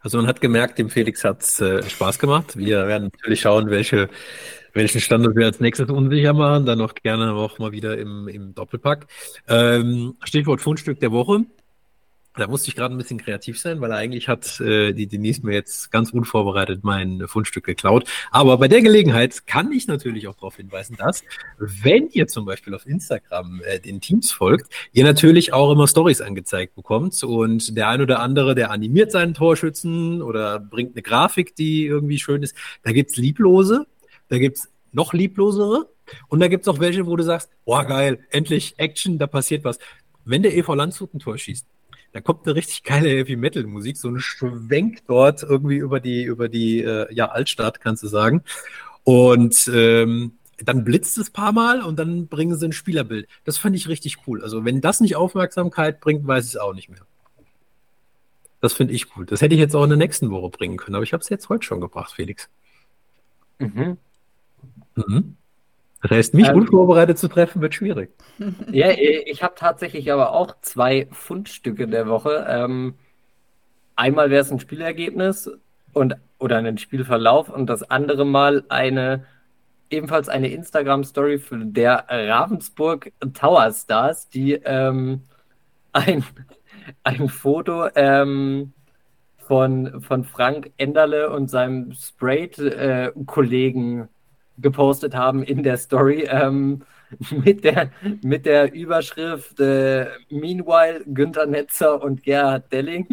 Also 0.00 0.18
man 0.18 0.26
hat 0.26 0.40
gemerkt, 0.40 0.78
dem 0.78 0.88
Felix 0.88 1.24
hat 1.24 1.42
es 1.42 1.60
äh, 1.60 1.82
Spaß 1.82 2.18
gemacht. 2.18 2.56
Wir 2.56 2.86
werden 2.86 3.10
natürlich 3.12 3.40
schauen, 3.40 3.70
welche 3.70 4.08
welchen 4.76 5.00
Standort 5.00 5.36
wir 5.36 5.46
als 5.46 5.58
nächstes 5.58 5.88
unsicher 5.88 6.34
machen, 6.34 6.66
dann 6.66 6.78
noch 6.78 6.94
gerne 6.94 7.32
auch 7.32 7.58
mal 7.58 7.72
wieder 7.72 7.98
im, 7.98 8.28
im 8.28 8.54
Doppelpack. 8.54 9.06
Ähm, 9.48 10.14
Stichwort 10.22 10.60
Fundstück 10.60 11.00
der 11.00 11.12
Woche. 11.12 11.44
Da 12.36 12.46
musste 12.46 12.68
ich 12.68 12.76
gerade 12.76 12.94
ein 12.94 12.98
bisschen 12.98 13.18
kreativ 13.18 13.58
sein, 13.58 13.80
weil 13.80 13.92
eigentlich 13.92 14.28
hat 14.28 14.60
äh, 14.60 14.92
die 14.92 15.06
Denise 15.06 15.40
mir 15.42 15.54
jetzt 15.54 15.90
ganz 15.90 16.10
unvorbereitet 16.10 16.84
mein 16.84 17.26
Fundstück 17.26 17.64
geklaut. 17.64 18.06
Aber 18.30 18.58
bei 18.58 18.68
der 18.68 18.82
Gelegenheit 18.82 19.46
kann 19.46 19.72
ich 19.72 19.86
natürlich 19.86 20.28
auch 20.28 20.34
darauf 20.34 20.56
hinweisen, 20.56 20.96
dass, 20.98 21.24
wenn 21.58 22.08
ihr 22.10 22.26
zum 22.26 22.44
Beispiel 22.44 22.74
auf 22.74 22.86
Instagram 22.86 23.62
äh, 23.64 23.80
den 23.80 24.02
Teams 24.02 24.32
folgt, 24.32 24.70
ihr 24.92 25.04
natürlich 25.04 25.54
auch 25.54 25.72
immer 25.72 25.88
Stories 25.88 26.20
angezeigt 26.20 26.74
bekommt. 26.74 27.24
Und 27.24 27.74
der 27.74 27.88
ein 27.88 28.02
oder 28.02 28.20
andere, 28.20 28.54
der 28.54 28.70
animiert 28.70 29.12
seinen 29.12 29.32
Torschützen 29.32 30.20
oder 30.20 30.60
bringt 30.60 30.94
eine 30.94 31.02
Grafik, 31.02 31.56
die 31.56 31.86
irgendwie 31.86 32.18
schön 32.18 32.42
ist, 32.42 32.54
da 32.82 32.92
gibt's 32.92 33.16
Lieblose 33.16 33.86
da 34.28 34.38
gibt's 34.38 34.68
noch 34.92 35.12
lieblosere 35.12 35.88
und 36.28 36.40
da 36.40 36.48
gibt's 36.48 36.68
auch 36.68 36.78
welche, 36.78 37.06
wo 37.06 37.16
du 37.16 37.22
sagst, 37.22 37.50
boah, 37.64 37.84
geil, 37.84 38.20
endlich 38.30 38.78
Action, 38.78 39.18
da 39.18 39.26
passiert 39.26 39.64
was. 39.64 39.78
Wenn 40.24 40.42
der 40.42 40.56
EV 40.56 40.74
Landshut 40.74 41.14
ein 41.14 41.18
Tor 41.18 41.38
schießt, 41.38 41.66
da 42.12 42.20
kommt 42.20 42.46
eine 42.46 42.54
richtig 42.54 42.82
geile 42.82 43.08
Heavy 43.10 43.36
Metal 43.36 43.64
Musik, 43.64 43.96
so 43.96 44.08
ein 44.08 44.20
Schwenk 44.20 45.02
dort 45.06 45.42
irgendwie 45.42 45.76
über 45.76 46.00
die 46.00 46.24
über 46.24 46.48
die 46.48 46.82
äh, 46.82 47.12
ja 47.12 47.26
Altstadt 47.26 47.80
kannst 47.80 48.02
du 48.02 48.08
sagen 48.08 48.42
und 49.04 49.70
ähm, 49.72 50.32
dann 50.58 50.84
blitzt 50.84 51.18
es 51.18 51.30
paar 51.30 51.52
Mal 51.52 51.82
und 51.82 51.98
dann 51.98 52.28
bringen 52.28 52.56
sie 52.56 52.66
ein 52.66 52.72
Spielerbild. 52.72 53.28
Das 53.44 53.58
fand 53.58 53.76
ich 53.76 53.88
richtig 53.88 54.26
cool. 54.26 54.42
Also 54.42 54.64
wenn 54.64 54.80
das 54.80 55.00
nicht 55.00 55.16
Aufmerksamkeit 55.16 56.00
bringt, 56.00 56.26
weiß 56.26 56.46
ich 56.46 56.52
es 56.52 56.56
auch 56.56 56.72
nicht 56.74 56.88
mehr. 56.88 57.02
Das 58.62 58.72
finde 58.72 58.94
ich 58.94 59.14
cool. 59.16 59.26
Das 59.26 59.42
hätte 59.42 59.54
ich 59.54 59.60
jetzt 59.60 59.76
auch 59.76 59.84
in 59.84 59.90
der 59.90 59.98
nächsten 59.98 60.30
Woche 60.30 60.48
bringen 60.48 60.78
können, 60.78 60.94
aber 60.94 61.04
ich 61.04 61.12
habe 61.12 61.20
es 61.20 61.28
jetzt 61.28 61.50
heute 61.50 61.64
schon 61.64 61.80
gebracht, 61.80 62.12
Felix. 62.14 62.48
Mhm. 63.58 63.98
Mhm. 64.96 65.36
Das 66.02 66.10
heißt, 66.10 66.34
mich 66.34 66.48
ähm, 66.48 66.56
unvorbereitet 66.56 67.18
zu 67.18 67.28
treffen, 67.28 67.62
wird 67.62 67.74
schwierig. 67.74 68.10
Ja, 68.70 68.90
ich 68.90 69.42
habe 69.42 69.54
tatsächlich 69.56 70.12
aber 70.12 70.32
auch 70.32 70.56
zwei 70.60 71.08
Fundstücke 71.10 71.88
der 71.88 72.06
Woche. 72.06 72.46
Ähm, 72.48 72.94
einmal 73.94 74.28
wäre 74.30 74.42
es 74.42 74.52
ein 74.52 74.60
Spielergebnis 74.60 75.50
und 75.92 76.16
oder 76.38 76.58
einen 76.58 76.76
Spielverlauf 76.76 77.48
und 77.48 77.70
das 77.70 77.90
andere 77.90 78.26
Mal 78.26 78.64
eine 78.68 79.24
ebenfalls 79.88 80.28
eine 80.28 80.48
Instagram-Story 80.48 81.38
für 81.38 81.58
der 81.58 82.04
Ravensburg 82.08 83.12
Tower 83.34 83.72
Stars, 83.72 84.28
die 84.28 84.52
ähm, 84.52 85.22
ein, 85.92 86.24
ein 87.04 87.28
Foto 87.28 87.88
ähm, 87.94 88.72
von, 89.38 90.02
von 90.02 90.24
Frank 90.24 90.72
Enderle 90.76 91.30
und 91.30 91.48
seinem 91.48 91.92
Sprayed-Kollegen 91.92 94.00
äh, 94.00 94.06
gepostet 94.58 95.14
haben 95.14 95.42
in 95.42 95.62
der 95.62 95.76
Story 95.76 96.26
ähm, 96.30 96.82
mit, 97.44 97.64
der, 97.64 97.90
mit 98.22 98.46
der 98.46 98.72
Überschrift 98.72 99.60
äh, 99.60 100.06
Meanwhile 100.30 101.04
Günther 101.06 101.46
Netzer 101.46 102.02
und 102.02 102.22
Gerhard 102.22 102.72
Delling, 102.72 103.06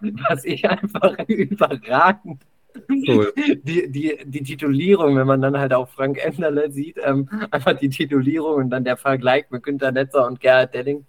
was 0.28 0.44
ich 0.44 0.68
einfach 0.68 1.18
überragend 1.28 2.42
Cool. 2.88 3.32
Die, 3.36 3.90
die, 3.90 4.18
die 4.24 4.42
Titulierung, 4.42 5.16
wenn 5.16 5.26
man 5.26 5.40
dann 5.40 5.58
halt 5.58 5.72
auch 5.74 5.88
Frank 5.88 6.24
Enderle 6.24 6.70
sieht, 6.70 6.98
ähm, 7.04 7.28
einfach 7.50 7.74
die 7.74 7.88
Titulierung 7.88 8.56
und 8.56 8.70
dann 8.70 8.84
der 8.84 8.96
Vergleich 8.96 9.44
mit 9.50 9.62
Günther 9.62 9.92
Netzer 9.92 10.26
und 10.26 10.40
Gerhard 10.40 10.74
Delling, 10.74 11.06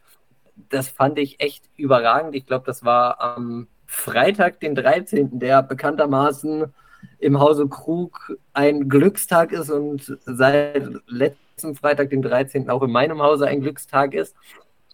das 0.69 0.89
fand 0.89 1.19
ich 1.19 1.39
echt 1.39 1.69
überragend. 1.77 2.35
Ich 2.35 2.45
glaube, 2.45 2.65
das 2.65 2.83
war 2.83 3.21
am 3.21 3.67
Freitag, 3.85 4.59
den 4.59 4.75
13., 4.75 5.39
der 5.39 5.63
bekanntermaßen 5.63 6.73
im 7.19 7.39
Hause 7.39 7.67
Krug 7.67 8.37
ein 8.53 8.89
Glückstag 8.89 9.51
ist 9.51 9.69
und 9.69 10.17
seit 10.25 10.89
letzten 11.07 11.75
Freitag, 11.75 12.09
den 12.09 12.21
13. 12.21 12.69
auch 12.69 12.83
in 12.83 12.91
meinem 12.91 13.21
Hause 13.21 13.47
ein 13.47 13.61
Glückstag 13.61 14.13
ist. 14.13 14.35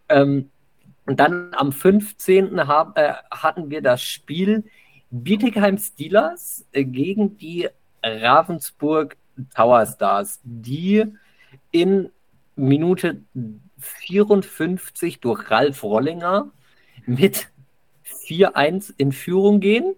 Ähm, 0.09 0.49
und 1.05 1.19
dann 1.19 1.53
am 1.55 1.71
15. 1.71 2.67
Hab, 2.67 2.97
äh, 2.97 3.13
hatten 3.31 3.69
wir 3.69 3.81
das 3.81 4.03
Spiel 4.03 4.63
Bietigheim 5.09 5.77
Steelers 5.77 6.65
äh, 6.71 6.83
gegen 6.83 7.37
die 7.37 7.67
Ravensburg 8.03 9.17
Tower 9.55 9.85
Stars, 9.85 10.39
die 10.43 11.05
in 11.71 12.09
Minute 12.55 13.21
54 13.79 15.19
durch 15.19 15.49
Ralf 15.49 15.83
Rollinger 15.83 16.51
mit 17.05 17.49
4-1 18.05 18.93
in 18.97 19.11
Führung 19.11 19.59
gehen 19.59 19.95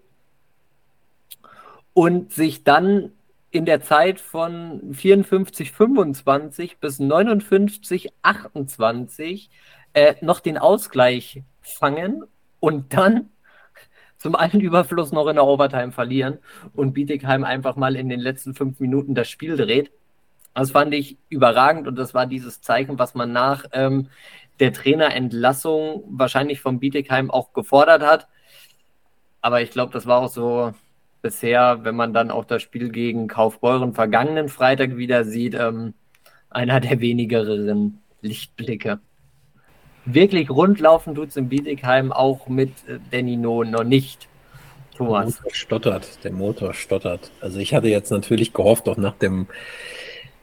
und 1.94 2.32
sich 2.32 2.64
dann 2.64 3.12
in 3.52 3.66
der 3.66 3.82
Zeit 3.82 4.20
von 4.20 4.94
54, 4.94 5.72
25 5.72 6.78
bis 6.80 7.00
59, 7.00 8.10
28 8.22 9.50
äh, 9.94 10.16
noch 10.22 10.40
den 10.40 10.58
Ausgleich 10.58 11.44
fangen 11.62 12.24
und 12.62 12.94
dann 12.94 13.30
zum 14.18 14.36
einen 14.36 14.62
Überfluss 14.62 15.12
noch 15.12 15.28
in 15.28 15.36
der 15.36 15.46
Overtime 15.46 15.92
verlieren 15.92 16.40
und 16.74 16.94
Bietigheim 16.94 17.44
einfach 17.44 17.76
mal 17.76 17.98
in 17.98 18.08
den 18.08 18.22
letzten 18.22 18.56
fünf 18.56 18.80
Minuten 18.80 19.16
das 19.16 19.30
Spiel 19.30 19.58
dreht. 19.58 19.92
Das 20.54 20.72
fand 20.72 20.94
ich 20.94 21.18
überragend 21.30 21.88
und 21.88 21.96
das 21.96 22.14
war 22.14 22.26
dieses 22.26 22.62
Zeichen, 22.62 23.00
was 23.00 23.16
man 23.16 23.32
nach 23.32 23.66
ähm, 23.74 24.10
der 24.60 24.74
Trainerentlassung 24.74 26.04
wahrscheinlich 26.10 26.62
vom 26.62 26.80
Bietigheim 26.80 27.32
auch 27.32 27.54
gefordert 27.54 28.04
hat. 28.04 28.28
Aber 29.42 29.62
ich 29.62 29.72
glaube, 29.72 29.92
das 29.94 30.06
war 30.06 30.22
auch 30.22 30.30
so 30.30 30.74
bisher, 31.22 31.80
wenn 31.84 31.96
man 31.96 32.14
dann 32.14 32.32
auch 32.32 32.46
das 32.46 32.62
Spiel 32.62 32.90
gegen 32.90 33.28
Kaufbeuren 33.28 33.94
vergangenen 33.94 34.50
Freitag 34.50 34.98
wieder 34.98 35.24
sieht, 35.24 35.56
ähm, 35.56 35.94
einer 36.50 36.80
der 36.80 37.00
wenigeren 37.00 38.00
Lichtblicke. 38.22 39.00
Wirklich 40.06 40.50
rundlaufen 40.50 41.16
tut 41.16 41.30
es 41.30 41.38
in 41.38 41.50
Bietigheim 41.50 42.12
auch 42.12 42.48
mit 42.48 42.72
äh, 42.88 43.00
Denino 43.12 43.64
noch 43.64 43.84
nicht. 43.84 44.28
Thomas. 44.96 45.36
Der 45.36 45.44
Motor 45.44 45.56
stottert, 45.56 46.24
der 46.24 46.32
Motor 46.32 46.74
stottert. 46.74 47.32
Also 47.40 47.60
ich 47.60 47.74
hatte 47.74 47.88
jetzt 47.88 48.12
natürlich 48.12 48.54
gehofft, 48.54 48.90
auch 48.90 48.98
nach 48.98 49.16
dem 49.16 49.48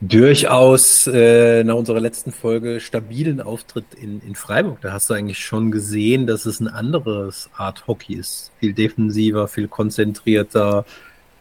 durchaus 0.00 1.08
äh, 1.08 1.64
nach 1.64 1.74
unserer 1.74 2.00
letzten 2.00 2.30
Folge 2.30 2.80
stabilen 2.80 3.40
Auftritt 3.40 3.94
in, 4.00 4.20
in 4.20 4.34
Freiburg. 4.36 4.80
Da 4.80 4.92
hast 4.92 5.10
du 5.10 5.14
eigentlich 5.14 5.40
schon 5.40 5.70
gesehen, 5.70 6.26
dass 6.26 6.46
es 6.46 6.60
ein 6.60 6.68
anderes 6.68 7.50
Art 7.56 7.86
Hockey 7.86 8.14
ist. 8.14 8.52
Viel 8.60 8.74
defensiver, 8.74 9.48
viel 9.48 9.66
konzentrierter, 9.66 10.84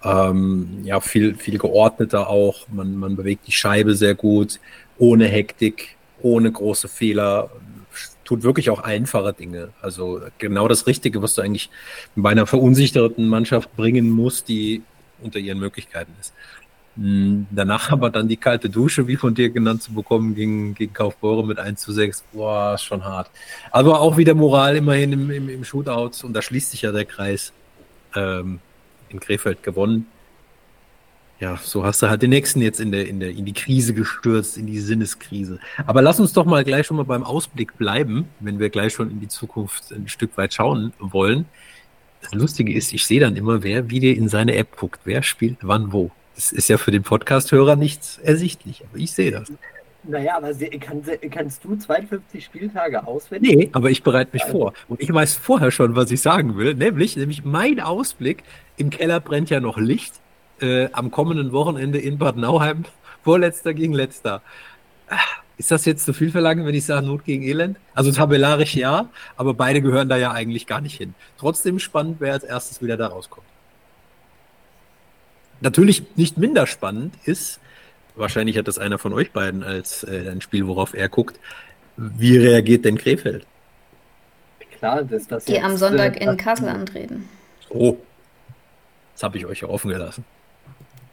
ähm, 0.03 0.80
ja, 0.84 0.99
viel, 0.99 1.36
viel 1.36 1.60
geordneter 1.60 2.30
auch. 2.30 2.68
Man, 2.70 2.95
man 2.97 3.16
bewegt 3.16 3.45
die 3.47 3.51
Scheibe 3.51 3.95
sehr 3.95 4.16
gut, 4.16 4.60
ohne 4.97 5.28
Hektik, 5.28 5.95
ohne 6.22 6.51
große 6.51 6.88
Fehler. 6.88 7.51
Tut 8.24 8.43
wirklich 8.43 8.72
auch 8.72 8.80
einfache 8.80 9.34
Dinge. 9.34 9.70
Also 9.82 10.20
genau 10.39 10.68
das 10.68 10.88
Richtige, 10.88 11.22
was 11.22 11.36
du 11.36 11.41
eigentlich 11.41 11.70
bei 12.16 12.32
einer 12.32 12.47
verunsicherten 12.47 13.28
Mannschaft 13.28 13.76
bringen 13.76 14.10
musst, 14.10 14.49
die 14.49 14.82
unter 15.22 15.39
ihren 15.39 15.60
Möglichkeiten 15.60 16.14
ist. 16.20 16.34
Hm, 16.98 17.48
danach 17.52 17.91
aber 17.91 18.10
dann 18.10 18.28
die 18.28 18.38
kalte 18.38 18.70
Dusche, 18.70 19.08
wie 19.08 19.16
von 19.16 19.34
dir 19.34 19.50
genannt 19.50 19.84
zu 19.84 19.93
bekommen, 19.93 20.36
gegen, 20.36 20.76
gegen 20.76 20.93
Kaufbeure 20.93 21.45
mit 21.45 21.60
1 21.60 21.80
zu 21.80 21.93
6. 21.93 22.26
Boah, 22.34 22.74
ist 22.76 22.84
schon 22.84 23.04
hart. 23.06 23.32
Aber 23.72 24.02
auch 24.02 24.18
wieder 24.18 24.34
Moral 24.34 24.76
immerhin 24.76 25.14
im, 25.14 25.32
im, 25.32 25.50
im 25.50 25.64
Shootout 25.64 26.26
und 26.26 26.34
da 26.34 26.41
schließt 26.41 26.72
sich 26.72 26.82
ja 26.82 26.91
der 26.91 27.06
Kreis. 27.06 27.54
Ähm, 28.16 28.60
in 29.10 29.20
Krefeld 29.20 29.64
gewonnen. 29.64 30.08
Ja, 31.39 31.60
so 31.62 31.84
hast 31.84 32.02
du 32.02 32.10
halt 32.10 32.24
den 32.24 32.32
nächsten 32.32 32.62
jetzt 32.62 32.80
in 32.80 32.91
der, 32.91 33.08
in 33.08 33.20
der, 33.20 33.30
in 33.30 33.45
die 33.45 33.54
Krise 33.54 33.93
gestürzt, 33.93 34.58
in 34.58 34.66
die 34.66 34.80
Sinneskrise. 34.80 35.60
Aber 35.86 36.02
lass 36.02 36.20
uns 36.20 36.34
doch 36.34 36.45
mal 36.45 36.64
gleich 36.64 36.88
schon 36.88 36.98
mal 36.98 37.04
beim 37.04 37.24
Ausblick 37.24 37.78
bleiben, 37.78 38.28
wenn 38.39 38.58
wir 38.60 38.72
gleich 38.72 38.93
schon 38.93 39.12
in 39.12 39.20
die 39.20 39.28
Zukunft 39.28 39.91
ein 39.91 40.08
Stück 40.08 40.36
weit 40.38 40.56
schauen 40.56 40.93
wollen. 41.00 41.45
Das 42.22 42.34
Lustige 42.34 42.74
ist, 42.74 42.91
ich 42.91 43.06
sehe 43.06 43.20
dann 43.20 43.36
immer, 43.36 43.62
wer 43.62 43.91
wie 43.91 44.00
dir 44.00 44.18
in 44.18 44.30
seine 44.30 44.56
App 44.56 44.76
guckt, 44.78 45.02
wer 45.04 45.22
spielt 45.22 45.60
wann 45.62 45.91
wo. 45.93 46.10
Das 46.38 46.52
ist 46.52 46.70
ja 46.70 46.78
für 46.78 46.92
den 46.92 47.02
Podcast-Hörer 47.02 47.76
nichts 47.76 48.20
ersichtlich, 48.20 48.84
aber 48.88 49.00
ich 49.00 49.12
sehe 49.12 49.32
das. 49.32 49.52
Naja, 50.04 50.38
aber 50.38 50.54
kann, 50.54 51.02
kannst 51.32 51.64
du 51.64 51.76
52 51.76 52.46
Spieltage 52.46 53.08
auswendig? 53.08 53.56
Nee, 53.56 53.70
aber 53.74 53.90
ich 53.90 54.04
bereite 54.04 54.30
mich 54.34 54.44
vor. 54.44 54.74
Und 54.88 55.02
ich 55.02 55.12
weiß 55.12 55.34
vorher 55.34 55.72
schon, 55.72 55.96
was 55.96 56.12
ich 56.12 56.22
sagen 56.22 56.56
will, 56.56 56.76
nämlich, 56.76 57.18
nämlich 57.18 57.44
mein 57.44 57.80
Ausblick. 57.80 58.44
Im 58.78 58.92
Keller 58.92 59.20
brennt 59.20 59.50
ja 59.50 59.60
noch 59.60 59.80
Licht. 59.80 60.14
Äh, 60.62 60.90
am 60.92 61.10
kommenden 61.10 61.54
Wochenende 61.54 61.98
in 61.98 62.20
Bad 62.20 62.38
Nauheim, 62.38 62.86
vorletzter 63.24 63.74
gegen 63.74 63.94
letzter. 63.94 64.44
Ist 65.58 65.72
das 65.72 65.86
jetzt 65.86 66.06
zu 66.06 66.14
viel 66.14 66.30
verlangen, 66.30 66.68
wenn 66.68 66.76
ich 66.76 66.86
sage 66.86 67.04
Not 67.04 67.26
gegen 67.26 67.42
Elend? 67.42 67.80
Also 67.96 68.12
tabellarisch 68.12 68.76
ja, 68.76 69.10
aber 69.38 69.56
beide 69.56 69.82
gehören 69.82 70.08
da 70.08 70.18
ja 70.18 70.34
eigentlich 70.34 70.68
gar 70.68 70.82
nicht 70.82 70.98
hin. 70.98 71.16
Trotzdem 71.40 71.80
spannend, 71.80 72.18
wer 72.20 72.34
als 72.34 72.44
erstes 72.44 72.80
wieder 72.80 72.96
da 72.96 73.08
rauskommt 73.08 73.48
natürlich 75.62 76.03
nicht 76.16 76.38
minder 76.38 76.68
spannend 76.68 77.14
ist, 77.26 77.60
wahrscheinlich 78.16 78.58
hat 78.58 78.68
das 78.68 78.80
einer 78.80 78.97
von 78.97 79.14
euch 79.14 79.32
beiden 79.32 79.64
als 79.64 80.03
äh, 80.03 80.30
ein 80.30 80.41
Spiel, 80.41 80.68
worauf 80.68 80.93
er 80.93 81.10
guckt, 81.10 81.39
wie 81.97 82.38
reagiert 82.38 82.86
denn 82.86 82.97
Krefeld? 82.97 83.45
Klar, 84.78 85.03
dass 85.03 85.28
das 85.28 85.45
Die 85.45 85.53
jetzt, 85.53 85.64
am 85.64 85.78
Sonntag 85.78 86.22
äh, 86.22 86.26
in 86.26 86.38
Kassel 86.38 86.70
antreten. 86.70 87.28
Oh, 87.70 87.97
das 89.14 89.24
habe 89.24 89.38
ich 89.38 89.45
euch 89.45 89.62
ja 89.62 89.70
offen 89.70 89.89
gelassen. 89.89 90.24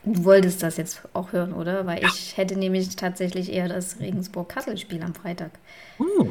Du 0.05 0.25
wolltest 0.25 0.63
das 0.63 0.77
jetzt 0.77 1.01
auch 1.15 1.33
hören, 1.33 1.55
oder? 1.55 1.87
Weil 1.87 2.03
ja. 2.03 2.09
ich 2.09 2.37
hätte 2.37 2.59
nämlich 2.59 2.95
tatsächlich 2.95 3.51
eher 3.51 3.69
das 3.69 4.01
Regensburg-Kassel-Spiel 4.01 5.03
am 5.03 5.15
Freitag. 5.15 5.51
Uh. 5.99 6.31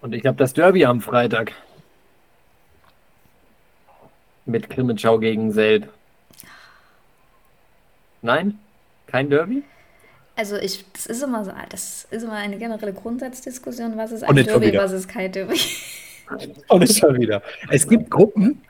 Und 0.00 0.12
ich 0.12 0.26
habe 0.26 0.36
das 0.36 0.52
Derby 0.54 0.84
am 0.84 1.00
Freitag 1.00 1.52
mit 4.46 4.70
Krimitschau 4.70 5.18
gegen 5.18 5.52
Selb. 5.52 5.88
Nein? 8.22 8.58
Kein 9.06 9.30
Derby? 9.30 9.62
Also 10.36 10.56
ich, 10.56 10.84
das 10.92 11.06
ist 11.06 11.22
immer 11.22 11.44
so, 11.44 11.52
das 11.68 12.06
ist 12.10 12.22
immer 12.22 12.34
eine 12.34 12.56
generelle 12.56 12.94
Grundsatzdiskussion, 12.94 13.96
was 13.96 14.12
ist 14.12 14.24
ein 14.24 14.34
Derby, 14.34 14.72
was 14.74 14.92
ist 14.92 15.08
kein 15.08 15.30
Derby. 15.30 15.58
Und 16.68 16.80
nicht 16.80 16.96
schon 16.96 17.20
wieder. 17.20 17.42
Es 17.70 17.86
gibt 17.86 18.10
Gruppen, 18.10 18.62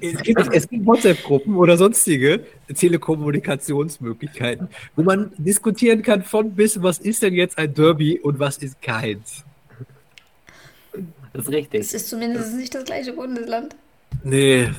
es 0.00 0.22
gibt, 0.22 0.54
es 0.54 0.68
gibt 0.68 0.86
WhatsApp-Gruppen 0.86 1.56
oder 1.56 1.76
sonstige 1.76 2.46
Telekommunikationsmöglichkeiten, 2.72 4.68
wo 4.94 5.02
man 5.02 5.32
diskutieren 5.38 6.02
kann 6.02 6.22
von 6.22 6.52
bis, 6.52 6.80
was 6.82 6.98
ist 6.98 7.22
denn 7.22 7.34
jetzt 7.34 7.58
ein 7.58 7.74
Derby 7.74 8.20
und 8.20 8.38
was 8.38 8.58
ist 8.58 8.80
keins. 8.80 9.44
Das 11.32 11.46
ist 11.46 11.52
richtig. 11.52 11.80
Es 11.80 11.94
ist 11.94 12.08
zumindest 12.08 12.54
nicht 12.54 12.74
das 12.74 12.84
gleiche 12.84 13.14
Bundesland. 13.14 13.74
Nee, 14.24 14.70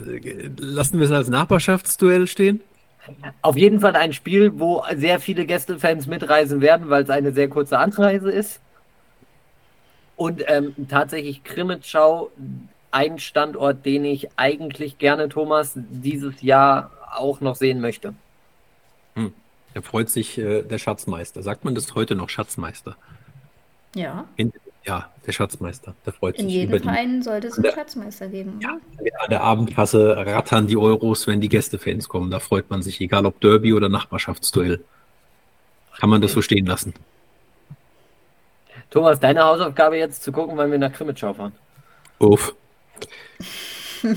lassen 0.58 1.00
wir 1.00 1.06
es 1.06 1.12
als 1.12 1.28
Nachbarschaftsduell 1.28 2.28
stehen? 2.28 2.62
Auf 3.42 3.58
jeden 3.58 3.82
Fall 3.82 3.96
ein 3.96 4.14
Spiel, 4.14 4.58
wo 4.60 4.84
sehr 4.96 5.20
viele 5.20 5.46
Gästefans 5.46 6.08
mitreisen 6.08 6.62
werden, 6.62 6.90
weil 6.90 7.04
es 7.04 7.10
eine 7.10 7.34
sehr 7.34 7.50
kurze 7.50 7.78
Anreise 7.78 8.32
ist. 8.32 8.62
Und 10.16 10.44
ähm, 10.48 10.74
tatsächlich 10.90 11.44
Krimitschau, 11.44 12.32
ein 12.92 13.20
Standort, 13.20 13.86
den 13.86 14.06
ich 14.06 14.30
eigentlich 14.38 15.00
gerne, 15.00 15.28
Thomas, 15.28 15.74
dieses 15.76 16.42
Jahr 16.42 16.92
auch 17.14 17.42
noch 17.42 17.56
sehen 17.56 17.82
möchte. 17.82 18.14
Hm. 19.16 19.34
Da 19.74 19.82
freut 19.82 20.10
sich 20.10 20.38
äh, 20.38 20.62
der 20.62 20.78
Schatzmeister. 20.78 21.42
Sagt 21.42 21.66
man 21.66 21.76
das 21.76 21.94
heute 21.96 22.16
noch 22.16 22.30
Schatzmeister? 22.30 22.96
Ja. 23.96 24.26
In, 24.38 24.54
ja, 24.86 25.10
der 25.26 25.32
Schatzmeister. 25.32 25.96
Der 26.06 26.14
freut 26.14 26.36
In 26.36 26.46
sich. 26.46 26.56
In 26.56 26.62
jedem 26.62 26.84
Verein 26.84 27.22
sollte 27.22 27.48
es 27.48 27.54
einen 27.54 27.64
der, 27.64 27.74
Schatzmeister 27.74 28.28
geben. 28.28 28.60
Ja, 28.62 28.72
an 28.72 29.30
der 29.30 29.42
Abendkasse 29.42 30.18
rattern 30.18 30.68
die 30.68 30.78
Euros, 30.78 31.26
wenn 31.28 31.40
die 31.40 31.50
Gästefans 31.50 32.10
kommen. 32.10 32.32
Da 32.32 32.40
freut 32.40 32.70
man 32.70 32.82
sich, 32.82 33.00
egal 33.00 33.26
ob 33.26 33.40
Derby 33.40 33.74
oder 33.74 33.90
Nachbarschaftsduell. 33.90 34.84
Kann 36.00 36.10
man 36.10 36.22
das 36.22 36.34
so 36.34 36.42
stehen 36.42 36.66
lassen. 36.66 36.94
Thomas, 38.90 39.20
deine 39.20 39.44
Hausaufgabe 39.44 39.98
jetzt 39.98 40.24
zu 40.24 40.32
gucken, 40.32 40.58
wann 40.58 40.70
wir 40.72 40.78
nach 40.78 40.92
Krimitschau 40.92 41.34
fahren. 41.34 41.54
Uff. 42.20 42.54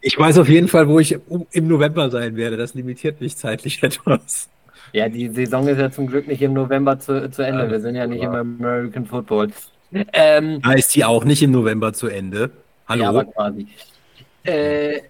ich 0.00 0.18
weiß 0.18 0.38
auf 0.38 0.48
jeden 0.48 0.68
Fall, 0.68 0.88
wo 0.88 0.98
ich 0.98 1.16
im 1.52 1.68
November 1.68 2.10
sein 2.10 2.36
werde. 2.36 2.56
Das 2.56 2.74
limitiert 2.74 3.20
mich 3.20 3.36
zeitlich 3.36 3.82
etwas. 3.82 4.48
Ja, 4.92 5.08
die 5.08 5.28
Saison 5.28 5.68
ist 5.68 5.78
ja 5.78 5.90
zum 5.90 6.06
Glück 6.06 6.26
nicht 6.26 6.42
im 6.42 6.52
November 6.52 6.98
zu, 6.98 7.30
zu 7.30 7.42
Ende. 7.42 7.70
Wir 7.70 7.80
sind 7.80 7.94
ja 7.94 8.06
nicht 8.06 8.22
im 8.22 8.34
American 8.34 9.06
Football. 9.06 9.48
Ähm, 10.12 10.60
da 10.62 10.72
ist 10.72 10.94
die 10.94 11.04
auch 11.04 11.24
nicht 11.24 11.42
im 11.42 11.50
November 11.50 11.92
zu 11.92 12.08
Ende. 12.08 12.50
Hallo. 12.86 13.02
Ja, 13.02 13.08
aber 13.08 13.24
quasi. 13.24 13.66
Äh, 14.44 15.00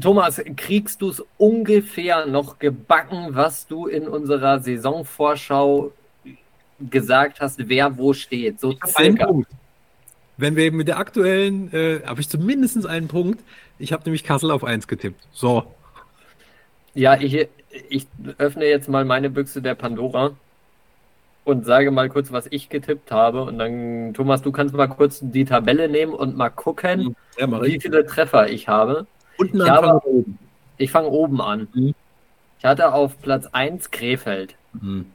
Thomas, 0.00 0.40
kriegst 0.56 1.02
du 1.02 1.10
es 1.10 1.22
ungefähr 1.36 2.26
noch 2.26 2.58
gebacken, 2.58 3.28
was 3.30 3.66
du 3.66 3.86
in 3.86 4.06
unserer 4.06 4.60
Saisonvorschau 4.60 5.92
gesagt 6.88 7.40
hast, 7.40 7.68
wer 7.68 7.98
wo 7.98 8.12
steht? 8.12 8.60
So 8.60 8.74
circa. 8.86 9.32
Wenn 10.36 10.56
wir 10.56 10.64
eben 10.64 10.78
mit 10.78 10.88
der 10.88 10.98
aktuellen, 10.98 11.72
äh, 11.72 12.00
habe 12.06 12.20
ich 12.20 12.28
zumindest 12.28 12.86
einen 12.86 13.08
Punkt. 13.08 13.44
Ich 13.78 13.92
habe 13.92 14.04
nämlich 14.04 14.24
Kassel 14.24 14.50
auf 14.50 14.64
1 14.64 14.88
getippt. 14.88 15.20
So. 15.32 15.64
Ja, 16.94 17.20
ich, 17.20 17.48
ich 17.88 18.06
öffne 18.38 18.66
jetzt 18.66 18.88
mal 18.88 19.04
meine 19.04 19.30
Büchse 19.30 19.62
der 19.62 19.74
Pandora 19.74 20.32
und 21.44 21.64
sage 21.64 21.90
mal 21.90 22.08
kurz, 22.08 22.32
was 22.32 22.46
ich 22.50 22.68
getippt 22.68 23.10
habe. 23.12 23.42
Und 23.42 23.58
dann, 23.58 24.14
Thomas, 24.14 24.42
du 24.42 24.52
kannst 24.52 24.74
mal 24.74 24.88
kurz 24.88 25.20
die 25.22 25.44
Tabelle 25.44 25.88
nehmen 25.88 26.12
und 26.12 26.36
mal 26.36 26.50
gucken, 26.50 27.16
ja, 27.38 27.62
wie 27.62 27.80
viele 27.80 28.06
Treffer 28.06 28.48
ich 28.48 28.68
habe. 28.68 29.06
Unten 29.38 29.60
ich, 29.60 29.68
habe, 29.68 30.06
oben. 30.06 30.38
ich 30.76 30.90
fange 30.90 31.08
oben 31.08 31.40
an. 31.40 31.68
Mhm. 31.72 31.94
Ich 32.58 32.64
hatte 32.64 32.92
auf 32.92 33.18
Platz 33.20 33.46
1 33.52 33.90
Krefeld. 33.90 34.54
Mhm. 34.74 35.06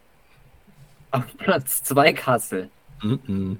Auf 1.11 1.25
Platz 1.37 1.83
2 1.83 2.13
Kassel. 2.13 2.69
Mhm. 3.03 3.59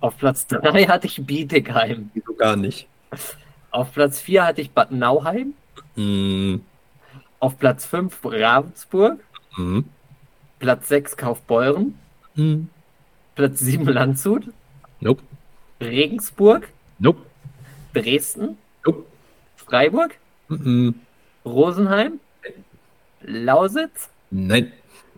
Auf 0.00 0.18
Platz 0.18 0.46
3 0.46 0.84
hatte 0.84 1.06
ich 1.06 1.24
Bietigheim. 1.24 2.10
Wieso 2.14 2.34
gar 2.34 2.56
nicht? 2.56 2.86
Auf 3.70 3.92
Platz 3.92 4.20
4 4.20 4.46
hatte 4.46 4.60
ich 4.60 4.70
Bad 4.70 4.92
Nauheim. 4.92 5.54
Mhm. 5.96 6.60
Auf 7.40 7.58
Platz 7.58 7.86
5 7.86 8.18
Ravensburg. 8.24 9.20
Mhm. 9.56 9.84
Platz 10.58 10.88
6 10.88 11.16
Kaufbeuren. 11.16 11.98
Mhm. 12.34 12.68
Platz 13.34 13.60
7 13.60 13.86
Landshut. 13.86 14.48
Nope. 15.00 15.22
Regensburg. 15.80 16.68
Nope. 16.98 17.22
Dresden. 17.94 18.58
Nope. 18.84 19.06
Freiburg. 19.56 20.16
Mhm. 20.48 20.94
Rosenheim. 21.44 22.20
Lausitz. 23.22 24.08
Nein. 24.30 24.72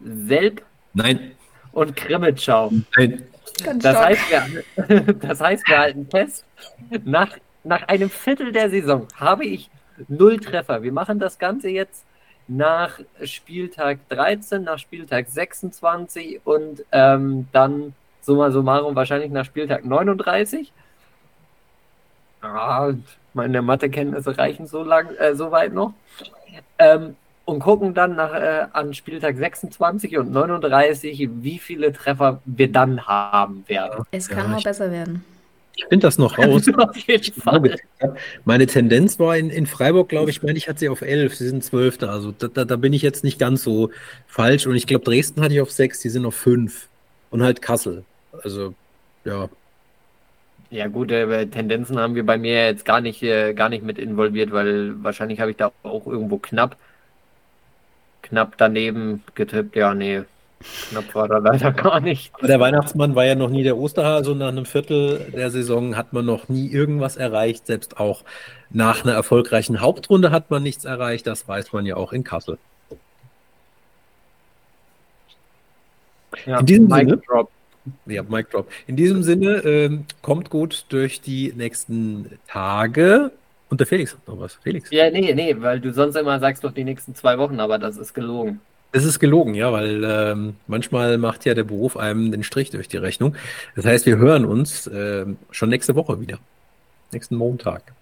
Selb 0.05 0.63
Nein. 0.95 1.33
und 1.73 1.97
Krimitschau. 1.97 2.73
Nein. 2.97 3.23
Das 3.79 3.97
heißt, 3.97 4.23
wir, 4.31 5.15
das 5.21 5.41
heißt, 5.41 5.69
wir 5.69 5.79
halten 5.79 6.07
fest, 6.11 6.45
nach, 7.05 7.37
nach 7.65 7.89
einem 7.89 8.09
Viertel 8.11 8.53
der 8.53 8.71
Saison 8.71 9.07
habe 9.17 9.45
ich 9.45 9.71
null 10.09 10.39
Treffer. 10.39 10.83
Wir 10.83 10.93
machen 10.93 11.19
das 11.19 11.39
Ganze 11.39 11.69
jetzt 11.69 12.05
nach 12.51 12.99
Spieltag 13.25 13.99
13, 14.09 14.65
nach 14.65 14.79
Spieltag 14.79 15.29
26 15.29 16.41
und 16.45 16.85
ähm, 16.91 17.47
dann 17.53 17.95
summa 18.23 18.51
summarum 18.51 18.97
wahrscheinlich 18.97 19.31
nach 19.31 19.45
Spieltag 19.45 19.85
39. 19.85 20.73
Ah, 22.43 22.93
meine 23.35 23.63
Mathekenntnisse 23.63 24.37
reichen 24.37 24.67
so 24.67 24.83
lang, 24.83 25.15
äh, 25.17 25.35
so 25.37 25.51
weit 25.53 25.73
noch. 25.73 25.93
Ähm, 26.79 27.15
und 27.45 27.61
gucken 27.61 27.95
dann 27.95 28.17
nach, 28.17 28.33
äh, 28.35 28.67
an 28.73 28.95
Spieltag 28.95 29.37
26 29.37 30.19
und 30.19 30.33
39, 30.33 31.29
wie 31.43 31.59
viele 31.59 31.93
Treffer 31.93 32.41
wir 32.45 32.71
dann 32.73 33.07
haben 33.07 33.65
werden. 33.69 34.05
Es 34.11 34.29
Ja, 34.29 34.37
kann 34.37 34.49
nur 34.51 34.59
ich- 34.59 34.65
besser 34.65 34.91
werden. 34.91 35.25
Ich 35.77 35.85
finde 35.85 36.07
das 36.07 36.19
noch 36.19 36.39
raus. 36.39 36.67
Meine 38.45 38.67
Tendenz 38.67 39.19
war 39.19 39.37
in, 39.37 39.51
in 39.51 39.67
Freiburg, 39.67 40.09
glaube 40.09 40.31
ich, 40.31 40.43
meine 40.43 40.59
ich, 40.59 40.69
hat 40.69 40.79
sie 40.79 40.89
auf 40.89 41.01
11, 41.01 41.35
sie 41.35 41.49
sind 41.49 41.65
Zwölfte. 41.65 42.11
Also 42.11 42.33
da, 42.33 42.49
da, 42.49 42.65
da 42.65 42.77
bin 42.77 42.93
ich 42.93 43.03
jetzt 43.03 43.25
nicht 43.25 43.39
ganz 43.39 43.63
so 43.63 43.91
falsch. 44.27 44.67
Und 44.67 44.77
ich 44.77 44.87
glaube, 44.87 45.05
Dresden 45.05 45.41
hatte 45.41 45.55
ich 45.55 45.61
auf 45.61 45.71
6, 45.71 46.01
die 46.01 46.11
sind 46.11 46.27
auf 46.27 46.35
5. 46.35 46.89
Und 47.31 47.43
halt 47.43 47.63
Kassel. 47.63 48.05
Also, 48.43 48.75
ja. 49.25 49.49
Ja, 50.71 50.87
gut, 50.87 51.11
äh, 51.11 51.47
Tendenzen 51.47 51.99
haben 51.99 52.15
wir 52.15 52.25
bei 52.25 52.39
mir 52.39 52.67
jetzt 52.67 52.85
gar 52.85 53.01
nicht, 53.01 53.23
äh, 53.23 53.55
gar 53.55 53.69
nicht 53.69 53.83
mit 53.83 53.99
involviert, 53.99 54.53
weil 54.53 55.03
wahrscheinlich 55.03 55.41
habe 55.41 55.51
ich 55.51 55.57
da 55.57 55.73
auch 55.83 56.07
irgendwo 56.07 56.39
knapp, 56.39 56.77
knapp 58.23 58.55
daneben 58.57 59.25
getippt. 59.35 59.75
Ja, 59.75 59.95
nee, 59.95 60.23
knapp 60.91 61.15
war 61.15 61.29
da 61.29 61.39
leider 61.39 61.73
gar 61.73 62.01
nicht. 62.01 62.33
Aber 62.35 62.47
der 62.47 62.61
Weihnachtsmann 62.61 63.15
war 63.15 63.25
ja 63.25 63.35
noch 63.35 63.51
nie 63.51 63.63
der 63.63 63.77
Osterhase 63.77 64.33
und 64.33 64.39
nach 64.39 64.49
einem 64.49 64.67
Viertel 64.67 65.31
der 65.35 65.51
Saison 65.51 65.97
hat 65.97 66.13
man 66.13 66.25
noch 66.27 66.49
nie 66.49 66.69
irgendwas 66.71 67.17
erreicht. 67.17 67.67
Selbst 67.67 67.99
auch 67.99 68.25
nach 68.71 69.05
einer 69.05 69.15
erfolgreichen 69.15 69.81
Hauptrunde 69.81 70.31
hat 70.31 70.51
man 70.51 70.63
nichts 70.63 70.85
erreicht. 70.85 71.27
Das 71.27 71.49
weiß 71.49 71.73
man 71.73 71.87
ja 71.87 71.97
auch 71.97 72.13
in 72.13 72.25
Kassel. 72.25 72.59
Ja, 76.47 76.61
In 76.61 76.67
diesem 76.67 76.87
Mic 76.89 76.99
Sinne- 77.01 77.17
Drop. 77.27 77.51
Ja, 78.07 78.23
Mic 78.23 78.51
Drop. 78.51 78.71
In 78.87 78.97
diesem 78.97 79.23
Sinne, 79.23 79.57
ähm, 79.65 80.05
kommt 80.23 80.51
gut 80.51 80.85
durch 80.91 81.21
die 81.21 81.53
nächsten 81.57 82.39
Tage. 82.47 83.33
Und 83.69 83.81
der 83.81 83.87
Felix 83.87 84.13
hat 84.13 84.27
noch 84.29 84.39
was. 84.39 84.55
Felix. 84.57 84.91
Ja, 84.91 85.11
nee, 85.11 85.33
nee, 85.35 85.57
weil 85.59 85.81
du 85.81 85.93
sonst 85.93 86.17
immer 86.17 86.39
sagst 86.41 86.65
doch 86.65 86.73
die 86.73 86.85
nächsten 86.85 87.15
zwei 87.15 87.39
Wochen, 87.39 87.61
aber 87.61 87.79
das 87.79 87.97
ist 87.97 88.15
gelogen. 88.15 88.61
Es 88.93 89.05
ist 89.05 89.21
gelogen, 89.21 89.55
ja, 89.55 89.73
weil 89.73 90.03
ähm, 90.05 90.57
manchmal 90.67 91.17
macht 91.17 91.45
ja 91.45 91.55
der 91.55 91.63
Beruf 91.63 91.97
einem 91.97 92.33
den 92.33 92.43
Strich 92.43 92.71
durch 92.71 92.89
die 92.89 92.97
Rechnung. 92.97 93.37
Das 93.77 93.85
heißt, 93.85 94.05
wir 94.07 94.17
hören 94.17 94.45
uns 94.45 94.91
ähm, 94.93 95.37
schon 95.53 95.69
nächste 95.69 95.95
Woche 95.95 96.21
wieder. 96.21 96.39
Nächsten 97.13 97.37
Montag. 97.37 97.93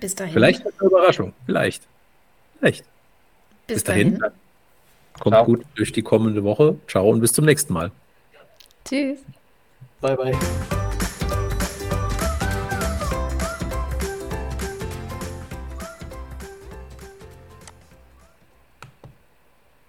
Bis 0.00 0.14
dahin. 0.14 0.32
Vielleicht 0.32 0.62
eine 0.62 0.72
Überraschung. 0.80 1.32
Vielleicht. 1.44 1.82
Vielleicht. 2.58 2.84
Bis, 3.66 3.76
bis 3.76 3.84
dahin. 3.84 4.18
dahin. 4.18 4.34
Kommt 5.18 5.34
Ciao. 5.34 5.44
gut 5.44 5.64
durch 5.74 5.92
die 5.92 6.02
kommende 6.02 6.42
Woche. 6.44 6.76
Ciao 6.88 7.10
und 7.10 7.20
bis 7.20 7.32
zum 7.32 7.44
nächsten 7.44 7.74
Mal. 7.74 7.90
Tschüss. 8.84 9.20
Bye, 10.00 10.16
bye. 10.16 10.79